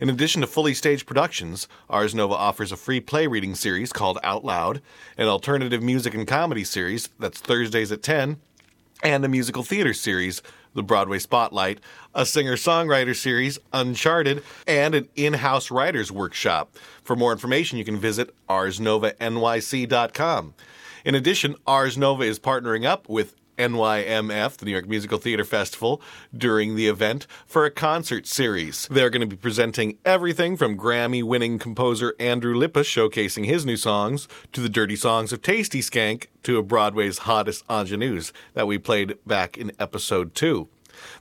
In 0.00 0.10
addition 0.10 0.40
to 0.40 0.46
fully 0.46 0.74
staged 0.74 1.06
productions, 1.06 1.68
Ars 1.88 2.14
Nova 2.14 2.34
offers 2.34 2.72
a 2.72 2.76
free 2.76 3.00
play 3.00 3.26
reading 3.26 3.54
series 3.54 3.92
called 3.92 4.18
Out 4.22 4.44
Loud, 4.44 4.82
an 5.16 5.28
alternative 5.28 5.82
music 5.82 6.14
and 6.14 6.26
comedy 6.26 6.64
series 6.64 7.08
that's 7.18 7.40
Thursdays 7.40 7.92
at 7.92 8.02
10, 8.02 8.38
and 9.02 9.24
a 9.24 9.28
musical 9.28 9.62
theater 9.62 9.94
series, 9.94 10.42
The 10.74 10.82
Broadway 10.82 11.18
Spotlight, 11.18 11.80
a 12.14 12.26
singer 12.26 12.56
songwriter 12.56 13.16
series, 13.16 13.58
Uncharted, 13.72 14.42
and 14.66 14.94
an 14.94 15.08
in 15.16 15.32
house 15.34 15.70
writers 15.70 16.12
workshop. 16.12 16.76
For 17.02 17.16
more 17.16 17.32
information, 17.32 17.78
you 17.78 17.84
can 17.84 17.96
visit 17.96 18.34
arsnovanyc.com. 18.48 20.54
In 21.04 21.14
addition, 21.14 21.56
Ars 21.66 21.96
Nova 21.96 22.24
is 22.24 22.38
partnering 22.38 22.84
up 22.84 23.08
with 23.08 23.34
NYMF, 23.60 24.56
the 24.56 24.64
New 24.64 24.72
York 24.72 24.88
Musical 24.88 25.18
Theater 25.18 25.44
Festival, 25.44 26.00
during 26.36 26.76
the 26.76 26.86
event 26.88 27.26
for 27.46 27.64
a 27.64 27.70
concert 27.70 28.26
series. 28.26 28.88
They're 28.90 29.10
going 29.10 29.20
to 29.20 29.26
be 29.26 29.36
presenting 29.36 29.98
everything 30.04 30.56
from 30.56 30.78
Grammy 30.78 31.22
winning 31.22 31.58
composer 31.58 32.14
Andrew 32.18 32.54
Lippa 32.54 32.82
showcasing 32.82 33.44
his 33.44 33.66
new 33.66 33.76
songs 33.76 34.28
to 34.52 34.60
the 34.60 34.68
dirty 34.68 34.96
songs 34.96 35.32
of 35.32 35.42
Tasty 35.42 35.80
Skank 35.80 36.26
to 36.42 36.56
a 36.56 36.62
Broadway's 36.62 37.18
hottest 37.18 37.64
ingenues 37.68 38.32
that 38.54 38.66
we 38.66 38.78
played 38.78 39.18
back 39.26 39.58
in 39.58 39.72
episode 39.78 40.34
two. 40.34 40.68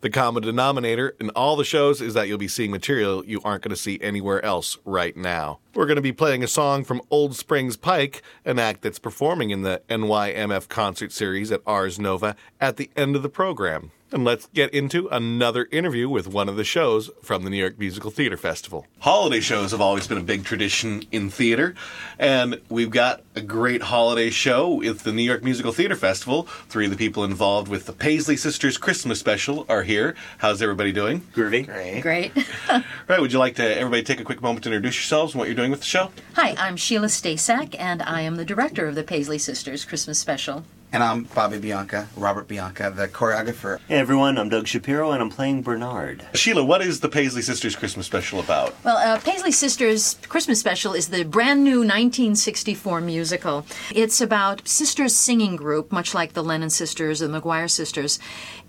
The 0.01 0.09
common 0.09 0.43
denominator 0.43 1.13
in 1.19 1.29
all 1.31 1.57
the 1.57 1.65
shows 1.65 2.01
is 2.01 2.13
that 2.13 2.29
you'll 2.29 2.37
be 2.37 2.47
seeing 2.47 2.71
material 2.71 3.25
you 3.25 3.41
aren't 3.43 3.63
going 3.63 3.71
to 3.71 3.75
see 3.75 3.99
anywhere 4.01 4.43
else 4.45 4.77
right 4.85 5.15
now. 5.17 5.59
We're 5.75 5.87
going 5.87 5.97
to 5.97 6.01
be 6.01 6.13
playing 6.13 6.41
a 6.41 6.47
song 6.47 6.85
from 6.85 7.01
Old 7.11 7.35
Springs 7.35 7.75
Pike, 7.75 8.21
an 8.45 8.59
act 8.59 8.81
that's 8.81 8.97
performing 8.97 9.49
in 9.49 9.63
the 9.63 9.81
NYMF 9.89 10.69
concert 10.69 11.11
series 11.11 11.51
at 11.51 11.61
Ars 11.67 11.99
Nova 11.99 12.37
at 12.61 12.77
the 12.77 12.89
end 12.95 13.17
of 13.17 13.23
the 13.23 13.29
program. 13.29 13.91
And 14.11 14.25
let's 14.25 14.47
get 14.47 14.73
into 14.73 15.07
another 15.09 15.67
interview 15.71 16.09
with 16.09 16.27
one 16.27 16.49
of 16.49 16.55
the 16.55 16.63
shows 16.63 17.11
from 17.21 17.43
the 17.43 17.49
New 17.51 17.57
York 17.57 17.77
Musical 17.77 18.09
Theater 18.09 18.37
Festival. 18.37 18.87
Holiday 19.01 19.39
shows 19.39 19.69
have 19.69 19.81
always 19.81 20.07
been 20.07 20.17
a 20.17 20.23
big 20.23 20.43
tradition 20.43 21.03
in 21.11 21.29
theater, 21.29 21.75
and 22.17 22.59
we've 22.69 22.89
got 22.89 23.21
a 23.35 23.41
great 23.41 23.83
holiday 23.83 24.31
show 24.31 24.67
with 24.67 25.03
the 25.03 25.11
New 25.11 25.21
York 25.21 25.43
Musical 25.43 25.71
Theater 25.71 25.95
Festival. 25.95 26.43
Three 26.69 26.85
of 26.85 26.91
the 26.91 26.97
people 26.97 27.23
involved 27.23 27.67
with 27.67 27.85
the 27.85 27.93
Paisley 27.93 28.35
Sisters 28.35 28.79
Christmas 28.79 29.19
special 29.19 29.67
are 29.69 29.83
here. 29.83 30.15
How's 30.39 30.63
everybody 30.63 30.91
doing? 30.91 31.21
Groovy. 31.35 31.67
Great. 31.67 32.01
Great. 32.01 32.31
Right, 33.07 33.19
would 33.19 33.33
you 33.33 33.39
like 33.39 33.55
to 33.55 33.63
everybody 33.63 34.03
take 34.03 34.19
a 34.19 34.23
quick 34.23 34.39
moment 34.39 34.63
to 34.63 34.69
introduce 34.69 34.95
yourselves 34.95 35.33
and 35.33 35.39
what 35.39 35.47
you're 35.47 35.55
doing 35.55 35.71
with 35.71 35.79
the 35.79 35.85
show? 35.85 36.11
Hi, 36.35 36.55
I'm 36.59 36.77
Sheila 36.77 37.07
Stasak, 37.07 37.75
and 37.79 38.03
I 38.03 38.21
am 38.21 38.35
the 38.35 38.45
director 38.45 38.85
of 38.85 38.93
the 38.93 39.03
Paisley 39.03 39.39
Sisters 39.39 39.83
Christmas 39.83 40.19
Special. 40.19 40.63
And 40.91 41.03
I'm 41.03 41.23
Bobby 41.23 41.59
Bianca, 41.59 42.07
Robert 42.15 42.47
Bianca, 42.47 42.89
the 42.89 43.07
choreographer. 43.07 43.77
Hey 43.87 43.97
everyone, 43.97 44.39
I'm 44.39 44.49
Doug 44.49 44.65
Shapiro 44.65 45.11
and 45.11 45.21
I'm 45.21 45.29
playing 45.29 45.61
Bernard. 45.61 46.25
Sheila, 46.33 46.63
what 46.63 46.81
is 46.81 46.99
the 47.01 47.09
Paisley 47.09 47.43
Sisters 47.43 47.75
Christmas 47.75 48.07
special 48.07 48.39
about? 48.39 48.73
Well, 48.83 48.97
uh, 48.97 49.19
Paisley 49.19 49.51
Sisters 49.51 50.15
Christmas 50.27 50.59
Special 50.59 50.93
is 50.93 51.09
the 51.09 51.25
brand 51.25 51.63
new 51.63 51.81
1964 51.81 53.01
musical. 53.01 53.67
It's 53.93 54.19
about 54.19 54.67
sisters 54.67 55.15
singing 55.15 55.55
group, 55.55 55.91
much 55.91 56.15
like 56.15 56.33
the 56.33 56.43
Lennon 56.43 56.71
Sisters 56.71 57.21
and 57.21 57.35
the 57.35 57.39
McGuire 57.39 57.69
Sisters, 57.69 58.17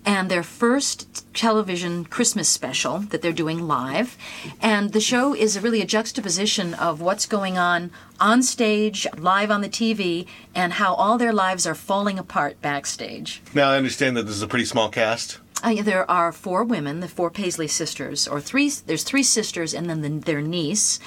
and 0.05 0.29
their 0.29 0.43
first 0.43 1.25
television 1.33 2.05
Christmas 2.05 2.49
special 2.49 2.99
that 2.99 3.21
they're 3.21 3.31
doing 3.31 3.67
live. 3.67 4.17
And 4.61 4.93
the 4.93 5.01
show 5.01 5.35
is 5.35 5.59
really 5.59 5.81
a 5.81 5.85
juxtaposition 5.85 6.73
of 6.73 7.01
what's 7.01 7.25
going 7.25 7.57
on 7.57 7.91
on 8.19 8.43
stage, 8.43 9.07
live 9.17 9.51
on 9.51 9.61
the 9.61 9.69
TV, 9.69 10.27
and 10.53 10.73
how 10.73 10.93
all 10.95 11.17
their 11.17 11.33
lives 11.33 11.65
are 11.65 11.75
falling 11.75 12.19
apart 12.19 12.61
backstage. 12.61 13.41
Now 13.53 13.71
I 13.71 13.77
understand 13.77 14.17
that 14.17 14.23
this 14.23 14.35
is 14.35 14.41
a 14.41 14.47
pretty 14.47 14.65
small 14.65 14.89
cast. 14.89 15.39
Uh, 15.63 15.81
there 15.83 16.09
are 16.09 16.31
four 16.31 16.63
women, 16.63 17.01
the 17.01 17.07
four 17.07 17.29
Paisley 17.29 17.67
sisters, 17.67 18.27
or 18.27 18.41
three. 18.41 18.69
There's 18.69 19.03
three 19.03 19.23
sisters 19.23 19.73
and 19.73 19.89
then 19.89 20.01
the, 20.01 20.09
their 20.09 20.41
niece, 20.41 20.99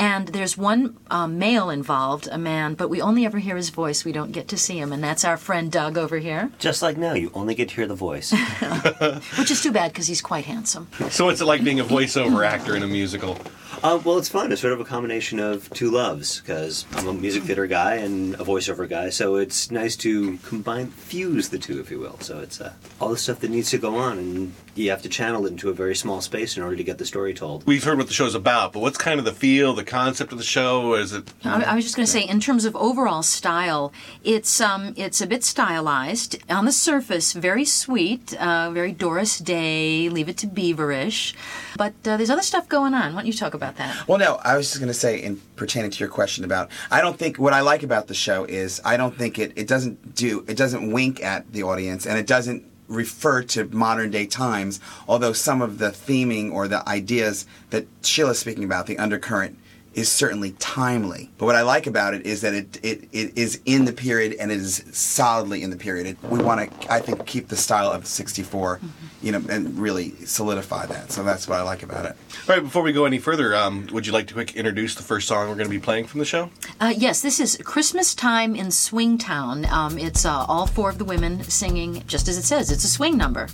and 0.00 0.28
there's 0.28 0.56
one 0.56 0.96
um, 1.10 1.38
male 1.38 1.68
involved, 1.68 2.26
a 2.32 2.38
man, 2.38 2.72
but 2.72 2.88
we 2.88 3.02
only 3.02 3.26
ever 3.26 3.38
hear 3.38 3.54
his 3.54 3.68
voice. 3.68 4.02
We 4.02 4.12
don't 4.12 4.32
get 4.32 4.48
to 4.48 4.56
see 4.56 4.78
him, 4.78 4.94
and 4.94 5.04
that's 5.04 5.26
our 5.26 5.36
friend 5.36 5.70
Doug 5.70 5.98
over 5.98 6.18
here, 6.18 6.50
Just 6.58 6.80
like 6.80 6.96
now, 6.96 7.12
you 7.12 7.30
only 7.34 7.54
get 7.54 7.68
to 7.68 7.74
hear 7.74 7.86
the 7.86 7.94
voice. 7.94 8.32
which 9.38 9.50
is 9.50 9.62
too 9.62 9.72
bad 9.72 9.92
because 9.92 10.06
he's 10.06 10.22
quite 10.22 10.46
handsome. 10.46 10.88
So 11.10 11.26
what's 11.26 11.42
it 11.42 11.44
like 11.44 11.62
being 11.62 11.80
a 11.80 11.84
voiceover 11.84 12.46
actor 12.46 12.74
in 12.74 12.82
a 12.82 12.86
musical? 12.86 13.36
Uh, 13.82 14.00
well, 14.04 14.18
it's 14.18 14.28
fun. 14.28 14.52
It's 14.52 14.60
sort 14.60 14.72
of 14.72 14.80
a 14.80 14.84
combination 14.84 15.38
of 15.38 15.70
two 15.70 15.90
loves 15.90 16.40
because 16.40 16.86
I'm 16.96 17.06
a 17.06 17.14
music 17.14 17.44
theater 17.44 17.66
guy 17.66 17.96
and 17.96 18.34
a 18.34 18.44
voiceover 18.44 18.88
guy, 18.88 19.10
so 19.10 19.36
it's 19.36 19.70
nice 19.70 19.96
to 19.96 20.38
combine, 20.38 20.88
fuse 20.88 21.50
the 21.50 21.58
two, 21.58 21.78
if 21.78 21.90
you 21.90 21.98
will. 21.98 22.18
So 22.20 22.40
it's 22.40 22.60
uh, 22.60 22.72
all 23.00 23.10
the 23.10 23.16
stuff 23.18 23.40
that 23.40 23.50
needs 23.50 23.70
to 23.70 23.78
go 23.78 23.96
on, 23.96 24.18
and 24.18 24.54
you 24.80 24.90
have 24.90 25.02
to 25.02 25.08
channel 25.08 25.46
it 25.46 25.50
into 25.50 25.68
a 25.68 25.72
very 25.72 25.94
small 25.94 26.20
space 26.20 26.56
in 26.56 26.62
order 26.62 26.76
to 26.76 26.84
get 26.84 26.98
the 26.98 27.06
story 27.06 27.34
told. 27.34 27.66
We've 27.66 27.84
heard 27.84 27.98
what 27.98 28.08
the 28.08 28.14
show's 28.14 28.34
about, 28.34 28.72
but 28.72 28.80
what's 28.80 28.98
kind 28.98 29.18
of 29.18 29.24
the 29.24 29.32
feel, 29.32 29.74
the 29.74 29.84
concept 29.84 30.32
of 30.32 30.38
the 30.38 30.44
show? 30.44 30.94
Is 30.94 31.12
it? 31.12 31.32
I, 31.44 31.62
I 31.62 31.74
was 31.74 31.84
just 31.84 31.96
going 31.96 32.06
to 32.06 32.12
say, 32.12 32.22
in 32.22 32.40
terms 32.40 32.64
of 32.64 32.74
overall 32.76 33.22
style, 33.22 33.92
it's 34.24 34.60
um, 34.60 34.94
it's 34.96 35.20
a 35.20 35.26
bit 35.26 35.44
stylized 35.44 36.38
on 36.50 36.64
the 36.64 36.72
surface, 36.72 37.32
very 37.32 37.64
sweet, 37.64 38.34
uh, 38.40 38.70
very 38.70 38.92
Doris 38.92 39.38
Day, 39.38 40.08
Leave 40.08 40.28
It 40.28 40.36
to 40.38 40.46
Beaverish, 40.46 41.34
but 41.76 41.94
uh, 42.06 42.16
there's 42.16 42.30
other 42.30 42.42
stuff 42.42 42.68
going 42.68 42.94
on. 42.94 43.14
Why 43.14 43.20
don't 43.20 43.26
you 43.26 43.32
talk 43.32 43.54
about 43.54 43.76
that? 43.76 44.08
Well, 44.08 44.18
no, 44.18 44.40
I 44.42 44.56
was 44.56 44.68
just 44.68 44.80
going 44.80 44.88
to 44.88 44.94
say, 44.94 45.22
in 45.22 45.40
pertaining 45.56 45.90
to 45.90 45.98
your 45.98 46.08
question 46.08 46.44
about, 46.44 46.70
I 46.90 47.00
don't 47.00 47.18
think 47.18 47.38
what 47.38 47.52
I 47.52 47.60
like 47.60 47.82
about 47.82 48.06
the 48.06 48.14
show 48.14 48.44
is 48.44 48.80
I 48.84 48.96
don't 48.96 49.16
think 49.16 49.38
it 49.38 49.52
it 49.56 49.68
doesn't 49.68 50.14
do 50.14 50.44
it 50.48 50.56
doesn't 50.56 50.92
wink 50.92 51.22
at 51.22 51.52
the 51.52 51.62
audience 51.62 52.06
and 52.06 52.18
it 52.18 52.26
doesn't 52.26 52.64
refer 52.90 53.42
to 53.44 53.64
modern 53.64 54.10
day 54.10 54.26
times. 54.26 54.80
Although 55.08 55.32
some 55.32 55.62
of 55.62 55.78
the 55.78 55.90
theming 55.90 56.52
or 56.52 56.68
the 56.68 56.86
ideas 56.88 57.46
that 57.70 57.86
Sheila's 58.02 58.38
speaking 58.38 58.64
about, 58.64 58.86
the 58.86 58.98
undercurrent. 58.98 59.58
Is 59.92 60.10
certainly 60.10 60.52
timely, 60.60 61.30
but 61.36 61.46
what 61.46 61.56
I 61.56 61.62
like 61.62 61.88
about 61.88 62.14
it 62.14 62.24
is 62.24 62.42
that 62.42 62.54
it, 62.54 62.78
it, 62.84 63.08
it 63.12 63.36
is 63.36 63.60
in 63.66 63.86
the 63.86 63.92
period 63.92 64.36
and 64.38 64.52
it 64.52 64.58
is 64.58 64.84
solidly 64.92 65.64
in 65.64 65.70
the 65.70 65.76
period. 65.76 66.06
It, 66.06 66.22
we 66.30 66.40
want 66.40 66.70
to, 66.80 66.92
I 66.92 67.00
think, 67.00 67.26
keep 67.26 67.48
the 67.48 67.56
style 67.56 67.90
of 67.90 68.06
'64, 68.06 68.78
you 69.20 69.32
know, 69.32 69.42
and 69.50 69.76
really 69.76 70.10
solidify 70.26 70.86
that. 70.86 71.10
So 71.10 71.24
that's 71.24 71.48
what 71.48 71.58
I 71.58 71.62
like 71.62 71.82
about 71.82 72.04
it. 72.04 72.16
All 72.48 72.54
right, 72.54 72.62
before 72.62 72.82
we 72.82 72.92
go 72.92 73.04
any 73.04 73.18
further, 73.18 73.52
um, 73.52 73.88
would 73.92 74.06
you 74.06 74.12
like 74.12 74.28
to 74.28 74.34
quick 74.34 74.54
introduce 74.54 74.94
the 74.94 75.02
first 75.02 75.26
song 75.26 75.48
we're 75.48 75.56
going 75.56 75.66
to 75.66 75.70
be 75.70 75.80
playing 75.80 76.06
from 76.06 76.20
the 76.20 76.24
show? 76.24 76.50
Uh, 76.80 76.94
yes, 76.96 77.20
this 77.20 77.40
is 77.40 77.58
Christmas 77.64 78.14
Time 78.14 78.54
in 78.54 78.68
Swingtown. 78.68 79.68
Um, 79.72 79.98
it's 79.98 80.24
uh, 80.24 80.44
all 80.46 80.68
four 80.68 80.88
of 80.88 80.98
the 80.98 81.04
women 81.04 81.42
singing, 81.42 82.04
just 82.06 82.28
as 82.28 82.38
it 82.38 82.44
says, 82.44 82.70
it's 82.70 82.84
a 82.84 82.88
swing 82.88 83.16
number. 83.16 83.48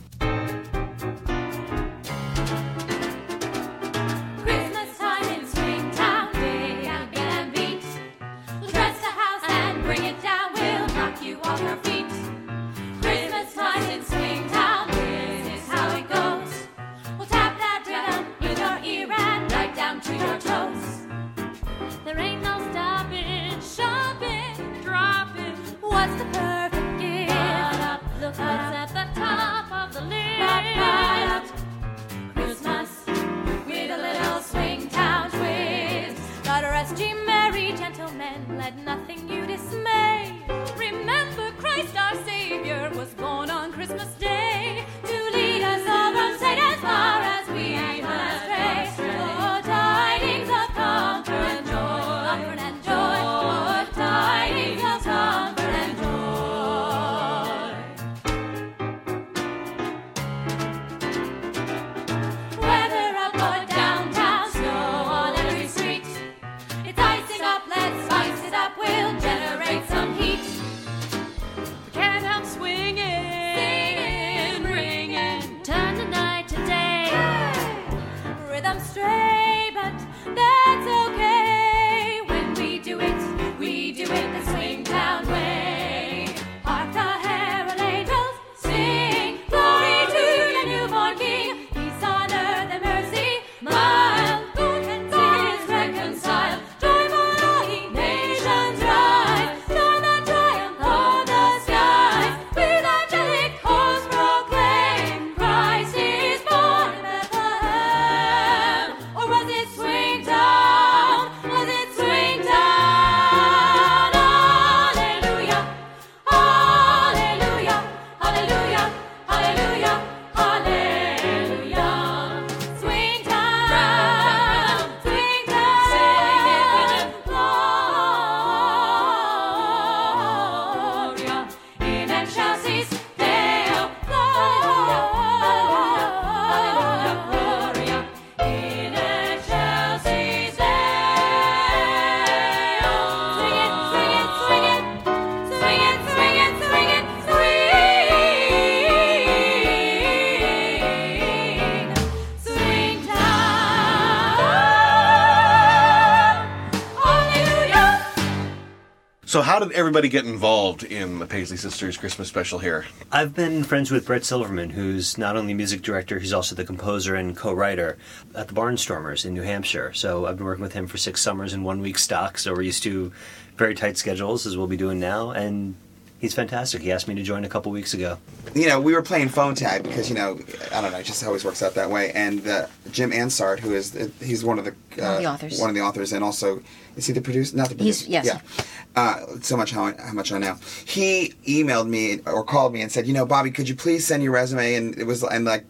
How 159.57 159.61
did 159.61 159.73
everybody 159.73 160.11
get 160.11 160.27
involved 160.27 160.83
in 160.83 161.19
the 161.19 161.25
Paisley 161.25 161.57
Sisters 161.57 161.97
Christmas 161.97 162.29
special 162.29 162.59
here? 162.59 162.85
I've 163.11 163.35
been 163.35 163.65
friends 163.65 163.91
with 163.91 164.05
Brett 164.05 164.23
Silverman, 164.23 164.69
who's 164.69 165.17
not 165.17 165.35
only 165.35 165.55
music 165.55 165.81
director, 165.81 166.19
he's 166.19 166.35
also 166.35 166.55
the 166.55 166.63
composer 166.63 167.15
and 167.15 167.35
co-writer 167.35 167.97
at 168.35 168.49
the 168.49 168.53
Barnstormers 168.53 169.25
in 169.25 169.33
New 169.33 169.41
Hampshire. 169.41 169.95
So 169.95 170.27
I've 170.27 170.37
been 170.37 170.45
working 170.45 170.63
with 170.63 170.75
him 170.75 170.87
for 170.87 170.99
six 170.99 171.23
summers 171.23 171.55
in 171.55 171.63
one 171.63 171.81
week 171.81 171.97
stock. 171.97 172.37
So 172.37 172.53
we're 172.53 172.61
used 172.61 172.83
to 172.83 173.13
very 173.57 173.75
tight 173.75 173.97
schedules, 173.97 174.45
as 174.45 174.59
we'll 174.59 174.67
be 174.67 174.77
doing 174.77 175.01
now, 175.01 175.31
and 175.31 175.75
he's 176.21 176.35
fantastic. 176.35 176.83
He 176.83 176.93
asked 176.93 177.09
me 177.09 177.14
to 177.14 177.23
join 177.23 177.45
a 177.45 177.49
couple 177.49 177.71
weeks 177.73 177.95
ago. 177.95 178.19
you 178.55 178.69
know, 178.69 178.81
we 178.81 178.95
were 178.95 179.03
playing 179.03 179.29
phone 179.29 179.55
tag 179.55 179.83
because 179.83 180.09
you 180.09 180.14
know, 180.17 180.39
I 180.73 180.81
don't 180.81 180.93
know, 180.93 180.99
it 180.99 181.05
just 181.07 181.25
always 181.25 181.45
works 181.45 181.62
out 181.62 181.75
that 181.75 181.91
way. 181.91 182.12
And 182.12 182.47
uh, 182.47 182.67
Jim 182.91 183.11
Ansart, 183.12 183.61
who 183.61 183.75
is 183.75 183.93
he's 184.21 184.45
one 184.45 184.59
of 184.59 184.64
the 184.64 184.71
uh, 184.73 184.75
One 185.05 185.14
of 185.17 185.19
the 185.23 185.27
authors. 185.27 185.61
one 185.61 185.69
of 185.71 185.75
the 185.77 185.83
authors, 185.83 186.12
and 186.12 186.23
also 186.25 186.62
is 186.97 187.07
he 187.07 187.12
the 187.12 187.21
producer? 187.21 187.57
Not 187.57 187.69
the 187.69 187.83
He's- 187.83 188.03
producer. 188.05 188.11
yes. 188.29 188.41
Yeah. 188.59 188.64
Uh, 188.97 189.27
so 189.43 189.59
much 189.59 189.73
how, 189.73 189.95
how 189.99 190.12
much 190.14 190.33
I 190.33 190.39
know. 190.39 190.57
He 190.87 191.35
emailed 191.47 191.87
me 191.87 192.21
or 192.25 192.43
called 192.43 192.73
me 192.73 192.81
and 192.81 192.91
said, 192.91 193.07
you 193.07 193.12
know, 193.12 193.27
Bobby, 193.27 193.51
could 193.51 193.69
you 193.69 193.75
please 193.77 194.07
send 194.07 194.23
your 194.23 194.33
resume? 194.33 194.75
And 194.75 194.99
it 194.99 195.05
was 195.05 195.23
and 195.23 195.45
like. 195.45 195.64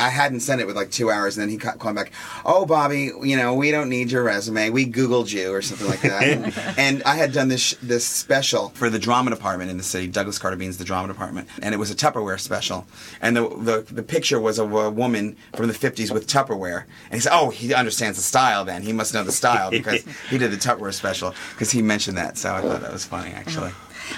I 0.00 0.08
hadn't 0.08 0.40
sent 0.40 0.60
it 0.60 0.66
with 0.66 0.76
like 0.76 0.90
two 0.90 1.10
hours, 1.10 1.36
and 1.36 1.42
then 1.42 1.50
he 1.50 1.58
ca- 1.58 1.76
called 1.76 1.94
back. 1.94 2.12
Oh, 2.44 2.66
Bobby, 2.66 3.12
you 3.22 3.36
know 3.36 3.54
we 3.54 3.70
don't 3.70 3.88
need 3.88 4.10
your 4.10 4.22
resume. 4.22 4.70
We 4.70 4.86
Googled 4.86 5.32
you 5.32 5.52
or 5.52 5.62
something 5.62 5.86
like 5.86 6.00
that. 6.02 6.74
and 6.78 7.02
I 7.04 7.16
had 7.16 7.32
done 7.32 7.48
this 7.48 7.60
sh- 7.60 7.74
this 7.82 8.06
special 8.06 8.70
for 8.70 8.90
the 8.90 8.98
drama 8.98 9.30
department 9.30 9.70
in 9.70 9.76
the 9.76 9.82
city. 9.82 10.06
Douglas 10.06 10.38
Carter 10.38 10.56
Beane's 10.56 10.78
the 10.78 10.84
drama 10.84 11.08
department, 11.08 11.48
and 11.62 11.74
it 11.74 11.78
was 11.78 11.90
a 11.90 11.94
Tupperware 11.94 12.40
special. 12.40 12.86
And 13.20 13.36
the 13.36 13.48
the, 13.48 13.86
the 13.92 14.02
picture 14.02 14.40
was 14.40 14.58
of 14.58 14.72
a 14.72 14.90
woman 14.90 15.36
from 15.54 15.68
the 15.68 15.74
'50s 15.74 16.10
with 16.12 16.26
Tupperware. 16.26 16.84
And 17.04 17.14
he 17.14 17.20
said, 17.20 17.32
"Oh, 17.32 17.50
he 17.50 17.74
understands 17.74 18.16
the 18.16 18.24
style. 18.24 18.64
Then 18.64 18.82
he 18.82 18.92
must 18.92 19.14
know 19.14 19.22
the 19.22 19.32
style 19.32 19.70
because 19.70 20.04
he 20.30 20.38
did 20.38 20.50
the 20.50 20.56
Tupperware 20.56 20.94
special 20.94 21.34
because 21.52 21.70
he 21.70 21.82
mentioned 21.82 22.16
that." 22.16 22.38
So 22.38 22.54
I 22.54 22.62
thought 22.62 22.80
that 22.80 22.92
was 22.92 23.04
funny, 23.04 23.30
actually. 23.30 23.72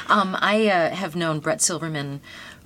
Um, 0.08 0.36
I 0.40 0.68
uh, 0.68 0.90
have 0.90 1.16
known 1.16 1.40
Brett 1.40 1.60
Silverman 1.60 2.20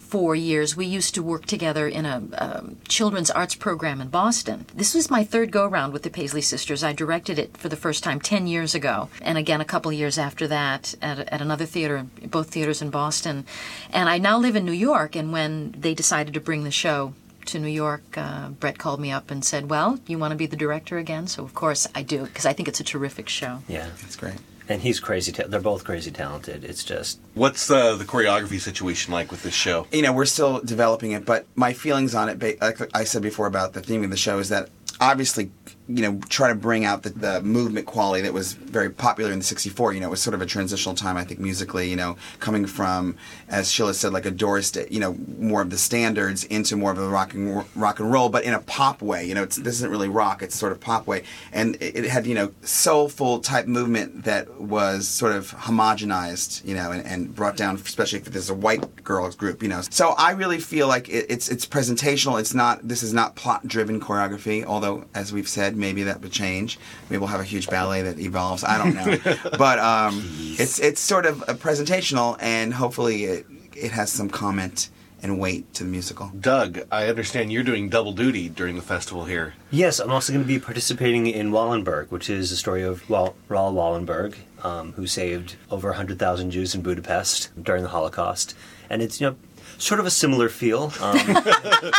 for 0.07 0.37
years. 0.37 0.77
We 0.77 0.87
used 0.87 1.15
to 1.17 1.23
work 1.23 1.47
together 1.47 1.89
in 1.89 2.07
a 2.07 2.23
um, 2.39 2.77
children's 2.89 3.31
arts 3.31 3.55
program 3.55 4.01
in 4.01 4.09
Boston. 4.09 4.67
This 4.75 4.95
was 4.95 5.11
my 5.11 5.25
third 5.25 5.51
go 5.51 5.65
around 5.65 5.93
with 5.93 6.05
the 6.05 6.11
Paisley 6.11 6.43
Sisters. 6.43 6.85
I 6.85 6.93
directed 6.93 7.39
it 7.39 7.57
for 7.57 7.69
the 7.69 7.77
first 7.77 8.05
time 8.05 8.21
10 8.21 8.47
years 8.47 8.75
ago, 8.75 9.09
and 9.21 9.37
again 9.37 9.61
a 9.61 9.65
couple 9.65 9.91
of 9.91 9.97
years 9.97 10.17
after 10.17 10.47
that 10.49 10.95
at, 11.03 11.19
at 11.19 11.41
another 11.41 11.67
theater, 11.67 12.07
both 12.25 12.51
theaters 12.51 12.81
in 12.81 12.91
Boston. 12.91 13.45
And 13.93 14.09
I 14.09 14.19
now 14.19 14.39
live 14.39 14.57
in 14.57 14.65
New 14.65 14.73
York, 14.73 15.17
and 15.17 15.33
when 15.33 15.75
they 15.77 15.95
decided 15.95 16.35
to 16.35 16.41
bring 16.41 16.65
the 16.65 16.71
show 16.71 17.13
to 17.47 17.59
New 17.59 17.69
York, 17.69 18.03
uh, 18.17 18.51
Brett 18.51 18.79
called 18.79 19.01
me 19.01 19.11
up 19.11 19.31
and 19.31 19.45
said, 19.45 19.71
Well, 19.71 19.99
you 20.07 20.19
want 20.19 20.33
to 20.33 20.37
be 20.37 20.47
the 20.47 20.57
director 20.57 20.99
again? 20.99 21.27
So, 21.27 21.45
of 21.45 21.55
course, 21.55 21.87
I 21.95 22.03
do, 22.03 22.25
because 22.25 22.47
I 22.47 22.53
think 22.53 22.69
it's 22.69 22.81
a 22.81 22.85
terrific 22.85 23.29
show. 23.29 23.61
Yeah, 23.69 23.89
that's 24.01 24.17
great. 24.17 24.39
And 24.69 24.83
he's 24.83 24.99
crazy. 25.01 25.31
Ta- 25.33 25.45
they're 25.47 25.61
both 25.61 25.85
crazy 25.85 26.11
talented. 26.11 26.65
It's 26.65 26.83
just 26.83 27.21
What's 27.35 27.67
the 27.69 27.95
the 27.97 28.05
choreography 28.05 28.61
situation 28.61 29.13
like 29.13 29.31
with 29.31 29.43
this 29.43 29.55
show? 29.55 29.87
you 29.93 30.03
know, 30.03 30.13
we're 30.13 30.25
still 30.25 30.61
developing 30.61 31.13
it, 31.13 31.25
but 31.25 31.47
my 31.55 31.73
feelings 31.73 32.15
on 32.15 32.29
it, 32.29 32.39
ba- 32.39 32.55
like 32.61 32.81
I 32.95 33.05
said 33.05 33.23
before 33.23 33.47
about 33.47 33.73
the 33.75 33.81
theme 33.81 34.03
of 34.05 34.11
the 34.11 34.17
show, 34.17 34.39
is 34.39 34.49
that 34.49 34.69
obviously, 35.01 35.51
you 35.89 36.03
know, 36.03 36.21
try 36.29 36.49
to 36.49 36.55
bring 36.55 36.85
out 36.85 37.03
the, 37.03 37.11
the 37.11 37.43
movement 37.43 37.87
quality 37.87 38.23
that 38.23 38.33
was 38.33 38.55
very 38.55 38.91
popular 38.91 39.33
in 39.33 39.39
the 39.39 39.45
64. 39.45 39.93
You 39.93 40.01
know, 40.01 40.09
it 40.09 40.11
was 40.11 40.23
sort 40.23 40.35
of 40.35 40.43
a 40.43 40.47
transitional 40.47 40.95
time, 40.95 41.17
I 41.17 41.25
think, 41.25 41.39
musically, 41.41 41.89
you 41.89 41.97
know, 41.97 42.17
coming 42.41 42.67
from, 42.67 43.17
as 43.49 43.71
Sheila 43.71 43.95
said, 43.95 44.13
like 44.13 44.27
a 44.27 44.31
Doris 44.31 44.67
you 44.91 44.99
know, 44.99 45.17
more 45.39 45.63
of 45.63 45.71
the 45.71 45.79
standards 45.79 46.45
into 46.45 46.77
more 46.77 46.91
of 46.91 46.99
a 46.99 47.09
rock 47.09 47.35
and, 47.35 47.65
rock 47.75 48.01
and 48.01 48.13
roll, 48.13 48.29
but 48.29 48.45
in 48.45 48.53
a 48.53 48.61
pop 48.61 49.01
way. 49.01 49.25
You 49.25 49.35
know, 49.35 49.45
this 49.45 49.67
isn't 49.67 49.91
really 49.91 50.09
rock, 50.09 50.43
it's 50.43 50.57
sort 50.57 50.73
of 50.73 50.81
pop 50.81 51.07
way. 51.07 51.23
And 51.53 51.77
it, 51.77 51.97
it 51.97 52.05
had, 52.07 52.27
you 52.27 52.35
know, 52.35 52.53
soulful 52.63 53.41
type 53.41 53.67
movement 53.67 54.25
that 54.25 54.61
was 54.61 55.07
sort 55.07 55.33
of 55.33 55.53
homogenized, 55.53 56.65
you 56.65 56.75
know, 56.75 56.91
and, 56.91 57.07
and 57.07 57.35
brought 57.35 57.57
down, 57.57 57.77
especially 57.77 58.19
if 58.19 58.25
there's 58.27 58.51
a 58.51 58.55
white 58.55 59.05
girls 59.05 59.37
group, 59.37 59.63
you 59.63 59.69
know. 59.69 59.83
So 59.83 60.15
I 60.19 60.33
really 60.33 60.59
feel 60.59 60.89
like 60.89 61.09
it, 61.09 61.27
it's 61.29 61.49
it's 61.49 61.67
presentational. 61.67 62.41
It's 62.41 62.55
not. 62.55 62.87
This 62.87 63.03
is 63.03 63.13
not 63.13 63.37
plot 63.37 63.67
driven 63.67 64.01
choreography. 64.01 64.65
Although, 64.65 65.05
as 65.15 65.33
we've 65.33 65.49
said, 65.49 65.76
maybe 65.77 66.05
that 66.05 66.21
would 66.21 66.33
change. 66.33 66.79
Maybe 67.09 67.19
we'll 67.19 67.29
have 67.29 67.41
a 67.41 67.45
huge 67.45 67.69
ballet 67.69 68.03
that 68.03 68.19
evolves. 68.19 68.65
I 68.65 68.79
don't 68.79 68.95
know. 68.95 69.35
but 69.59 69.79
um, 69.79 70.23
it's 70.59 70.79
it's 70.81 71.01
sort 71.01 71.27
of 71.27 71.43
a 71.43 71.55
presentational, 71.55 72.37
and 72.41 72.75
hopefully 72.75 73.25
it 73.25 73.47
it 73.75 73.93
has 73.93 74.11
some 74.11 74.29
comment 74.29 74.91
and 75.23 75.39
weight 75.41 75.73
to 75.75 75.85
the 75.85 75.91
musical. 75.91 76.31
Doug, 76.39 76.81
I 76.93 77.07
understand 77.09 77.53
you're 77.53 77.63
doing 77.63 77.89
double 77.89 78.13
duty 78.13 78.49
during 78.49 78.77
the 78.77 78.83
festival 78.83 79.25
here. 79.25 79.55
Yes, 79.71 79.99
I'm 79.99 80.11
also 80.11 80.33
going 80.33 80.45
to 80.45 80.49
be 80.49 80.59
participating 80.59 81.27
in 81.27 81.51
Wallenberg, 81.51 82.11
which 82.11 82.29
is 82.29 82.51
the 82.51 82.57
story 82.57 82.83
of 82.83 83.09
Wal- 83.09 83.35
Raoul 83.49 83.73
Wallenberg, 83.73 84.37
um, 84.63 84.93
who 84.93 85.07
saved 85.07 85.57
over 85.71 85.89
100,000 85.89 86.51
Jews 86.51 86.75
in 86.75 86.83
Budapest 86.83 87.51
during 87.61 87.83
the 87.83 87.89
Holocaust. 87.89 88.55
And 88.91 89.03
it's, 89.03 89.21
you 89.21 89.31
know, 89.31 89.37
sort 89.79 90.01
of 90.01 90.07
a 90.07 90.11
similar 90.11 90.49
feel. 90.49 90.85
Um, 91.01 91.19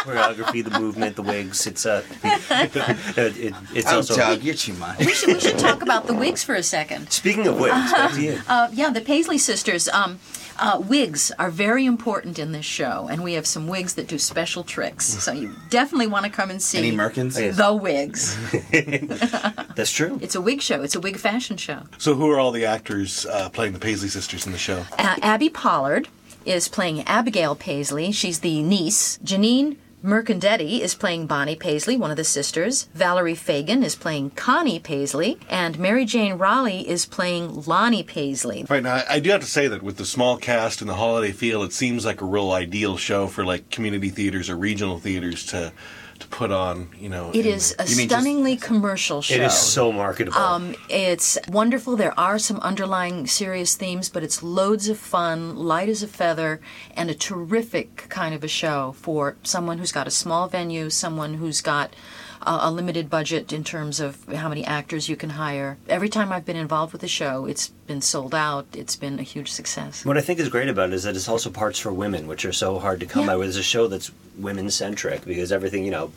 choreography, 0.04 0.64
the 0.64 0.80
movement, 0.80 1.16
the 1.16 1.22
wigs. 1.22 1.68
It's, 1.68 1.86
uh, 1.86 2.04
it, 2.24 3.38
it, 3.38 3.54
it's 3.74 3.92
oh, 3.92 3.98
also. 3.98 4.16
Doug, 4.16 4.44
you're 4.44 4.56
too 4.56 4.74
much. 4.74 5.00
We 5.00 5.14
should, 5.14 5.36
we 5.36 5.40
should 5.40 5.60
talk 5.60 5.82
about 5.82 6.08
the 6.08 6.14
wigs 6.14 6.44
for 6.44 6.56
a 6.56 6.64
second. 6.64 7.12
Speaking 7.12 7.48
of 7.48 7.60
wigs, 7.60 7.92
back 7.92 8.14
to 8.14 8.22
you. 8.22 8.40
Uh, 8.48 8.70
yeah, 8.74 8.90
the 8.90 9.02
Paisley 9.02 9.38
sisters. 9.38 9.88
Um, 9.90 10.20
uh, 10.60 10.82
wigs 10.88 11.32
are 11.38 11.52
very 11.52 11.86
important 11.86 12.40
in 12.40 12.52
this 12.52 12.66
show, 12.66 13.08
and 13.12 13.24
we 13.24 13.34
have 13.34 13.46
some 13.46 13.68
wigs 13.68 13.94
that 13.96 14.08
do 14.08 14.18
special 14.18 14.64
tricks. 14.64 15.06
So 15.06 15.32
you 15.32 15.54
definitely 15.70 16.08
want 16.08 16.26
to 16.26 16.32
come 16.32 16.50
and 16.50 16.62
see 16.62 16.80
Any 16.80 16.92
Merkins? 16.92 17.36
the 17.56 17.74
wigs. 17.74 18.36
That's 19.76 19.92
true. 19.92 20.20
It's 20.22 20.36
a 20.36 20.42
wig 20.42 20.62
show. 20.62 20.82
It's 20.82 20.96
a 20.96 21.00
wig 21.00 21.18
fashion 21.18 21.58
show. 21.58 21.84
So, 21.98 22.16
who 22.16 22.30
are 22.32 22.40
all 22.40 22.52
the 22.52 22.66
actors 22.66 23.26
uh, 23.28 23.50
playing 23.50 23.74
the 23.74 23.80
Paisley 23.80 24.10
sisters 24.10 24.46
in 24.46 24.52
the 24.52 24.58
show? 24.58 24.86
Uh, 24.98 25.18
Abby 25.22 25.50
Pollard 25.50 26.08
is 26.48 26.68
playing 26.68 27.04
Abigail 27.04 27.56
Paisley. 27.56 28.12
She's 28.12 28.40
the 28.40 28.62
niece. 28.62 29.18
Janine 29.20 29.78
Mercandetti 30.04 30.80
is 30.80 30.94
playing 30.94 31.26
Bonnie 31.26 31.56
Paisley, 31.56 31.98
one 31.98 32.12
of 32.12 32.18
the 32.18 32.24
sisters. 32.24 32.88
Valerie 32.94 33.36
Fagan 33.36 33.84
is 33.84 33.96
playing 33.96 34.30
Connie 34.32 34.80
Paisley. 34.80 35.40
And 35.50 35.78
Mary 35.80 36.06
Jane 36.06 36.36
Raleigh 36.36 36.88
is 36.88 37.06
playing 37.06 37.64
Lonnie 37.66 38.04
Paisley. 38.04 38.66
Right 38.70 38.84
now, 38.84 39.04
I 39.10 39.20
do 39.20 39.32
have 39.32 39.42
to 39.42 39.48
say 39.48 39.68
that 39.68 39.82
with 39.82 39.98
the 39.98 40.06
small 40.06 40.38
cast 40.38 40.82
and 40.82 40.90
the 40.90 40.94
holiday 40.94 41.32
feel, 41.32 41.64
it 41.64 41.74
seems 41.74 42.06
like 42.06 42.22
a 42.22 42.26
real 42.26 42.52
ideal 42.52 42.96
show 42.96 43.28
for 43.28 43.44
like 43.44 43.70
community 43.70 44.10
theaters 44.10 44.50
or 44.50 44.56
regional 44.56 45.00
theaters 45.00 45.46
to 45.48 45.74
to 46.20 46.28
put 46.28 46.52
on. 46.52 46.90
You 46.98 47.10
know, 47.10 47.32
It 47.34 47.46
is 47.46 47.76
a 47.80 47.88
stunningly 47.88 48.58
commercial 48.58 49.22
show. 49.22 49.36
It 49.36 49.42
is 49.42 49.54
so 49.54 49.92
marketable. 49.92 50.38
Um, 50.38 50.76
it's 50.90 51.38
wonderful. 51.48 51.96
There 51.96 52.18
are 52.20 52.40
some 52.40 52.58
underlying 52.60 53.28
serious 53.28 53.76
themes, 53.76 54.10
but 54.10 54.24
it's 54.24 54.44
loads 54.44 54.90
of 54.90 54.98
fun, 54.98 55.56
light 55.56 55.90
as 55.90 56.04
a 56.04 56.08
feather, 56.08 56.62
and 56.96 57.10
a 57.10 57.16
terrific 57.16 58.08
kind 58.10 58.34
of 58.34 58.44
a 58.44 58.48
show 58.48 58.94
for 58.98 59.36
someone 59.44 59.78
who's 59.78 59.92
got 59.92 60.08
a 60.08 60.12
small 60.12 60.48
venue, 60.48 60.90
someone 60.90 61.36
who's 61.36 61.62
got 61.62 61.96
uh, 62.48 62.60
a 62.62 62.72
limited 62.72 63.10
budget 63.10 63.52
in 63.54 63.64
terms 63.64 64.00
of 64.00 64.24
how 64.34 64.48
many 64.50 64.64
actors 64.66 65.10
you 65.10 65.16
can 65.16 65.32
hire. 65.32 65.78
Every 65.90 66.10
time 66.10 66.32
I've 66.32 66.46
been 66.46 66.56
involved 66.56 66.92
with 66.94 67.02
the 67.02 67.08
show, 67.08 67.46
it's 67.46 67.68
been 67.88 68.02
sold 68.02 68.34
out. 68.34 68.66
It's 68.74 68.96
been 68.96 69.20
a 69.20 69.24
huge 69.24 69.52
success. 69.52 70.06
What 70.06 70.18
I 70.18 70.22
think 70.22 70.40
is 70.40 70.50
great 70.50 70.70
about 70.70 70.90
it 70.90 70.94
is 70.94 71.04
that 71.04 71.16
it's 71.16 71.28
also 71.30 71.50
parts 71.50 71.78
for 71.80 71.92
women, 71.94 72.26
which 72.28 72.46
are 72.46 72.54
so 72.54 72.80
hard 72.80 73.00
to 73.02 73.06
come 73.06 73.24
Yeah. 73.24 73.28
by. 73.28 73.36
With 73.36 73.50
It's 73.50 73.58
a 73.58 73.64
show 73.64 73.88
that's 73.88 74.12
women 74.38 74.70
centric 74.72 75.26
because 75.26 75.52
everything, 75.52 75.84
you 75.84 75.92
know, 75.92 76.12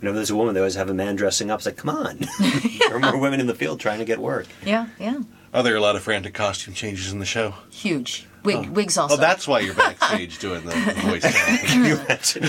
whenever 0.00 0.16
there's 0.16 0.30
a 0.30 0.36
woman, 0.36 0.54
they 0.54 0.60
always 0.60 0.74
have 0.74 0.90
a 0.90 0.94
man 0.94 1.16
dressing 1.16 1.50
up. 1.50 1.60
It's 1.60 1.66
like, 1.66 1.76
come 1.76 1.90
on, 1.90 2.18
there 2.80 2.94
are 2.96 2.98
more 2.98 3.16
women 3.18 3.40
in 3.40 3.46
the 3.46 3.54
field 3.54 3.80
trying 3.80 3.98
to 4.00 4.04
get 4.04 4.18
work. 4.18 4.46
Yeah, 4.64 4.88
yeah. 4.98 5.20
Are 5.54 5.62
there 5.62 5.76
a 5.76 5.80
lot 5.80 5.96
of 5.96 6.02
frantic 6.02 6.34
costume 6.34 6.74
changes 6.74 7.12
in 7.12 7.18
the 7.18 7.24
show? 7.24 7.54
Huge. 7.70 8.26
Wig, 8.46 8.56
oh. 8.68 8.72
Wigs 8.72 8.96
also. 8.96 9.14
Oh, 9.14 9.18
that's 9.18 9.46
why 9.46 9.60
you're 9.60 9.74
backstage 9.74 10.38
doing 10.46 10.64
the 10.64 10.72
voice. 10.72 11.62
Can 11.66 11.84
you 11.84 11.96
imagine? 11.96 12.42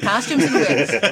Costumes 0.00 0.44
and 0.44 0.54
wigs. 0.54 0.94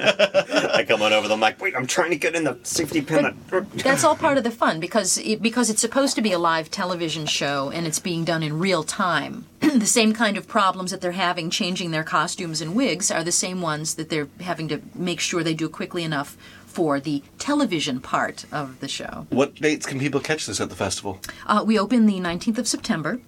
I 0.73 0.85
come 0.87 1.03
on 1.03 1.13
over 1.13 1.29
them 1.29 1.41
like, 1.41 1.61
wait, 1.61 1.77
I'm 1.77 1.87
trying 1.87 2.11
to 2.11 2.17
get 2.17 2.35
in 2.35 2.45
the 2.45 2.59
safety 2.63 3.03
pin. 3.03 3.37
That's 3.75 4.05
all 4.05 4.17
part 4.17 4.39
of 4.39 4.45
the 4.45 4.51
fun 4.51 4.81
because 4.81 5.19
it, 5.19 5.43
because 5.43 5.69
it's 5.69 5.81
supposed 5.81 6.15
to 6.17 6.23
be 6.23 6.33
a 6.33 6.39
live 6.39 6.71
television 6.71 7.27
show 7.27 7.71
and 7.71 7.87
it's 7.87 7.99
being 7.99 8.25
done 8.25 8.43
in 8.43 8.59
real 8.59 8.85
time. 8.85 9.47
the 9.61 9.87
same 9.87 10.13
kind 10.13 10.37
of 10.37 10.47
problems 10.49 10.91
that 10.91 11.01
they're 11.01 11.13
having 11.13 11.51
changing 11.51 11.91
their 11.91 12.05
costumes 12.05 12.61
and 12.61 12.75
wigs 12.75 13.11
are 13.11 13.25
the 13.25 13.33
same 13.33 13.61
ones 13.61 13.95
that 13.97 14.09
they're 14.09 14.29
having 14.41 14.69
to 14.69 14.81
make 14.95 15.21
sure 15.21 15.43
they 15.43 15.55
do 15.55 15.69
quickly 15.69 16.05
enough 16.05 16.37
for 16.73 16.99
the 16.99 17.23
television 17.39 18.01
part 18.01 18.47
of 18.51 18.81
the 18.81 18.89
show. 18.89 19.27
What 19.31 19.55
dates 19.57 19.87
can 19.87 19.99
people 19.99 20.21
catch 20.21 20.47
this 20.47 20.61
at 20.61 20.71
the 20.71 20.77
festival? 20.77 21.21
Uh, 21.47 21.63
we 21.67 21.79
open 21.79 22.07
the 22.07 22.19
19th 22.19 22.59
of 22.59 22.69
September 22.69 23.21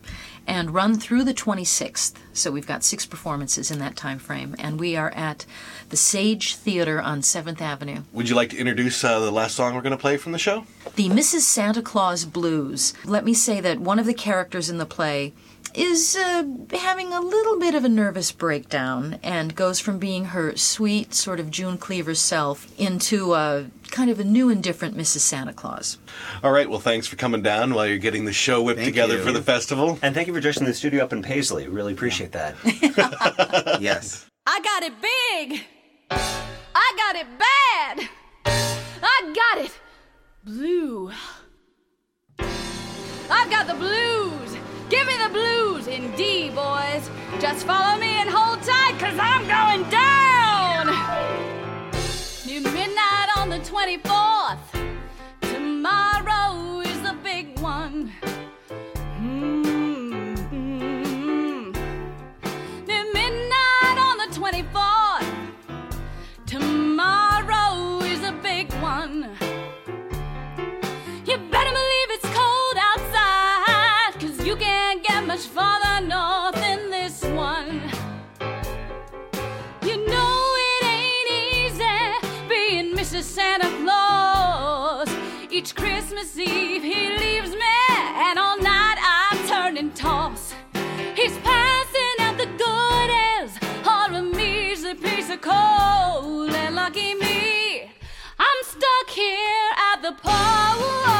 and 0.46 0.74
run 0.74 0.94
through 0.98 1.24
the 1.24 1.34
26th. 1.34 2.14
So 2.32 2.50
we've 2.50 2.66
got 2.66 2.84
six 2.84 3.06
performances 3.06 3.70
in 3.70 3.78
that 3.78 3.96
time 3.96 4.18
frame, 4.18 4.54
and 4.58 4.78
we 4.78 4.96
are 4.96 5.10
at 5.10 5.46
the 5.88 5.96
Sage 5.96 6.56
Theater 6.56 7.00
on 7.00 7.20
7th 7.20 7.60
Avenue. 7.60 8.02
Would 8.12 8.28
you 8.28 8.34
like 8.34 8.50
to 8.50 8.58
introduce 8.58 9.02
uh, 9.04 9.20
the 9.20 9.30
last 9.30 9.54
song 9.54 9.74
we're 9.74 9.80
going 9.80 9.92
to 9.92 9.96
play 9.96 10.16
from 10.16 10.32
the 10.32 10.38
show? 10.38 10.66
The 10.96 11.08
Mrs. 11.08 11.40
Santa 11.40 11.82
Claus 11.82 12.24
Blues. 12.24 12.94
Let 13.04 13.24
me 13.24 13.34
say 13.34 13.60
that 13.60 13.80
one 13.80 13.98
of 13.98 14.06
the 14.06 14.14
characters 14.14 14.68
in 14.68 14.78
the 14.78 14.86
play 14.86 15.32
is 15.74 16.16
uh, 16.16 16.44
having 16.72 17.12
a 17.12 17.20
little 17.20 17.58
bit 17.58 17.74
of 17.74 17.84
a 17.84 17.88
nervous 17.88 18.32
breakdown 18.32 19.18
and 19.22 19.54
goes 19.54 19.80
from 19.80 19.98
being 19.98 20.26
her 20.26 20.56
sweet, 20.56 21.14
sort 21.14 21.40
of 21.40 21.50
June 21.50 21.76
Cleaver 21.78 22.14
self 22.14 22.72
into 22.78 23.34
a 23.34 23.66
kind 23.90 24.10
of 24.10 24.18
a 24.18 24.24
new 24.24 24.50
and 24.50 24.62
different 24.62 24.96
Mrs. 24.96 25.20
Santa 25.20 25.52
Claus. 25.52 25.98
All 26.42 26.52
right. 26.52 26.68
Well, 26.68 26.80
thanks 26.80 27.06
for 27.06 27.16
coming 27.16 27.42
down 27.42 27.74
while 27.74 27.86
you're 27.86 27.98
getting 27.98 28.24
the 28.24 28.32
show 28.32 28.62
whipped 28.62 28.84
together 28.84 29.18
for 29.18 29.32
the 29.32 29.42
festival. 29.42 29.98
And 30.02 30.14
thank 30.14 30.28
you 30.28 30.34
for 30.34 30.40
dressing 30.40 30.66
the 30.66 30.74
studio 30.74 31.04
up 31.04 31.12
in 31.12 31.22
Paisley. 31.22 31.68
Really 31.68 31.92
appreciate 31.92 32.32
that. 32.32 32.56
yes. 33.80 34.26
I 34.46 34.60
got 34.60 34.82
it 34.82 34.92
big. 35.00 35.64
I 36.10 36.94
got 36.96 37.16
it 37.16 37.26
bad. 37.38 38.08
I 39.02 39.32
got 39.34 39.64
it 39.64 39.72
blue. 40.44 41.10
I've 43.30 43.50
got 43.50 43.66
the 43.66 43.74
blues. 43.74 44.43
Give 44.90 45.06
me 45.06 45.16
the 45.16 45.30
blues 45.30 45.86
in 45.86 46.12
D, 46.12 46.50
boys. 46.50 47.08
Just 47.40 47.66
follow 47.66 47.98
me 47.98 48.20
and 48.20 48.28
hold 48.28 48.62
tight, 48.62 48.98
cause 48.98 49.18
I'm 49.18 49.46
going 49.48 49.88
down. 49.88 50.86
Near 52.46 52.60
midnight 52.60 53.28
on 53.38 53.48
the 53.48 53.60
24th. 53.60 54.58
Tomorrow 55.40 56.80
is 56.80 57.00
the 57.00 57.14
big 57.22 57.58
one. 57.60 58.12
Mm-hmm. 59.18 59.72
Midnight 63.14 63.98
on 63.98 64.18
the 64.18 64.28
24th. 64.34 65.32
Tomorrow 66.46 68.00
is 68.04 68.22
a 68.22 68.32
big 68.42 68.70
one. 68.74 69.30
Much 75.34 75.46
farther 75.46 76.06
north 76.06 76.54
than 76.54 76.90
this 76.90 77.24
one. 77.24 77.80
You 79.82 79.96
know 80.06 80.54
it 80.70 80.84
ain't 80.84 81.30
easy 81.56 82.48
being 82.48 82.94
Mrs. 82.94 83.24
Santa 83.24 83.68
Claus. 83.82 85.08
Each 85.50 85.74
Christmas 85.74 86.38
Eve 86.38 86.84
he 86.84 87.08
leaves 87.18 87.50
me, 87.50 87.80
and 88.26 88.38
all 88.38 88.58
night 88.58 88.98
I 89.00 89.44
turn 89.48 89.76
and 89.76 89.92
toss. 89.96 90.54
He's 91.16 91.36
passing 91.38 92.16
out 92.20 92.38
the 92.38 92.50
goodies, 92.62 93.58
all 93.88 94.14
a 94.14 94.22
measly 94.22 94.94
piece 94.94 95.30
of 95.30 95.40
coal, 95.40 96.48
and 96.48 96.76
lucky 96.76 97.14
me, 97.14 97.90
I'm 98.38 98.60
stuck 98.62 99.08
here 99.08 99.70
at 99.92 100.00
the 100.00 100.12
pole. 100.12 101.13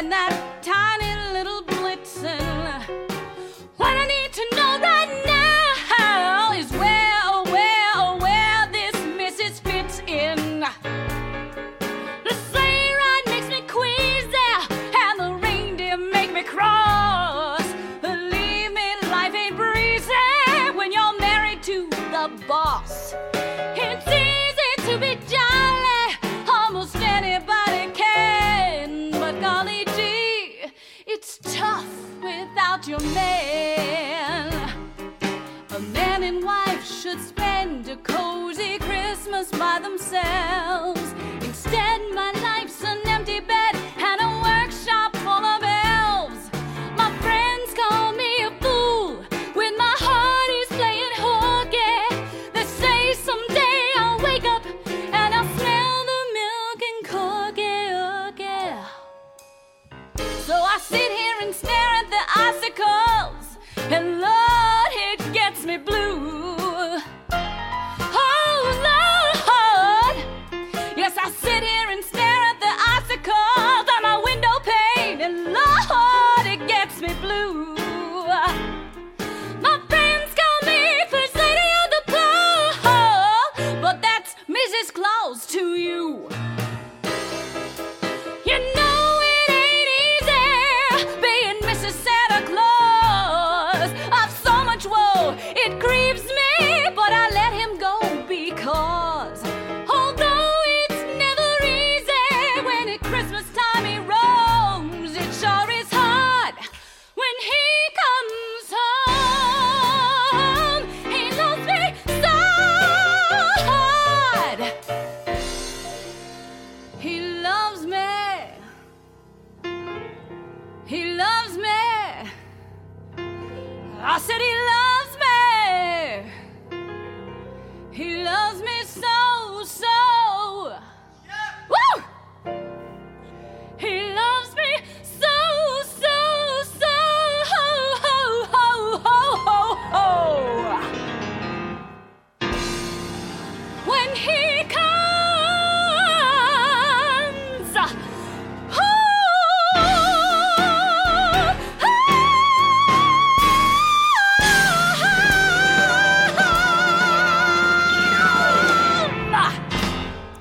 And 0.00 0.10
that 0.10 0.39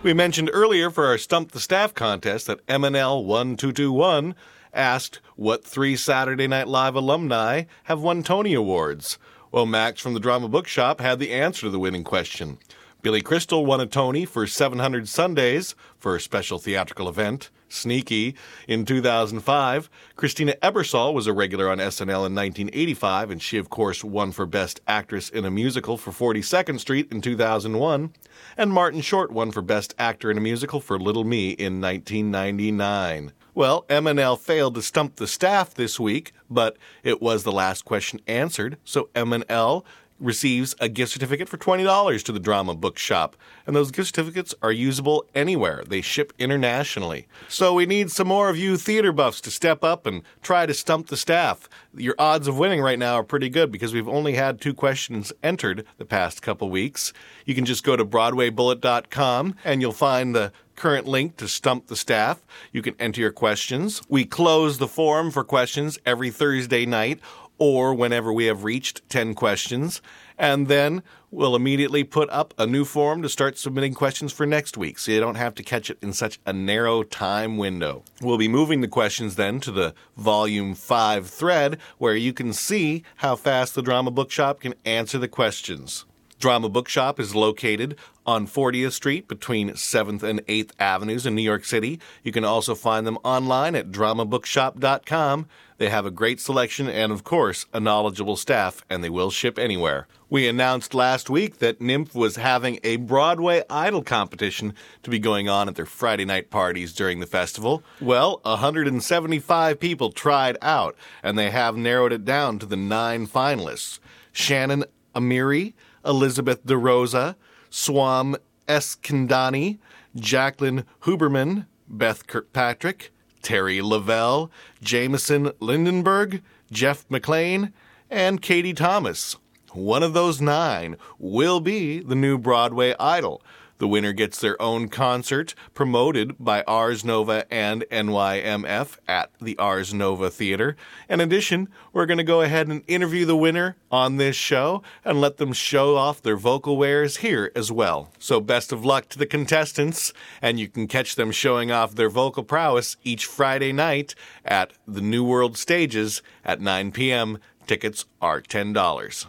We 0.10 0.14
mentioned 0.16 0.49
earlier 0.51 0.89
for 0.89 1.05
our 1.05 1.20
Stump 1.20 1.51
the 1.51 1.60
Staff 1.60 1.93
contest 1.93 2.47
that 2.47 2.66
MNL1221 2.66 4.34
asked 4.74 5.20
what 5.36 5.64
three 5.64 5.95
Saturday 5.95 6.47
Night 6.47 6.68
Live 6.68 6.95
alumni 6.95 7.66
have 7.84 8.01
won 8.01 8.24
Tony 8.24 8.55
Awards. 8.55 9.20
Well, 9.51 9.68
Max 9.68 10.01
from 10.01 10.16
the 10.16 10.20
Drama 10.20 10.49
Bookshop 10.49 10.99
had 10.99 11.20
the 11.20 11.32
answer 11.32 11.68
to 11.68 11.70
the 11.70 11.78
winning 11.78 12.03
question. 12.03 12.57
Billy 13.03 13.22
Crystal 13.22 13.68
won 13.68 13.82
a 13.82 13.86
Tony 13.86 14.26
for 14.26 14.47
700 14.47 15.07
Sundays 15.07 15.76
for 15.99 16.16
a 16.16 16.20
special 16.20 16.57
theatrical 16.57 17.07
event. 17.07 17.51
Sneaky 17.70 18.36
in 18.67 18.86
2005. 18.86 19.89
Christina 20.15 20.53
Ebersole 20.61 21.13
was 21.13 21.28
a 21.28 21.34
regular 21.34 21.70
on 21.70 21.78
SNL 21.78 22.26
in 22.28 22.36
1985, 22.36 23.32
and 23.32 23.41
she, 23.41 23.57
of 23.57 23.70
course, 23.70 24.03
won 24.03 24.32
for 24.32 24.45
Best 24.45 24.82
Actress 24.88 25.30
in 25.30 25.45
a 25.45 25.51
Musical 25.51 25.97
for 25.97 26.11
42nd 26.11 26.80
Street 26.80 27.11
in 27.11 27.22
2001. 27.22 28.13
And 28.57 28.72
Martin 28.72 29.01
Short 29.01 29.32
won 29.32 29.51
for 29.51 29.61
Best 29.61 29.93
Actor 29.97 30.32
in 30.32 30.38
a 30.38 30.41
Musical 30.41 30.80
for 30.80 30.99
Little 30.99 31.24
Me 31.24 31.51
in 31.51 31.82
1999. 31.82 33.34
Well, 33.53 33.86
M&L 33.89 34.38
failed 34.38 34.76
to 34.76 34.82
stump 34.82 35.15
the 35.15 35.28
staff 35.28 35.74
this 35.74 35.99
week, 35.99 36.34
but 36.49 36.78
it 37.03 37.22
was 37.22 37.43
the 37.43 37.51
last 37.51 37.84
question 37.84 38.22
answered, 38.28 38.78
so 38.84 39.09
MNL 39.15 39.84
receives 40.20 40.76
a 40.80 40.89
gift 40.89 41.11
certificate 41.11 41.49
for 41.49 41.57
$20 41.57 42.24
to 42.24 42.32
the 42.32 42.39
Drama 42.39 42.76
Bookshop. 42.76 43.36
And 43.65 43.76
those 43.76 43.91
gift 43.91 44.07
certificates 44.07 44.53
are 44.61 44.72
usable 44.72 45.26
anywhere. 45.34 45.84
They 45.88 46.01
ship 46.01 46.34
internationally. 46.38 47.28
So 47.47 47.74
we 47.74 47.86
need 47.86 48.11
some 48.11 48.28
more 48.28 48.49
of 48.49 48.57
you 48.57 48.78
theater 48.78 49.11
buffs 49.11 49.41
to 49.41 49.51
step 49.51 49.84
up 49.84 50.05
and 50.05 50.24
try 50.41 50.65
to 50.65 50.74
stump 50.74 51.07
the 51.07 51.17
staff. 51.17 51.70
Your 51.93 52.15
odds 52.20 52.47
of 52.47 52.57
winning 52.57 52.82
right 52.82 52.99
now 52.99 53.15
are 53.15 53.24
pretty 53.24 53.49
good 53.49 53.72
because 53.72 53.93
we've 53.93 54.07
only 54.07 54.34
had 54.34 54.61
two 54.61 54.74
questions 54.74 55.34
entered 55.43 55.86
the 55.97 56.05
past 56.05 56.41
couple 56.41 56.70
weeks. 56.70 57.13
You 57.45 57.55
can 57.55 57.65
just 57.65 57.84
go 57.84 57.95
to 57.95 58.05
BroadwayBullet.com 58.05 59.55
and 59.63 59.82
you'll 59.82 59.91
find 59.91 60.36
the 60.36 60.51
current 60.76 61.05
link 61.05 61.36
to 61.38 61.47
stump 61.47 61.88
the 61.88 61.95
staff. 61.95 62.41
You 62.72 62.82
can 62.82 62.95
enter 62.99 63.20
your 63.20 63.32
questions. 63.32 64.01
We 64.07 64.26
close 64.26 64.78
the 64.78 64.88
forum 64.88 65.30
for 65.30 65.43
questions 65.43 65.99
every 66.05 66.32
Thursday 66.32 66.86
night 66.86 67.20
or 67.60 67.93
whenever 67.93 68.34
we 68.34 68.45
have 68.45 68.64
reached 68.64 69.07
10 69.10 69.36
questions. 69.36 70.01
And 70.38 70.68
then 70.68 71.03
we'll 71.30 71.55
immediately 71.55 72.03
put 72.03 72.30
up 72.30 72.53
a 72.57 72.66
new 72.66 72.86
form 72.86 73.22
to 73.22 73.30
start 73.30 73.57
submitting 73.57 73.93
questions 73.93 74.32
for 74.32 74.45
next 74.45 74.78
week 74.78 74.97
so 74.97 75.12
you 75.12 75.20
don't 75.20 75.36
have 75.36 75.53
to 75.55 75.64
catch 75.64 75.89
it 75.89 75.97
in 76.01 76.14
such 76.14 76.39
a 76.45 76.53
narrow 76.53 77.03
time 77.03 77.57
window. 77.57 78.03
We'll 78.22 78.38
be 78.38 78.47
moving 78.47 78.82
the 78.82 78.88
questions 78.88 79.36
then 79.36 79.60
to 79.60 79.72
the 79.72 79.93
volume 80.18 80.74
5 80.74 81.28
thread 81.28 81.78
where 81.97 82.16
you 82.16 82.34
can 82.34 82.53
see 82.53 83.03
how 83.18 83.36
fast 83.36 83.76
the 83.76 83.82
Drama 83.82 84.12
Bookshop 84.12 84.62
can 84.62 84.74
answer 84.86 85.18
the 85.18 85.28
questions. 85.28 86.05
Drama 86.39 86.70
Bookshop 86.70 87.20
is 87.20 87.36
located 87.36 87.97
on 88.30 88.46
40th 88.46 88.92
Street 88.92 89.28
between 89.28 89.72
7th 89.72 90.22
and 90.22 90.46
8th 90.46 90.70
Avenues 90.80 91.26
in 91.26 91.34
New 91.34 91.42
York 91.42 91.66
City. 91.66 92.00
You 92.22 92.32
can 92.32 92.46
also 92.46 92.76
find 92.76 93.08
them 93.08 93.18
online 93.24 93.74
at 93.74 93.90
dramabookshop.com. 93.90 95.48
They 95.80 95.90
have 95.90 96.06
a 96.06 96.12
great 96.12 96.40
selection 96.40 96.88
and, 96.88 97.12
of 97.12 97.24
course, 97.24 97.66
a 97.74 97.80
knowledgeable 97.80 98.36
staff, 98.36 98.86
and 98.88 99.04
they 99.04 99.10
will 99.10 99.32
ship 99.32 99.58
anywhere. 99.58 100.06
We 100.30 100.48
announced 100.48 100.94
last 100.94 101.28
week 101.28 101.58
that 101.58 101.80
NYMF 101.80 102.14
was 102.14 102.36
having 102.36 102.80
a 102.84 102.98
Broadway 102.98 103.64
Idol 103.68 104.04
competition 104.04 104.76
to 105.02 105.10
be 105.10 105.18
going 105.18 105.50
on 105.50 105.68
at 105.68 105.74
their 105.76 105.88
Friday 105.88 106.26
night 106.26 106.52
parties 106.52 106.94
during 106.94 107.22
the 107.22 107.26
festival. 107.26 107.82
Well, 108.00 108.42
175 108.44 109.80
people 109.80 110.12
tried 110.12 110.56
out, 110.62 110.96
and 111.24 111.36
they 111.36 111.50
have 111.50 111.76
narrowed 111.76 112.14
it 112.14 112.26
down 112.26 112.60
to 112.60 112.68
the 112.68 112.78
nine 112.78 113.26
finalists 113.26 113.98
Shannon 114.32 114.86
Amiri, 115.16 115.74
Elizabeth 116.06 116.64
DeRosa, 116.64 117.36
Swam 117.70 118.36
Eskandani, 118.67 119.80
Jacqueline 120.15 120.86
Huberman, 121.01 121.65
Beth 121.88 122.28
Kirkpatrick, 122.28 123.11
Terry 123.41 123.82
Lavelle, 123.82 124.51
Jameson 124.82 125.51
Lindenberg, 125.59 126.41
Jeff 126.72 127.05
McLean, 127.09 127.74
and 128.09 128.41
Katie 128.41 128.74
Thomas. 128.74 129.38
One 129.74 130.03
of 130.03 130.13
those 130.13 130.41
nine 130.41 130.97
will 131.20 131.59
be 131.59 131.99
the 131.99 132.15
new 132.15 132.38
Broadway 132.38 132.95
Idol. 132.99 133.41
The 133.80 133.88
winner 133.88 134.12
gets 134.12 134.40
their 134.40 134.62
own 134.62 134.90
concert 134.90 135.56
promoted 135.74 136.36
by 136.38 136.64
Ars 136.64 137.06
Nova 137.06 137.52
and 137.52 137.86
NYMF 137.90 138.98
at 139.08 139.32
the 139.42 139.58
Ars 139.58 139.94
Nova 139.94 140.30
Theater. 140.30 140.76
In 141.10 141.22
addition, 141.22 141.70
we're 141.94 142.06
going 142.06 142.18
to 142.18 142.24
go 142.26 142.42
ahead 142.42 142.68
and 142.68 142.84
interview 142.88 143.26
the 143.26 143.38
winner 143.38 143.78
on 143.90 144.18
this 144.18 144.36
show 144.36 144.84
and 145.06 145.22
let 145.22 145.38
them 145.38 145.54
show 145.54 145.96
off 145.96 146.22
their 146.22 146.36
vocal 146.36 146.76
wares 146.76 147.18
here 147.18 147.54
as 147.56 147.72
well. 147.72 148.10
So, 148.20 148.42
best 148.42 148.74
of 148.74 148.84
luck 148.84 149.08
to 149.10 149.18
the 149.18 149.26
contestants, 149.26 150.12
and 150.42 150.60
you 150.60 150.68
can 150.68 150.86
catch 150.88 151.16
them 151.16 151.32
showing 151.32 151.72
off 151.72 151.96
their 151.96 152.10
vocal 152.10 152.44
prowess 152.44 152.98
each 153.06 153.26
Friday 153.26 153.72
night 153.72 154.14
at 154.44 154.74
the 154.86 155.02
New 155.02 155.24
World 155.24 155.58
Stages 155.58 156.22
at 156.44 156.60
9 156.60 156.92
p.m. 156.92 157.40
Tickets 157.66 158.06
are 158.22 158.42
$10. 158.42 159.26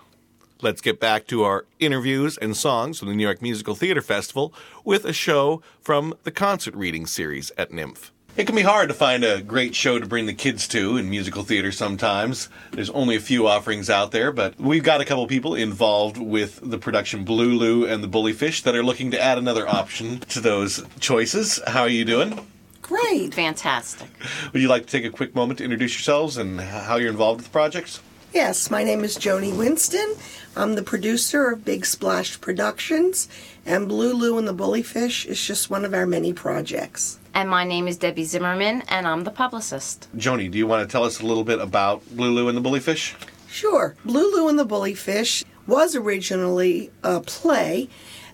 Let's 0.63 0.83
get 0.83 1.01
back 1.01 1.27
to 1.29 1.43
our 1.45 1.65
interviews 1.79 2.37
and 2.37 2.55
songs 2.55 2.99
from 2.99 3.09
the 3.09 3.15
New 3.15 3.23
York 3.23 3.41
Musical 3.41 3.75
Theater 3.75 4.03
Festival 4.03 4.53
with 4.85 5.07
a 5.07 5.13
show 5.13 5.63
from 5.81 6.13
the 6.25 6.31
concert 6.31 6.75
reading 6.75 7.07
series 7.07 7.51
at 7.57 7.71
NYMF. 7.71 8.11
It 8.37 8.45
can 8.45 8.55
be 8.55 8.63
hard 8.63 8.91
to 8.91 8.95
find 8.95 9.25
a 9.25 9.41
great 9.41 9.75
show 9.75 9.99
to 9.99 10.05
bring 10.05 10.27
the 10.27 10.35
kids 10.35 10.69
to 10.69 10.99
in 10.99 11.09
musical 11.09 11.45
theater 11.45 11.73
sometimes. 11.73 12.51
There's 12.73 12.91
only 12.91 13.17
a 13.17 13.21
few 13.21 13.47
offerings 13.47 13.89
out 13.89 14.11
there, 14.11 14.33
but 14.33 14.61
we've 14.61 14.83
got 14.83 15.01
a 15.01 15.07
couple 15.07 15.27
people 15.27 15.55
involved 15.55 16.19
with 16.19 16.61
the 16.63 16.79
production 16.79 17.25
Blue 17.25 17.55
Lou 17.55 17.87
and 17.87 18.05
the 18.05 18.09
Bullyfish 18.09 18.63
that 18.65 18.75
are 18.75 18.85
looking 18.85 19.11
to 19.13 19.21
add 19.21 19.39
another 19.39 19.67
option 19.67 20.21
to 20.21 20.41
those 20.41 20.85
choices. 21.01 21.59
How 21.67 21.83
are 21.83 21.89
you 21.89 22.05
doing? 22.05 22.47
Great. 22.83 23.33
Fantastic. 23.33 24.11
Would 24.53 24.61
you 24.61 24.69
like 24.69 24.85
to 24.85 24.93
take 24.93 25.07
a 25.07 25.11
quick 25.11 25.35
moment 25.35 25.59
to 25.59 25.65
introduce 25.65 25.95
yourselves 25.95 26.37
and 26.37 26.61
how 26.61 26.97
you're 26.97 27.11
involved 27.11 27.39
with 27.39 27.47
the 27.47 27.53
projects? 27.53 28.01
Yes, 28.33 28.71
my 28.71 28.85
name 28.85 29.03
is 29.03 29.19
Joni 29.19 29.57
Winston. 29.57 30.15
I'm 30.57 30.75
the 30.75 30.83
producer 30.83 31.49
of 31.51 31.65
Big 31.65 31.87
Splash 31.87 32.41
Productions, 32.41 33.29
and 33.65 33.87
Blue 33.87 34.13
Lou 34.13 34.37
and 34.37 34.49
the 34.49 34.55
Bullyfish 34.55 35.25
is 35.27 35.45
just 35.45 35.71
one 35.71 35.85
of 35.85 35.95
our 35.95 36.07
many 36.07 36.33
projects. 36.33 37.21
And 37.33 37.49
my 37.49 37.63
name 37.63 37.87
is 37.87 37.97
Debbie 37.97 38.25
Zimmerman, 38.25 38.83
and 38.89 39.07
I'm 39.07 39.23
the 39.23 39.31
publicist. 39.31 40.09
Joni, 40.17 40.51
do 40.51 40.59
you 40.59 40.67
want 40.67 40.87
to 40.87 40.91
tell 40.91 41.05
us 41.05 41.21
a 41.21 41.27
little 41.27 41.45
bit 41.45 41.61
about 41.61 42.05
Blue 42.17 42.33
Lou 42.33 42.49
and 42.49 42.59
the 42.59 42.69
Bullyfish? 42.69 43.15
Sure. 43.49 43.95
Blue 44.05 44.33
Lou 44.35 44.49
and 44.49 44.59
the 44.59 44.67
Bullyfish 44.67 45.45
was 45.69 45.95
originally 45.95 46.91
a 47.05 47.21
play 47.21 47.89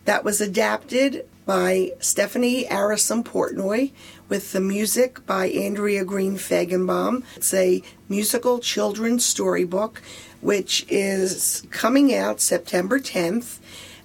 that 0.07 0.25
was 0.25 0.41
adapted 0.41 1.27
by 1.45 1.93
Stephanie 2.01 2.65
Arison 2.65 3.23
Portnoy 3.23 3.93
with 4.29 4.53
the 4.53 4.61
music 4.61 5.25
by 5.27 5.47
Andrea 5.49 6.05
Green 6.05 6.37
Fagenbaum. 6.37 7.23
It's 7.37 7.55
a 7.55 7.83
musical 8.09 8.59
children's 8.59 9.25
storybook 9.25 10.03
which 10.47 10.87
is 10.89 11.67
coming 11.73 12.15
out 12.15 12.41
September 12.41 13.01
10th, 13.01 13.59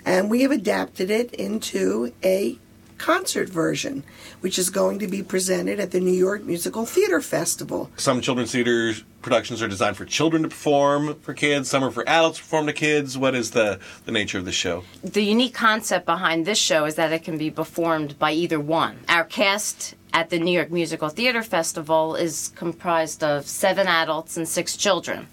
and 0.03 0.27
we 0.27 0.41
have 0.41 0.49
adapted 0.49 1.11
it 1.11 1.31
into 1.35 2.11
a 2.23 2.57
concert 2.97 3.47
version, 3.47 4.03
which 4.39 4.57
is 4.57 4.71
going 4.71 4.97
to 4.97 5.07
be 5.07 5.21
presented 5.21 5.79
at 5.79 5.91
the 5.91 5.99
New 5.99 6.11
York 6.11 6.43
Musical 6.43 6.83
Theater 6.83 7.21
Festival. 7.21 7.91
Some 7.95 8.21
children's 8.21 8.51
theater 8.51 8.93
productions 9.21 9.61
are 9.61 9.67
designed 9.67 9.97
for 9.97 10.05
children 10.05 10.41
to 10.41 10.49
perform 10.49 11.13
for 11.21 11.35
kids, 11.35 11.69
some 11.69 11.83
are 11.83 11.91
for 11.91 12.09
adults 12.09 12.39
to 12.39 12.43
perform 12.43 12.65
to 12.65 12.73
kids. 12.73 13.19
What 13.19 13.35
is 13.35 13.51
the, 13.51 13.79
the 14.05 14.11
nature 14.11 14.39
of 14.39 14.45
the 14.45 14.51
show? 14.51 14.83
The 15.03 15.21
unique 15.21 15.53
concept 15.53 16.07
behind 16.07 16.47
this 16.47 16.57
show 16.57 16.85
is 16.85 16.95
that 16.95 17.11
it 17.11 17.23
can 17.23 17.37
be 17.37 17.51
performed 17.51 18.17
by 18.17 18.31
either 18.31 18.59
one. 18.59 18.97
Our 19.07 19.25
cast 19.25 19.93
at 20.11 20.31
the 20.31 20.39
New 20.39 20.51
York 20.51 20.71
Musical 20.71 21.09
Theater 21.09 21.43
Festival 21.43 22.15
is 22.15 22.51
comprised 22.55 23.23
of 23.23 23.45
seven 23.45 23.85
adults 23.85 24.37
and 24.37 24.47
six 24.47 24.75
children. 24.75 25.27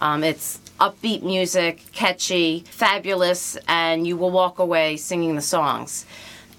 Um, 0.00 0.24
it's 0.24 0.58
upbeat 0.80 1.22
music, 1.22 1.82
catchy, 1.92 2.64
fabulous, 2.68 3.56
and 3.68 4.06
you 4.06 4.16
will 4.16 4.30
walk 4.30 4.58
away 4.58 4.96
singing 4.96 5.36
the 5.36 5.42
songs. 5.42 6.04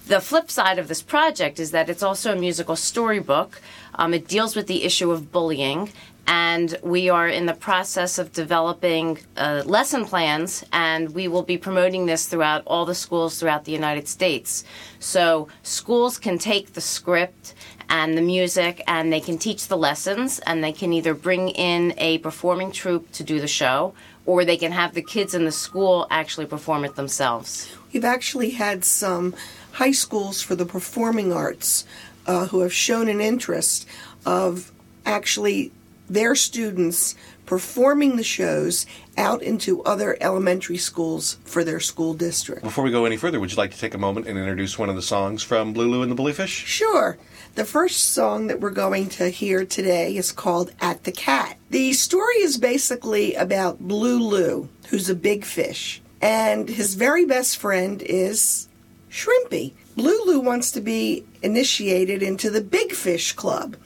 The 0.06 0.20
flip 0.20 0.50
side 0.50 0.78
of 0.78 0.88
this 0.88 1.02
project 1.02 1.58
is 1.58 1.72
that 1.72 1.90
it's 1.90 2.02
also 2.02 2.32
a 2.32 2.36
musical 2.36 2.76
storybook. 2.76 3.60
Um, 3.96 4.14
it 4.14 4.28
deals 4.28 4.54
with 4.54 4.68
the 4.68 4.84
issue 4.84 5.10
of 5.10 5.32
bullying, 5.32 5.90
and 6.26 6.78
we 6.82 7.08
are 7.08 7.28
in 7.28 7.46
the 7.46 7.54
process 7.54 8.18
of 8.18 8.32
developing 8.32 9.18
uh, 9.36 9.62
lesson 9.64 10.04
plans, 10.04 10.64
and 10.72 11.14
we 11.14 11.28
will 11.28 11.42
be 11.42 11.56
promoting 11.56 12.06
this 12.06 12.26
throughout 12.26 12.62
all 12.66 12.84
the 12.84 12.94
schools 12.94 13.38
throughout 13.38 13.64
the 13.64 13.72
United 13.72 14.08
States. 14.08 14.64
So 14.98 15.48
schools 15.62 16.18
can 16.18 16.38
take 16.38 16.72
the 16.72 16.80
script 16.80 17.54
and 17.88 18.16
the 18.18 18.22
music 18.22 18.82
and 18.88 19.12
they 19.12 19.20
can 19.20 19.38
teach 19.38 19.68
the 19.68 19.76
lessons 19.76 20.40
and 20.40 20.62
they 20.62 20.72
can 20.72 20.92
either 20.92 21.14
bring 21.14 21.50
in 21.50 21.94
a 21.98 22.18
performing 22.18 22.72
troupe 22.72 23.12
to 23.12 23.22
do 23.22 23.40
the 23.40 23.46
show 23.46 23.94
or 24.24 24.44
they 24.44 24.56
can 24.56 24.72
have 24.72 24.94
the 24.94 25.02
kids 25.02 25.34
in 25.34 25.44
the 25.44 25.52
school 25.52 26.06
actually 26.10 26.46
perform 26.46 26.84
it 26.84 26.96
themselves. 26.96 27.72
We've 27.92 28.04
actually 28.04 28.50
had 28.50 28.84
some 28.84 29.34
high 29.72 29.92
schools 29.92 30.42
for 30.42 30.56
the 30.56 30.66
performing 30.66 31.32
arts 31.32 31.86
uh, 32.26 32.46
who 32.46 32.60
have 32.60 32.72
shown 32.72 33.08
an 33.08 33.20
interest 33.20 33.86
of 34.24 34.72
actually 35.04 35.70
their 36.08 36.34
students 36.34 37.14
performing 37.46 38.16
the 38.16 38.24
shows 38.24 38.86
out 39.16 39.42
into 39.42 39.82
other 39.84 40.16
elementary 40.20 40.76
schools 40.76 41.38
for 41.44 41.64
their 41.64 41.80
school 41.80 42.12
district. 42.12 42.62
Before 42.62 42.84
we 42.84 42.90
go 42.90 43.04
any 43.04 43.16
further, 43.16 43.40
would 43.40 43.50
you 43.50 43.56
like 43.56 43.70
to 43.72 43.78
take 43.78 43.94
a 43.94 43.98
moment 43.98 44.26
and 44.26 44.38
introduce 44.38 44.78
one 44.78 44.88
of 44.88 44.96
the 44.96 45.02
songs 45.02 45.42
from 45.42 45.72
Blue 45.72 45.88
Lou 45.88 46.02
and 46.02 46.10
the 46.10 46.16
Bullyfish? 46.16 46.66
Sure. 46.66 47.16
The 47.54 47.64
first 47.64 48.12
song 48.12 48.48
that 48.48 48.60
we're 48.60 48.70
going 48.70 49.08
to 49.10 49.30
hear 49.30 49.64
today 49.64 50.16
is 50.16 50.32
called 50.32 50.72
At 50.80 51.04
the 51.04 51.12
Cat. 51.12 51.56
The 51.70 51.92
story 51.94 52.36
is 52.36 52.58
basically 52.58 53.34
about 53.34 53.78
Blue 53.78 54.18
Lou, 54.18 54.68
who's 54.88 55.08
a 55.08 55.14
big 55.14 55.44
fish, 55.44 56.02
and 56.20 56.68
his 56.68 56.94
very 56.94 57.24
best 57.24 57.56
friend 57.56 58.02
is 58.02 58.68
Shrimpy. 59.10 59.72
Lulu 59.96 60.40
wants 60.40 60.70
to 60.72 60.82
be 60.82 61.24
initiated 61.42 62.22
into 62.22 62.50
the 62.50 62.60
Big 62.60 62.92
Fish 62.92 63.32
Club. 63.32 63.76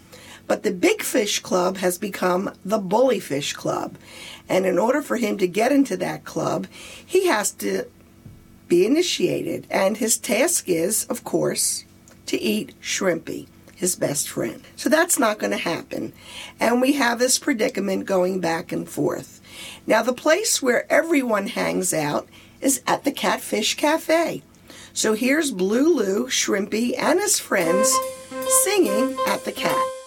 But 0.50 0.64
the 0.64 0.72
Big 0.72 1.04
Fish 1.04 1.38
Club 1.38 1.76
has 1.76 1.96
become 1.96 2.50
the 2.64 2.78
Bully 2.78 3.20
Fish 3.20 3.52
Club. 3.52 3.96
And 4.48 4.66
in 4.66 4.80
order 4.80 5.00
for 5.00 5.16
him 5.16 5.38
to 5.38 5.46
get 5.46 5.70
into 5.70 5.96
that 5.98 6.24
club, 6.24 6.66
he 7.06 7.28
has 7.28 7.52
to 7.52 7.84
be 8.66 8.84
initiated. 8.84 9.68
And 9.70 9.98
his 9.98 10.18
task 10.18 10.68
is, 10.68 11.04
of 11.04 11.22
course, 11.22 11.84
to 12.26 12.36
eat 12.36 12.74
Shrimpy, 12.82 13.46
his 13.76 13.94
best 13.94 14.28
friend. 14.28 14.60
So 14.74 14.88
that's 14.88 15.20
not 15.20 15.38
going 15.38 15.52
to 15.52 15.56
happen. 15.56 16.12
And 16.58 16.80
we 16.80 16.94
have 16.94 17.20
this 17.20 17.38
predicament 17.38 18.06
going 18.06 18.40
back 18.40 18.72
and 18.72 18.88
forth. 18.88 19.40
Now, 19.86 20.02
the 20.02 20.12
place 20.12 20.60
where 20.60 20.92
everyone 20.92 21.46
hangs 21.46 21.94
out 21.94 22.28
is 22.60 22.82
at 22.88 23.04
the 23.04 23.12
Catfish 23.12 23.76
Cafe. 23.76 24.42
So 24.92 25.14
here's 25.14 25.52
Blue 25.52 25.94
Lou, 25.94 26.26
Shrimpy, 26.26 26.98
and 26.98 27.20
his 27.20 27.38
friends 27.38 27.96
singing 28.64 29.16
at 29.28 29.44
the 29.44 29.52
cat. 29.52 29.99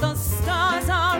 The 0.00 0.14
stars 0.14 0.88
are 0.90 1.15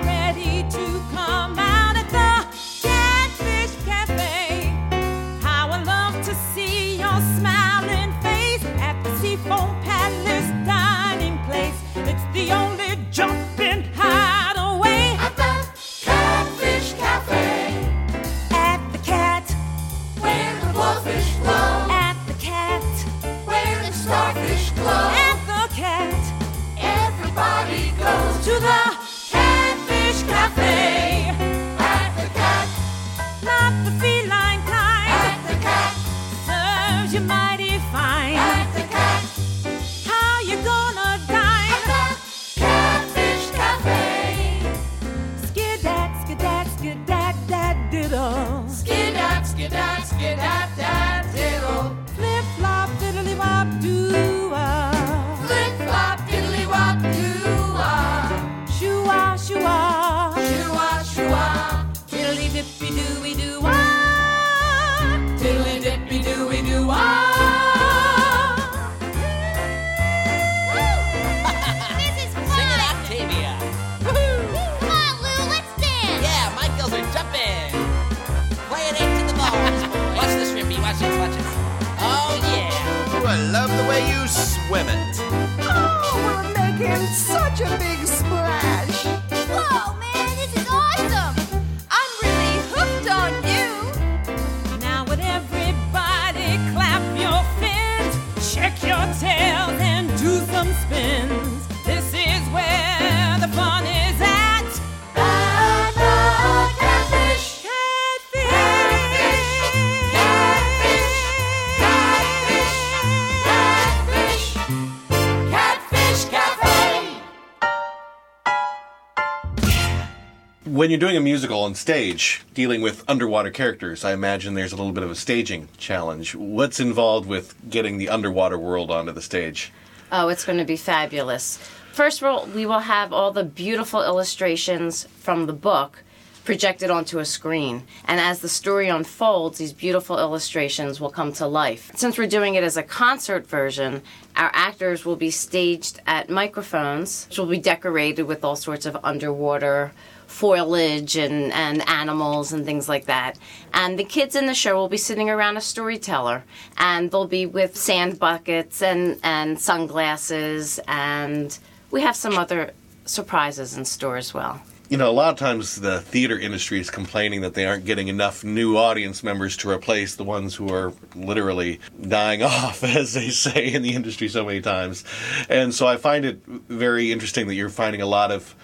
When 120.87 120.93
you're 120.93 121.01
doing 121.01 121.17
a 121.17 121.21
musical 121.21 121.65
on 121.65 121.75
stage, 121.75 122.45
dealing 122.55 122.81
with 122.81 123.03
underwater 123.09 123.51
characters, 123.51 124.05
I 124.05 124.13
imagine 124.13 124.55
there's 124.55 124.73
a 124.73 124.77
little 124.77 124.93
bit 124.93 125.03
of 125.03 125.11
a 125.11 125.17
staging 125.17 125.69
challenge. 125.79 126.37
What's 126.37 126.79
involved 126.79 127.29
with 127.29 127.57
getting 127.69 127.99
the 127.99 128.09
underwater 128.09 128.57
world 128.57 128.93
onto 128.93 129.11
the 129.11 129.21
stage? 129.21 129.73
Oh, 130.13 130.29
it's 130.29 130.45
going 130.45 130.59
to 130.59 130.65
be 130.65 130.77
fabulous. 130.77 131.57
First 131.93 132.23
of 132.23 132.29
all, 132.29 132.47
we 132.47 132.67
will 132.67 132.79
have 132.79 133.13
all 133.13 133.33
the 133.33 133.43
beautiful 133.43 134.01
illustrations 134.01 135.09
from 135.19 135.47
the 135.47 135.53
book 135.53 136.05
projected 136.45 136.89
onto 136.89 137.19
a 137.19 137.25
screen. 137.25 137.83
And 138.05 138.21
as 138.21 138.39
the 138.39 138.49
story 138.49 138.87
unfolds, 138.87 139.59
these 139.59 139.73
beautiful 139.73 140.21
illustrations 140.21 141.01
will 141.01 141.11
come 141.11 141.33
to 141.33 141.49
life. 141.49 141.91
Since 141.97 142.17
we're 142.17 142.29
doing 142.29 142.55
it 142.55 142.63
as 142.63 142.77
a 142.77 142.85
concert 142.85 143.49
version, 143.49 144.03
our 144.37 144.53
actors 144.55 145.05
will 145.05 145.17
be 145.17 145.33
staged 145.33 146.01
at 146.07 146.31
microphones, 146.31 147.27
which 147.29 147.39
will 147.39 147.47
be 147.47 147.59
decorated 147.59 148.23
with 148.23 148.45
all 148.45 148.55
sorts 148.55 148.87
of 148.87 148.97
underwater 149.03 149.91
foliage 150.27 151.17
and, 151.17 151.53
and 151.53 151.89
animals 151.89 152.53
and 152.53 152.65
things 152.65 152.89
like 152.89 153.07
that. 153.07 153.39
And 153.73 153.99
the 153.99 154.05
kids 154.05 154.37
in 154.37 154.47
the 154.47 154.55
show 154.55 154.77
will 154.77 154.89
be 154.89 154.97
sitting 154.97 155.31
around 155.31 155.57
a 155.57 155.61
storyteller 155.61 156.45
and 156.79 157.11
they'll 157.11 157.27
be 157.27 157.47
with 157.47 157.77
sand 157.77 158.19
buckets 158.19 158.83
and, 158.83 159.19
and 159.23 159.59
sunglasses 159.59 160.81
and 160.89 161.59
we 161.91 162.03
have 162.03 162.17
some 162.17 162.37
other 162.37 162.73
surprises 163.05 163.77
in 163.77 163.85
store 163.85 164.17
as 164.17 164.35
well. 164.35 164.61
You 164.89 164.97
know, 164.97 165.11
a 165.11 165.13
lot 165.13 165.31
of 165.31 165.39
times 165.39 165.81
the 165.81 166.01
theater 166.01 166.39
industry 166.39 166.79
is 166.79 166.91
complaining 166.91 167.41
that 167.41 167.55
they 167.55 167.67
aren't 167.67 167.85
getting 167.85 168.07
enough 168.07 168.45
new 168.45 168.77
audience 168.77 169.25
members 169.25 169.57
to 169.59 169.71
replace 169.71 170.15
the 170.15 170.23
ones 170.23 170.55
who 170.55 170.73
are 170.73 170.93
literally 171.17 171.81
dying 172.01 172.43
off, 172.45 172.85
as 172.85 173.15
they 173.15 173.31
say 173.31 173.73
in 173.73 173.83
the 173.83 173.95
industry 173.95 174.29
so 174.29 174.45
many 174.45 174.61
times. 174.61 175.05
And 175.49 175.75
so 175.75 175.89
I 175.89 175.97
find 175.97 176.25
it 176.25 176.41
very 176.47 177.11
interesting 177.11 177.49
that 177.49 177.55
you're 177.55 177.69
finding 177.69 178.01
a 178.01 178.07
lot 178.07 178.31
of 178.31 178.55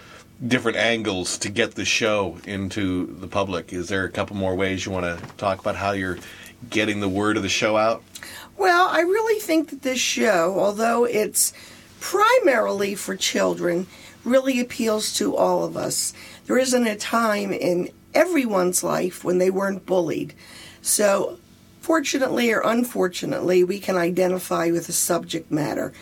different 0.45 0.77
angles 0.77 1.37
to 1.39 1.49
get 1.49 1.75
the 1.75 1.85
show 1.85 2.37
into 2.45 3.07
the 3.19 3.27
public. 3.27 3.71
Is 3.71 3.87
there 3.87 4.03
a 4.03 4.09
couple 4.09 4.35
more 4.35 4.55
ways 4.55 4.85
you 4.85 4.91
want 4.91 5.05
to 5.05 5.25
talk 5.37 5.59
about 5.59 5.75
how 5.75 5.91
you're 5.91 6.17
getting 6.69 6.99
the 6.99 7.09
word 7.09 7.37
of 7.37 7.43
the 7.43 7.49
show 7.49 7.77
out? 7.77 8.03
Well, 8.57 8.87
I 8.89 9.01
really 9.01 9.39
think 9.39 9.69
that 9.69 9.81
this 9.81 9.99
show, 9.99 10.59
although 10.59 11.05
it's 11.05 11.53
primarily 11.99 12.95
for 12.95 13.15
children, 13.15 13.87
really 14.23 14.59
appeals 14.59 15.13
to 15.15 15.35
all 15.35 15.63
of 15.63 15.75
us. 15.75 16.13
There 16.45 16.57
isn't 16.57 16.87
a 16.87 16.95
time 16.95 17.51
in 17.51 17.89
everyone's 18.13 18.83
life 18.83 19.23
when 19.23 19.37
they 19.37 19.49
weren't 19.49 19.85
bullied. 19.85 20.33
So, 20.81 21.39
fortunately 21.81 22.51
or 22.51 22.61
unfortunately, 22.61 23.63
we 23.63 23.79
can 23.79 23.95
identify 23.95 24.69
with 24.71 24.87
the 24.87 24.93
subject 24.93 25.51
matter. 25.51 25.93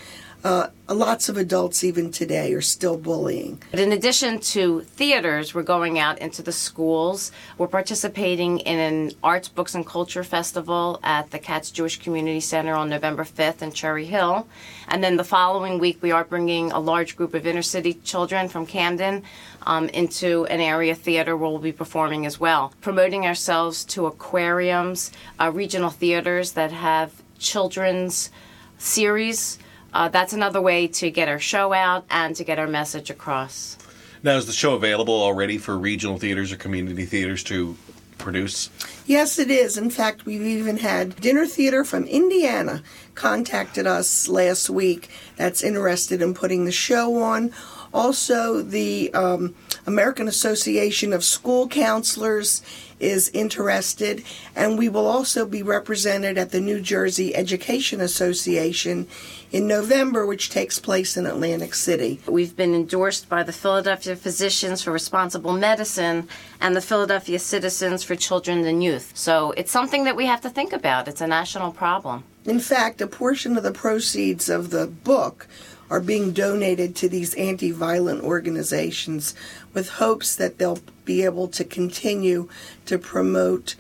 Uh, 0.44 0.68
lots 0.90 1.30
of 1.30 1.38
adults, 1.38 1.84
even 1.84 2.12
today, 2.12 2.52
are 2.54 2.62
still 2.62 2.98
bullying. 2.98 3.62
But 3.70 3.80
in 3.80 3.92
addition 3.92 4.40
to 4.40 4.82
theaters, 4.82 5.54
we're 5.54 5.62
going 5.62 6.00
out 6.00 6.18
into 6.18 6.42
the 6.42 6.52
schools. 6.52 7.32
We're 7.60 7.68
participating 7.68 8.60
in 8.60 8.80
an 8.80 9.12
arts, 9.24 9.48
books, 9.48 9.76
and 9.76 9.86
culture 9.86 10.24
festival 10.24 11.00
at 11.04 11.30
the 11.30 11.38
Katz 11.38 11.70
Jewish 11.70 12.00
Community 12.00 12.40
Center 12.40 12.74
on 12.74 12.90
November 12.90 13.24
5th 13.24 13.62
in 13.62 13.72
Cherry 13.72 14.06
Hill. 14.06 14.48
And 14.88 15.04
then 15.04 15.16
the 15.16 15.24
following 15.24 15.78
week, 15.78 16.02
we 16.02 16.12
are 16.12 16.24
bringing 16.24 16.72
a 16.72 16.80
large 16.80 17.16
group 17.16 17.36
of 17.36 17.46
inner 17.46 17.62
city 17.62 17.94
children 17.94 18.50
from 18.50 18.66
Camden 18.66 19.22
um, 19.68 19.90
into 19.90 20.46
an 20.46 20.60
area 20.60 20.96
theater 20.96 21.38
where 21.38 21.52
we'll 21.52 21.60
be 21.60 21.72
performing 21.72 22.26
as 22.26 22.40
well. 22.40 22.74
Promoting 22.82 23.28
ourselves 23.28 23.86
to 23.86 24.08
aquariums, 24.08 25.12
uh, 25.40 25.52
regional 25.54 25.92
theaters 25.92 26.54
that 26.54 26.72
have 26.72 27.22
children's 27.38 28.32
series. 28.80 29.60
Uh, 29.94 30.10
that's 30.10 30.34
another 30.34 30.62
way 30.62 30.88
to 30.88 31.12
get 31.12 31.28
our 31.28 31.40
show 31.40 31.74
out 31.74 32.06
and 32.10 32.36
to 32.36 32.44
get 32.44 32.60
our 32.60 32.68
message 32.68 33.10
across. 33.10 33.78
Now, 34.24 34.38
is 34.38 34.46
the 34.46 34.54
show 34.54 34.76
available 34.76 35.16
already 35.22 35.58
for 35.58 35.78
regional 35.78 36.18
theaters 36.18 36.52
or 36.52 36.58
community 36.58 37.06
theaters 37.06 37.44
to 37.46 37.76
produce? 38.18 38.70
Yes, 39.06 39.40
it 39.40 39.50
is. 39.50 39.78
In 39.78 39.90
fact, 39.90 40.26
we've 40.26 40.42
even 40.42 40.78
had 40.78 41.16
Dinner 41.16 41.46
Theater 41.46 41.84
from 41.84 42.06
Indiana 42.06 42.84
contacted 43.16 43.88
us 43.88 44.28
last 44.28 44.70
week 44.70 45.10
that's 45.36 45.64
interested 45.64 46.22
in 46.22 46.34
putting 46.34 46.66
the 46.66 46.72
show 46.72 47.22
on. 47.22 47.52
Also, 47.94 48.62
the 48.62 49.12
um, 49.14 49.56
American 49.86 50.28
Association 50.28 51.14
of 51.14 51.24
School 51.24 51.68
Counselors 51.68 52.62
is 53.00 53.30
interested, 53.30 54.24
and 54.56 54.78
we 54.78 54.88
will 54.88 55.08
also 55.08 55.46
be 55.46 55.64
represented 55.64 56.38
at 56.38 56.52
the 56.52 56.62
New 56.62 56.80
Jersey 56.80 57.36
Education 57.36 58.00
Association 58.00 59.08
in 59.52 59.68
November, 59.68 60.26
which 60.26 60.50
takes 60.50 60.80
place 60.80 61.18
in 61.18 61.26
Atlantic 61.26 61.74
City. 61.74 62.22
We've 62.28 62.56
been 62.56 62.76
endorsed 62.76 63.28
by 63.28 63.44
the 63.44 63.52
Philadelphia 63.52 64.16
Physicians 64.16 64.84
for 64.84 64.92
Responsible 64.92 65.54
Medicine 65.54 66.28
and 66.60 66.76
the 66.76 66.82
Philadelphia 66.82 67.40
Citizens 67.40 68.04
for 68.04 68.16
Children 68.16 68.66
and 68.66 68.84
Youth. 68.84 69.12
So 69.16 69.52
it's 69.58 69.72
something 69.72 70.04
that 70.04 70.16
we 70.16 70.28
have 70.28 70.42
to 70.42 70.50
think 70.50 70.72
about. 70.72 71.08
It's 71.08 71.22
a 71.22 71.28
national 71.28 71.72
problem. 71.72 72.24
In 72.46 72.60
fact, 72.60 73.02
a 73.02 73.08
portion 73.08 73.58
of 73.58 73.64
the 73.64 73.72
proceeds 73.72 74.50
of 74.50 74.70
the 74.70 74.88
book 74.88 75.48
are 75.92 76.00
being 76.00 76.32
donated 76.32 76.96
to 76.96 77.10
these 77.10 77.36
anti 77.36 77.70
violent 77.70 78.24
organizations 78.24 79.36
with 79.74 79.90
hopes 79.90 80.36
that 80.38 80.58
they'll 80.58 80.80
be 81.04 81.24
able 81.26 81.50
to 81.50 81.66
continue 81.66 82.48
to 82.86 82.98
promote 82.98 83.76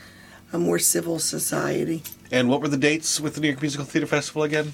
a 0.51 0.59
more 0.59 0.77
civil 0.77 1.19
society. 1.19 2.03
And 2.29 2.49
what 2.49 2.59
were 2.59 2.67
the 2.67 2.77
dates 2.77 3.21
with 3.21 3.35
the 3.35 3.41
New 3.41 3.47
York 3.47 3.61
Musical 3.61 3.85
Theater 3.85 4.07
Festival 4.07 4.43
again? 4.43 4.73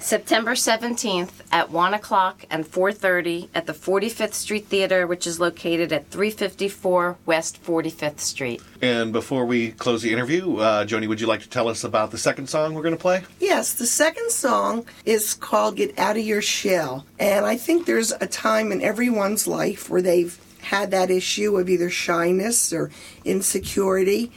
September 0.00 0.52
17th 0.52 1.30
at 1.50 1.70
1 1.70 1.94
o'clock 1.94 2.44
and 2.50 2.64
4.30 2.64 3.48
at 3.54 3.66
the 3.66 3.72
45th 3.72 4.32
Street 4.32 4.66
Theater, 4.66 5.06
which 5.06 5.26
is 5.26 5.40
located 5.40 5.92
at 5.92 6.08
354 6.10 7.18
West 7.26 7.62
45th 7.62 8.20
Street. 8.20 8.62
And 8.80 9.12
before 9.12 9.44
we 9.44 9.72
close 9.72 10.02
the 10.02 10.12
interview, 10.12 10.58
uh, 10.58 10.84
Joni, 10.84 11.08
would 11.08 11.20
you 11.20 11.26
like 11.26 11.42
to 11.42 11.48
tell 11.48 11.68
us 11.68 11.82
about 11.82 12.12
the 12.12 12.18
second 12.18 12.48
song 12.48 12.74
we're 12.74 12.82
going 12.82 12.96
to 12.96 13.00
play? 13.00 13.24
Yes, 13.40 13.74
the 13.74 13.86
second 13.86 14.30
song 14.30 14.86
is 15.04 15.34
called 15.34 15.76
Get 15.76 15.98
Out 15.98 16.16
of 16.16 16.24
Your 16.24 16.42
Shell. 16.42 17.04
And 17.18 17.44
I 17.44 17.56
think 17.56 17.86
there's 17.86 18.12
a 18.12 18.26
time 18.26 18.70
in 18.70 18.80
everyone's 18.80 19.48
life 19.48 19.90
where 19.90 20.02
they've 20.02 20.38
had 20.62 20.90
that 20.92 21.10
issue 21.10 21.56
of 21.56 21.68
either 21.68 21.90
shyness 21.90 22.72
or 22.72 22.90
insecurity. 23.24 24.30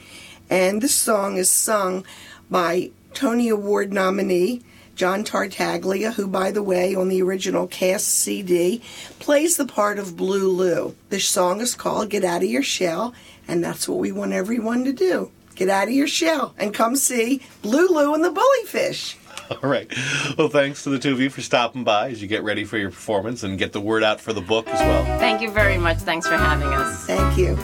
And 0.50 0.82
this 0.82 0.94
song 0.94 1.36
is 1.36 1.50
sung 1.50 2.04
by 2.50 2.90
Tony 3.14 3.48
Award 3.48 3.92
nominee 3.92 4.62
John 4.94 5.24
Tartaglia, 5.24 6.12
who, 6.12 6.26
by 6.26 6.50
the 6.50 6.62
way, 6.62 6.94
on 6.94 7.08
the 7.08 7.22
original 7.22 7.66
cast 7.66 8.08
CD, 8.08 8.82
plays 9.18 9.56
the 9.56 9.66
part 9.66 9.98
of 9.98 10.16
Blue 10.16 10.48
Lou. 10.48 10.94
The 11.08 11.20
song 11.20 11.60
is 11.60 11.74
called 11.74 12.10
Get 12.10 12.24
Out 12.24 12.42
of 12.42 12.48
Your 12.48 12.62
Shell, 12.62 13.14
and 13.48 13.64
that's 13.64 13.88
what 13.88 13.98
we 13.98 14.12
want 14.12 14.32
everyone 14.32 14.84
to 14.84 14.92
do. 14.92 15.30
Get 15.54 15.68
out 15.68 15.88
of 15.88 15.94
your 15.94 16.06
shell 16.06 16.54
and 16.58 16.72
come 16.72 16.96
see 16.96 17.42
Blue 17.60 17.86
Lou 17.88 18.14
and 18.14 18.24
the 18.24 18.30
Bullyfish. 18.32 19.16
All 19.62 19.68
right. 19.68 19.92
Well, 20.38 20.48
thanks 20.48 20.82
to 20.84 20.90
the 20.90 20.98
two 20.98 21.12
of 21.12 21.20
you 21.20 21.30
for 21.30 21.42
stopping 21.42 21.84
by 21.84 22.10
as 22.10 22.22
you 22.22 22.28
get 22.28 22.42
ready 22.42 22.64
for 22.64 22.78
your 22.78 22.90
performance 22.90 23.42
and 23.42 23.58
get 23.58 23.72
the 23.72 23.80
word 23.80 24.02
out 24.02 24.20
for 24.20 24.32
the 24.32 24.40
book 24.40 24.66
as 24.68 24.80
well. 24.80 25.04
Thank 25.18 25.42
you 25.42 25.50
very 25.50 25.78
much. 25.78 25.98
Thanks 25.98 26.26
for 26.26 26.36
having 26.36 26.68
us. 26.68 27.06
Thank 27.06 27.36
you. 27.36 27.58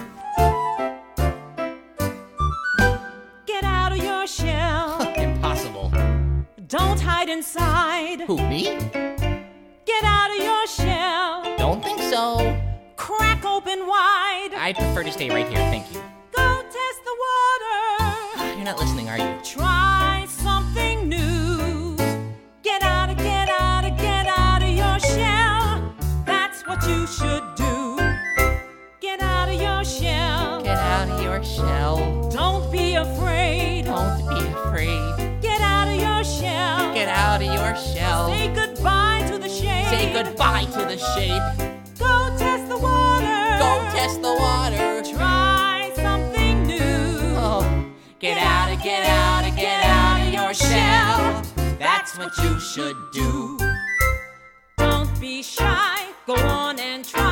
Don't 7.29 7.37
inside. 7.37 8.23
Who, 8.23 8.39
me? 8.49 8.63
Get 9.85 10.03
out 10.03 10.31
of 10.31 10.43
your 10.43 10.67
shell. 10.67 11.59
Don't 11.59 11.85
think 11.85 12.01
so. 12.01 12.59
Crack 12.97 13.45
open 13.45 13.87
wide. 13.87 14.55
I 14.57 14.73
prefer 14.75 15.03
to 15.03 15.13
stay 15.13 15.29
right 15.29 15.47
here, 15.47 15.59
thank 15.69 15.93
you. 15.93 16.01
Go 16.35 16.63
test 16.63 17.01
the 17.05 17.17
water. 17.27 18.55
You're 18.57 18.65
not 18.65 18.79
listening, 18.79 19.11
are 19.11 19.19
you? 19.19 19.39
Try 19.45 20.25
something 20.27 21.07
new. 21.07 21.97
Get 22.63 22.83
out 22.83 23.11
of, 23.11 23.19
get 23.19 23.51
out 23.51 23.85
of, 23.85 23.99
get 23.99 24.27
out 24.27 24.63
of 24.63 24.71
your 24.71 24.99
shell. 24.99 25.95
That's 26.25 26.67
what 26.67 26.83
you 26.89 27.07
should 27.07 27.45
do. 27.57 27.99
Get 29.03 29.21
out 29.21 29.51
of 29.51 29.61
your 29.61 29.85
shell. 29.85 30.63
Get 30.63 30.79
out 30.79 31.11
of 31.11 31.23
your 31.23 31.45
shell. 31.45 32.31
Don't 32.31 32.73
be 32.73 32.95
afraid. 32.95 33.85
Don't 33.85 34.19
be 34.31 34.47
afraid. 34.47 35.18
Get 36.99 37.07
out 37.11 37.41
of 37.41 37.47
your 37.47 37.77
shell. 37.77 38.27
Say 38.27 38.53
goodbye 38.53 39.25
to 39.31 39.39
the 39.39 39.49
shade. 39.49 39.87
Say 39.89 40.13
goodbye 40.13 40.65
to 40.65 40.81
the 40.81 40.99
shade. 40.99 41.41
Go 41.97 42.37
test 42.37 42.69
the 42.69 42.77
water. 42.77 43.41
Go 43.61 43.73
test 43.97 44.21
the 44.21 44.35
water. 44.35 45.01
Try 45.09 45.93
something 45.95 46.67
new. 46.67 47.37
Oh, 47.37 47.63
get 48.19 48.37
out 48.37 48.73
of, 48.73 48.83
get 48.83 49.05
out 49.09 49.49
of, 49.49 49.55
get 49.55 49.81
out 49.85 50.27
of 50.27 50.35
your 50.35 50.53
shell. 50.53 51.41
That's 51.79 52.19
what 52.19 52.37
you 52.43 52.59
should 52.59 52.97
do. 53.13 53.61
Don't 54.77 55.21
be 55.21 55.41
shy. 55.41 56.01
Go 56.27 56.35
on 56.35 56.81
and 56.81 57.05
try 57.05 57.28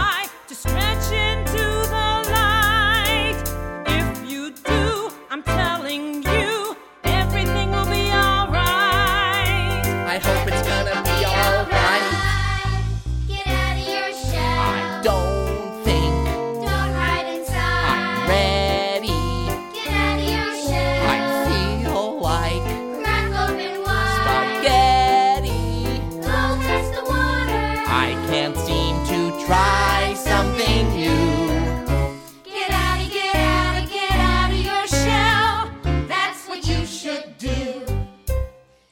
I 28.06 28.12
can't 28.28 28.56
seem 28.56 28.94
to 29.06 29.46
try 29.46 30.14
something 30.14 30.84
new. 30.94 31.48
Get 32.44 32.70
out 32.70 33.00
of, 33.04 33.10
get 33.12 33.34
out 33.34 33.88
get 33.90 34.12
out 34.12 34.52
your 34.54 34.86
shell. 34.86 35.70
That's 36.06 36.46
what 36.48 36.64
you 36.68 36.86
should 36.86 37.36
do. 37.36 37.58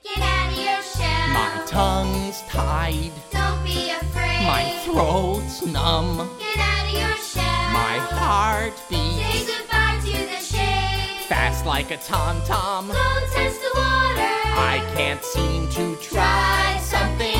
Get 0.02 0.18
out 0.18 0.50
of 0.50 0.58
your 0.58 0.82
shell. 0.82 1.28
My 1.38 1.62
tongue's 1.64 2.42
tied. 2.48 3.12
Don't 3.30 3.62
be 3.62 3.90
afraid. 3.90 4.46
My 4.48 4.64
throat's 4.84 5.64
numb. 5.64 6.16
Get 6.40 6.58
out 6.58 6.86
of 6.88 6.98
your 6.98 7.16
shell. 7.16 7.66
My 7.82 7.96
heart 8.18 8.74
beats. 8.90 9.22
Say 9.22 9.46
goodbye 9.46 10.00
to 10.06 10.18
the 10.32 10.40
shade. 10.42 11.26
fast 11.28 11.64
like 11.64 11.92
a 11.92 11.98
tom 11.98 12.42
tom. 12.44 12.88
Go 12.88 13.10
test 13.32 13.60
the 13.60 13.72
water. 13.78 14.32
I 14.74 14.82
can't 14.96 15.22
seem 15.22 15.68
to 15.78 15.94
try 16.02 16.80
something. 16.82 17.33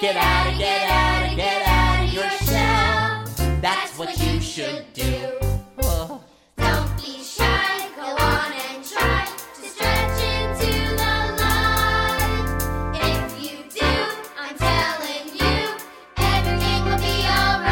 Get 0.00 0.16
out 0.16 0.46
of, 0.50 0.56
get 0.56 0.90
out 0.90 1.30
of, 1.30 1.36
get 1.36 1.62
out 1.68 2.04
of 2.06 2.12
your 2.14 2.30
shell. 2.30 3.24
That's 3.60 3.98
what 3.98 4.18
you 4.18 4.40
should 4.40 4.90
do. 4.94 5.38
Oh. 5.82 6.24
Don't 6.56 6.96
be 6.96 7.22
shy. 7.22 7.86
Go 7.96 8.06
on 8.06 8.50
and 8.50 8.82
try 8.82 9.26
to 9.26 9.62
stretch 9.68 10.22
into 10.24 10.72
the 10.96 11.14
light. 11.42 12.48
If 12.94 13.42
you 13.42 13.58
do, 13.68 13.92
I'm 14.38 14.56
telling 14.56 15.28
you, 15.36 15.68
everything 16.16 16.84
will 16.86 16.96
be 16.96 17.26
alright. 17.28 17.68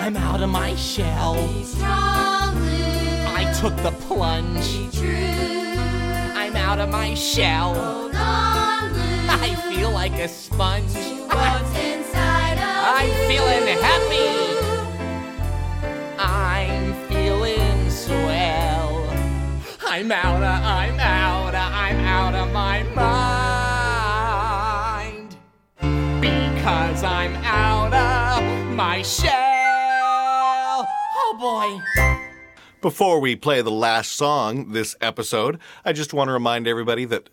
I'm 0.00 0.16
out 0.16 0.42
of 0.42 0.48
my 0.50 0.74
shell. 0.74 1.36
Strong 1.62 2.56
Lou. 2.56 3.26
I 3.28 3.44
took 3.60 3.76
the 3.76 3.92
plunge. 4.08 4.92
True. 4.92 5.78
I'm 6.34 6.56
out 6.56 6.80
of 6.80 6.88
my 6.88 7.14
shell. 7.14 7.74
Hold 7.74 8.14
on. 8.16 8.53
I 9.44 9.54
feel 9.70 9.90
like 9.90 10.14
a 10.14 10.26
sponge. 10.26 10.94
What's 10.94 11.76
inside 11.76 12.54
of 12.54 12.64
I'm 12.64 13.08
you? 13.08 13.14
feeling 13.28 13.76
happy. 13.76 14.56
I'm 16.18 16.94
feeling 17.10 17.90
swell. 17.90 19.06
I'm 19.86 20.10
out 20.10 20.42
of, 20.42 20.64
I'm 20.64 20.98
out 20.98 21.54
of, 21.54 21.60
I'm 21.60 21.98
out 22.06 22.34
of 22.34 22.50
my 22.54 22.84
mind. 25.04 25.36
Because 26.22 27.04
I'm 27.04 27.36
out 27.44 27.92
of 27.92 28.42
my 28.74 29.02
shell. 29.02 29.28
Oh 31.16 31.36
boy. 31.38 31.78
Before 32.80 33.20
we 33.20 33.36
play 33.36 33.60
the 33.60 33.70
last 33.70 34.14
song 34.14 34.72
this 34.72 34.96
episode, 35.02 35.58
I 35.84 35.92
just 35.92 36.14
want 36.14 36.28
to 36.28 36.32
remind 36.32 36.66
everybody 36.66 37.04
that 37.04 37.28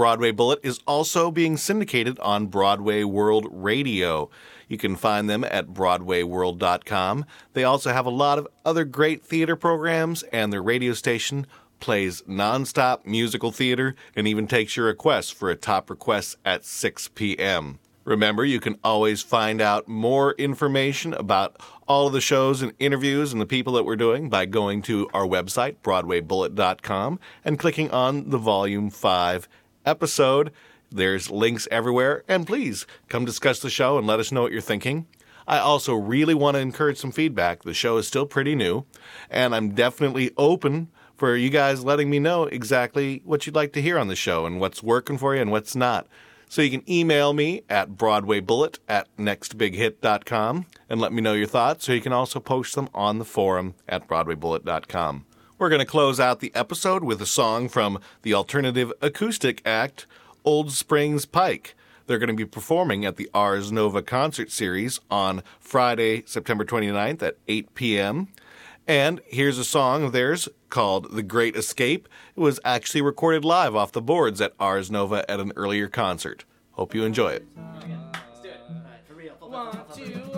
Broadway 0.00 0.30
Bullet 0.30 0.60
is 0.62 0.80
also 0.86 1.30
being 1.30 1.58
syndicated 1.58 2.18
on 2.20 2.46
Broadway 2.46 3.04
World 3.04 3.46
Radio. 3.50 4.30
You 4.66 4.78
can 4.78 4.96
find 4.96 5.28
them 5.28 5.44
at 5.44 5.74
BroadwayWorld.com. 5.74 7.26
They 7.52 7.64
also 7.64 7.92
have 7.92 8.06
a 8.06 8.10
lot 8.10 8.38
of 8.38 8.48
other 8.64 8.86
great 8.86 9.22
theater 9.22 9.56
programs, 9.56 10.22
and 10.32 10.50
their 10.50 10.62
radio 10.62 10.94
station 10.94 11.46
plays 11.80 12.22
nonstop 12.22 13.04
musical 13.04 13.52
theater 13.52 13.94
and 14.16 14.26
even 14.26 14.46
takes 14.46 14.74
your 14.74 14.86
requests 14.86 15.28
for 15.28 15.50
a 15.50 15.54
top 15.54 15.90
request 15.90 16.38
at 16.46 16.64
6 16.64 17.08
p.m. 17.08 17.78
Remember, 18.04 18.42
you 18.42 18.58
can 18.58 18.78
always 18.82 19.20
find 19.20 19.60
out 19.60 19.86
more 19.86 20.32
information 20.32 21.12
about 21.12 21.60
all 21.86 22.06
of 22.06 22.14
the 22.14 22.20
shows 22.22 22.62
and 22.62 22.72
interviews 22.78 23.32
and 23.32 23.40
the 23.42 23.46
people 23.46 23.74
that 23.74 23.84
we're 23.84 23.96
doing 23.96 24.30
by 24.30 24.46
going 24.46 24.80
to 24.80 25.10
our 25.12 25.26
website, 25.26 25.76
BroadwayBullet.com, 25.82 27.20
and 27.44 27.58
clicking 27.58 27.90
on 27.90 28.30
the 28.30 28.38
Volume 28.38 28.88
5 28.88 29.46
episode. 29.84 30.52
There's 30.90 31.30
links 31.30 31.68
everywhere, 31.70 32.24
and 32.28 32.46
please 32.46 32.86
come 33.08 33.24
discuss 33.24 33.60
the 33.60 33.70
show 33.70 33.96
and 33.96 34.06
let 34.06 34.20
us 34.20 34.32
know 34.32 34.42
what 34.42 34.52
you're 34.52 34.60
thinking. 34.60 35.06
I 35.46 35.58
also 35.58 35.94
really 35.94 36.34
want 36.34 36.56
to 36.56 36.60
encourage 36.60 36.98
some 36.98 37.12
feedback. 37.12 37.62
The 37.62 37.74
show 37.74 37.96
is 37.96 38.06
still 38.06 38.26
pretty 38.26 38.54
new, 38.54 38.86
and 39.30 39.54
I'm 39.54 39.70
definitely 39.70 40.30
open 40.36 40.88
for 41.16 41.36
you 41.36 41.50
guys 41.50 41.84
letting 41.84 42.08
me 42.08 42.18
know 42.18 42.44
exactly 42.44 43.20
what 43.24 43.46
you'd 43.46 43.54
like 43.54 43.72
to 43.74 43.82
hear 43.82 43.98
on 43.98 44.08
the 44.08 44.16
show 44.16 44.46
and 44.46 44.58
what's 44.58 44.82
working 44.82 45.18
for 45.18 45.34
you 45.34 45.42
and 45.42 45.50
what's 45.50 45.76
not. 45.76 46.06
So 46.48 46.62
you 46.62 46.70
can 46.70 46.90
email 46.90 47.32
me 47.32 47.62
at 47.68 47.90
BroadwayBullet 47.90 48.78
at 48.88 49.14
nextbighit.com 49.16 50.66
and 50.88 51.00
let 51.00 51.12
me 51.12 51.20
know 51.20 51.34
your 51.34 51.46
thoughts, 51.46 51.88
or 51.88 51.94
you 51.94 52.00
can 52.00 52.12
also 52.12 52.40
post 52.40 52.74
them 52.74 52.88
on 52.92 53.18
the 53.18 53.24
forum 53.24 53.74
at 53.88 54.08
BroadwayBullet.com. 54.08 55.26
We're 55.60 55.68
going 55.68 55.80
to 55.80 55.84
close 55.84 56.18
out 56.18 56.40
the 56.40 56.52
episode 56.54 57.04
with 57.04 57.20
a 57.20 57.26
song 57.26 57.68
from 57.68 58.00
the 58.22 58.32
alternative 58.32 58.94
acoustic 59.02 59.60
act 59.66 60.06
Old 60.42 60.72
Springs 60.72 61.26
Pike. 61.26 61.74
They're 62.06 62.16
going 62.16 62.30
to 62.30 62.34
be 62.34 62.46
performing 62.46 63.04
at 63.04 63.16
the 63.16 63.28
Ars 63.34 63.70
Nova 63.70 64.00
concert 64.00 64.50
series 64.50 65.00
on 65.10 65.42
Friday, 65.60 66.22
September 66.24 66.64
29th 66.64 67.22
at 67.22 67.36
8 67.46 67.74
p.m. 67.74 68.28
And 68.88 69.20
here's 69.26 69.58
a 69.58 69.64
song 69.64 70.02
of 70.02 70.12
theirs 70.12 70.48
called 70.70 71.14
The 71.14 71.22
Great 71.22 71.54
Escape. 71.54 72.08
It 72.34 72.40
was 72.40 72.58
actually 72.64 73.02
recorded 73.02 73.44
live 73.44 73.76
off 73.76 73.92
the 73.92 74.00
boards 74.00 74.40
at 74.40 74.54
Ars 74.58 74.90
Nova 74.90 75.30
at 75.30 75.40
an 75.40 75.52
earlier 75.56 75.88
concert. 75.88 76.46
Hope 76.72 76.94
you 76.94 77.04
enjoy 77.04 77.32
it. 77.32 77.46
Hula 79.38 80.29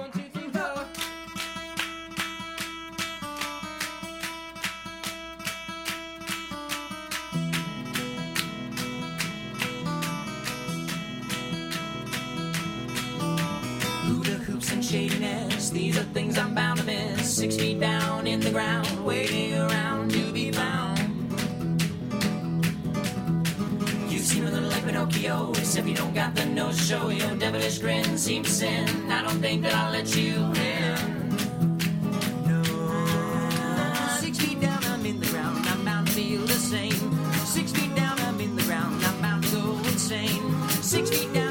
these 15.73 15.99
are 15.99 16.05
things 16.13 16.39
I'm 16.39 16.55
bound 16.55 16.81
to 16.81 16.85
miss. 16.85 17.37
Six 17.37 17.57
feet 17.57 17.81
down 17.81 18.27
in 18.27 18.41
the 18.41 18.51
ground, 18.51 19.05
waiting 19.05 19.55
around 19.55 20.11
to 20.13 20.33
be 20.33 20.53
found. 20.53 20.99
You 24.11 24.19
seem 24.19 24.47
a 24.47 24.51
little 24.51 24.69
like 24.69 24.85
Pinocchio, 24.85 25.51
except 25.53 25.87
you 25.87 25.95
don't 25.95 26.15
got 26.15 26.35
the 26.35 26.45
nose 26.47 26.77
to 26.79 26.85
show. 26.85 27.09
Your 27.09 27.35
devilish 27.37 27.79
grin 27.79 28.19
seems 28.19 28.49
sin. 28.49 29.11
I 29.11 29.23
don't 29.23 29.41
think 29.41 29.63
that 29.63 29.75
I'll 29.75 29.93
let 29.93 30.15
you 30.15 30.53
in. 30.53 31.13
Six 40.83 41.11
feet 41.11 41.33
down, 41.33 41.42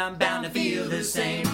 I'm 0.00 0.16
bound 0.16 0.44
to 0.44 0.50
feel 0.50 0.88
the 0.88 1.02
same. 1.04 1.46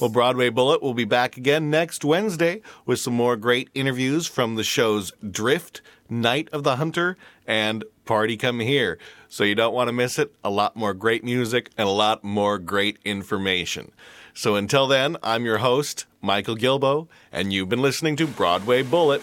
Well, 0.00 0.10
Broadway 0.10 0.50
Bullet 0.50 0.82
will 0.82 0.92
be 0.92 1.04
back 1.04 1.36
again 1.36 1.70
next 1.70 2.04
Wednesday 2.04 2.62
with 2.84 2.98
some 2.98 3.14
more 3.14 3.36
great 3.36 3.70
interviews 3.74 4.26
from 4.26 4.56
the 4.56 4.64
shows 4.64 5.12
Drift, 5.30 5.82
Night 6.10 6.48
of 6.52 6.64
the 6.64 6.76
Hunter, 6.76 7.16
and 7.46 7.84
Party 8.04 8.36
Come 8.36 8.60
Here. 8.60 8.98
So 9.28 9.44
you 9.44 9.54
don't 9.54 9.72
want 9.72 9.88
to 9.88 9.92
miss 9.92 10.18
it. 10.18 10.34
A 10.42 10.50
lot 10.50 10.76
more 10.76 10.94
great 10.94 11.24
music 11.24 11.70
and 11.78 11.88
a 11.88 11.92
lot 11.92 12.24
more 12.24 12.58
great 12.58 12.98
information. 13.04 13.92
So 14.34 14.56
until 14.56 14.88
then, 14.88 15.16
I'm 15.22 15.44
your 15.44 15.58
host, 15.58 16.06
Michael 16.20 16.56
Gilboe, 16.56 17.08
and 17.30 17.52
you've 17.52 17.68
been 17.68 17.82
listening 17.82 18.16
to 18.16 18.26
Broadway 18.26 18.82
Bullet. 18.82 19.22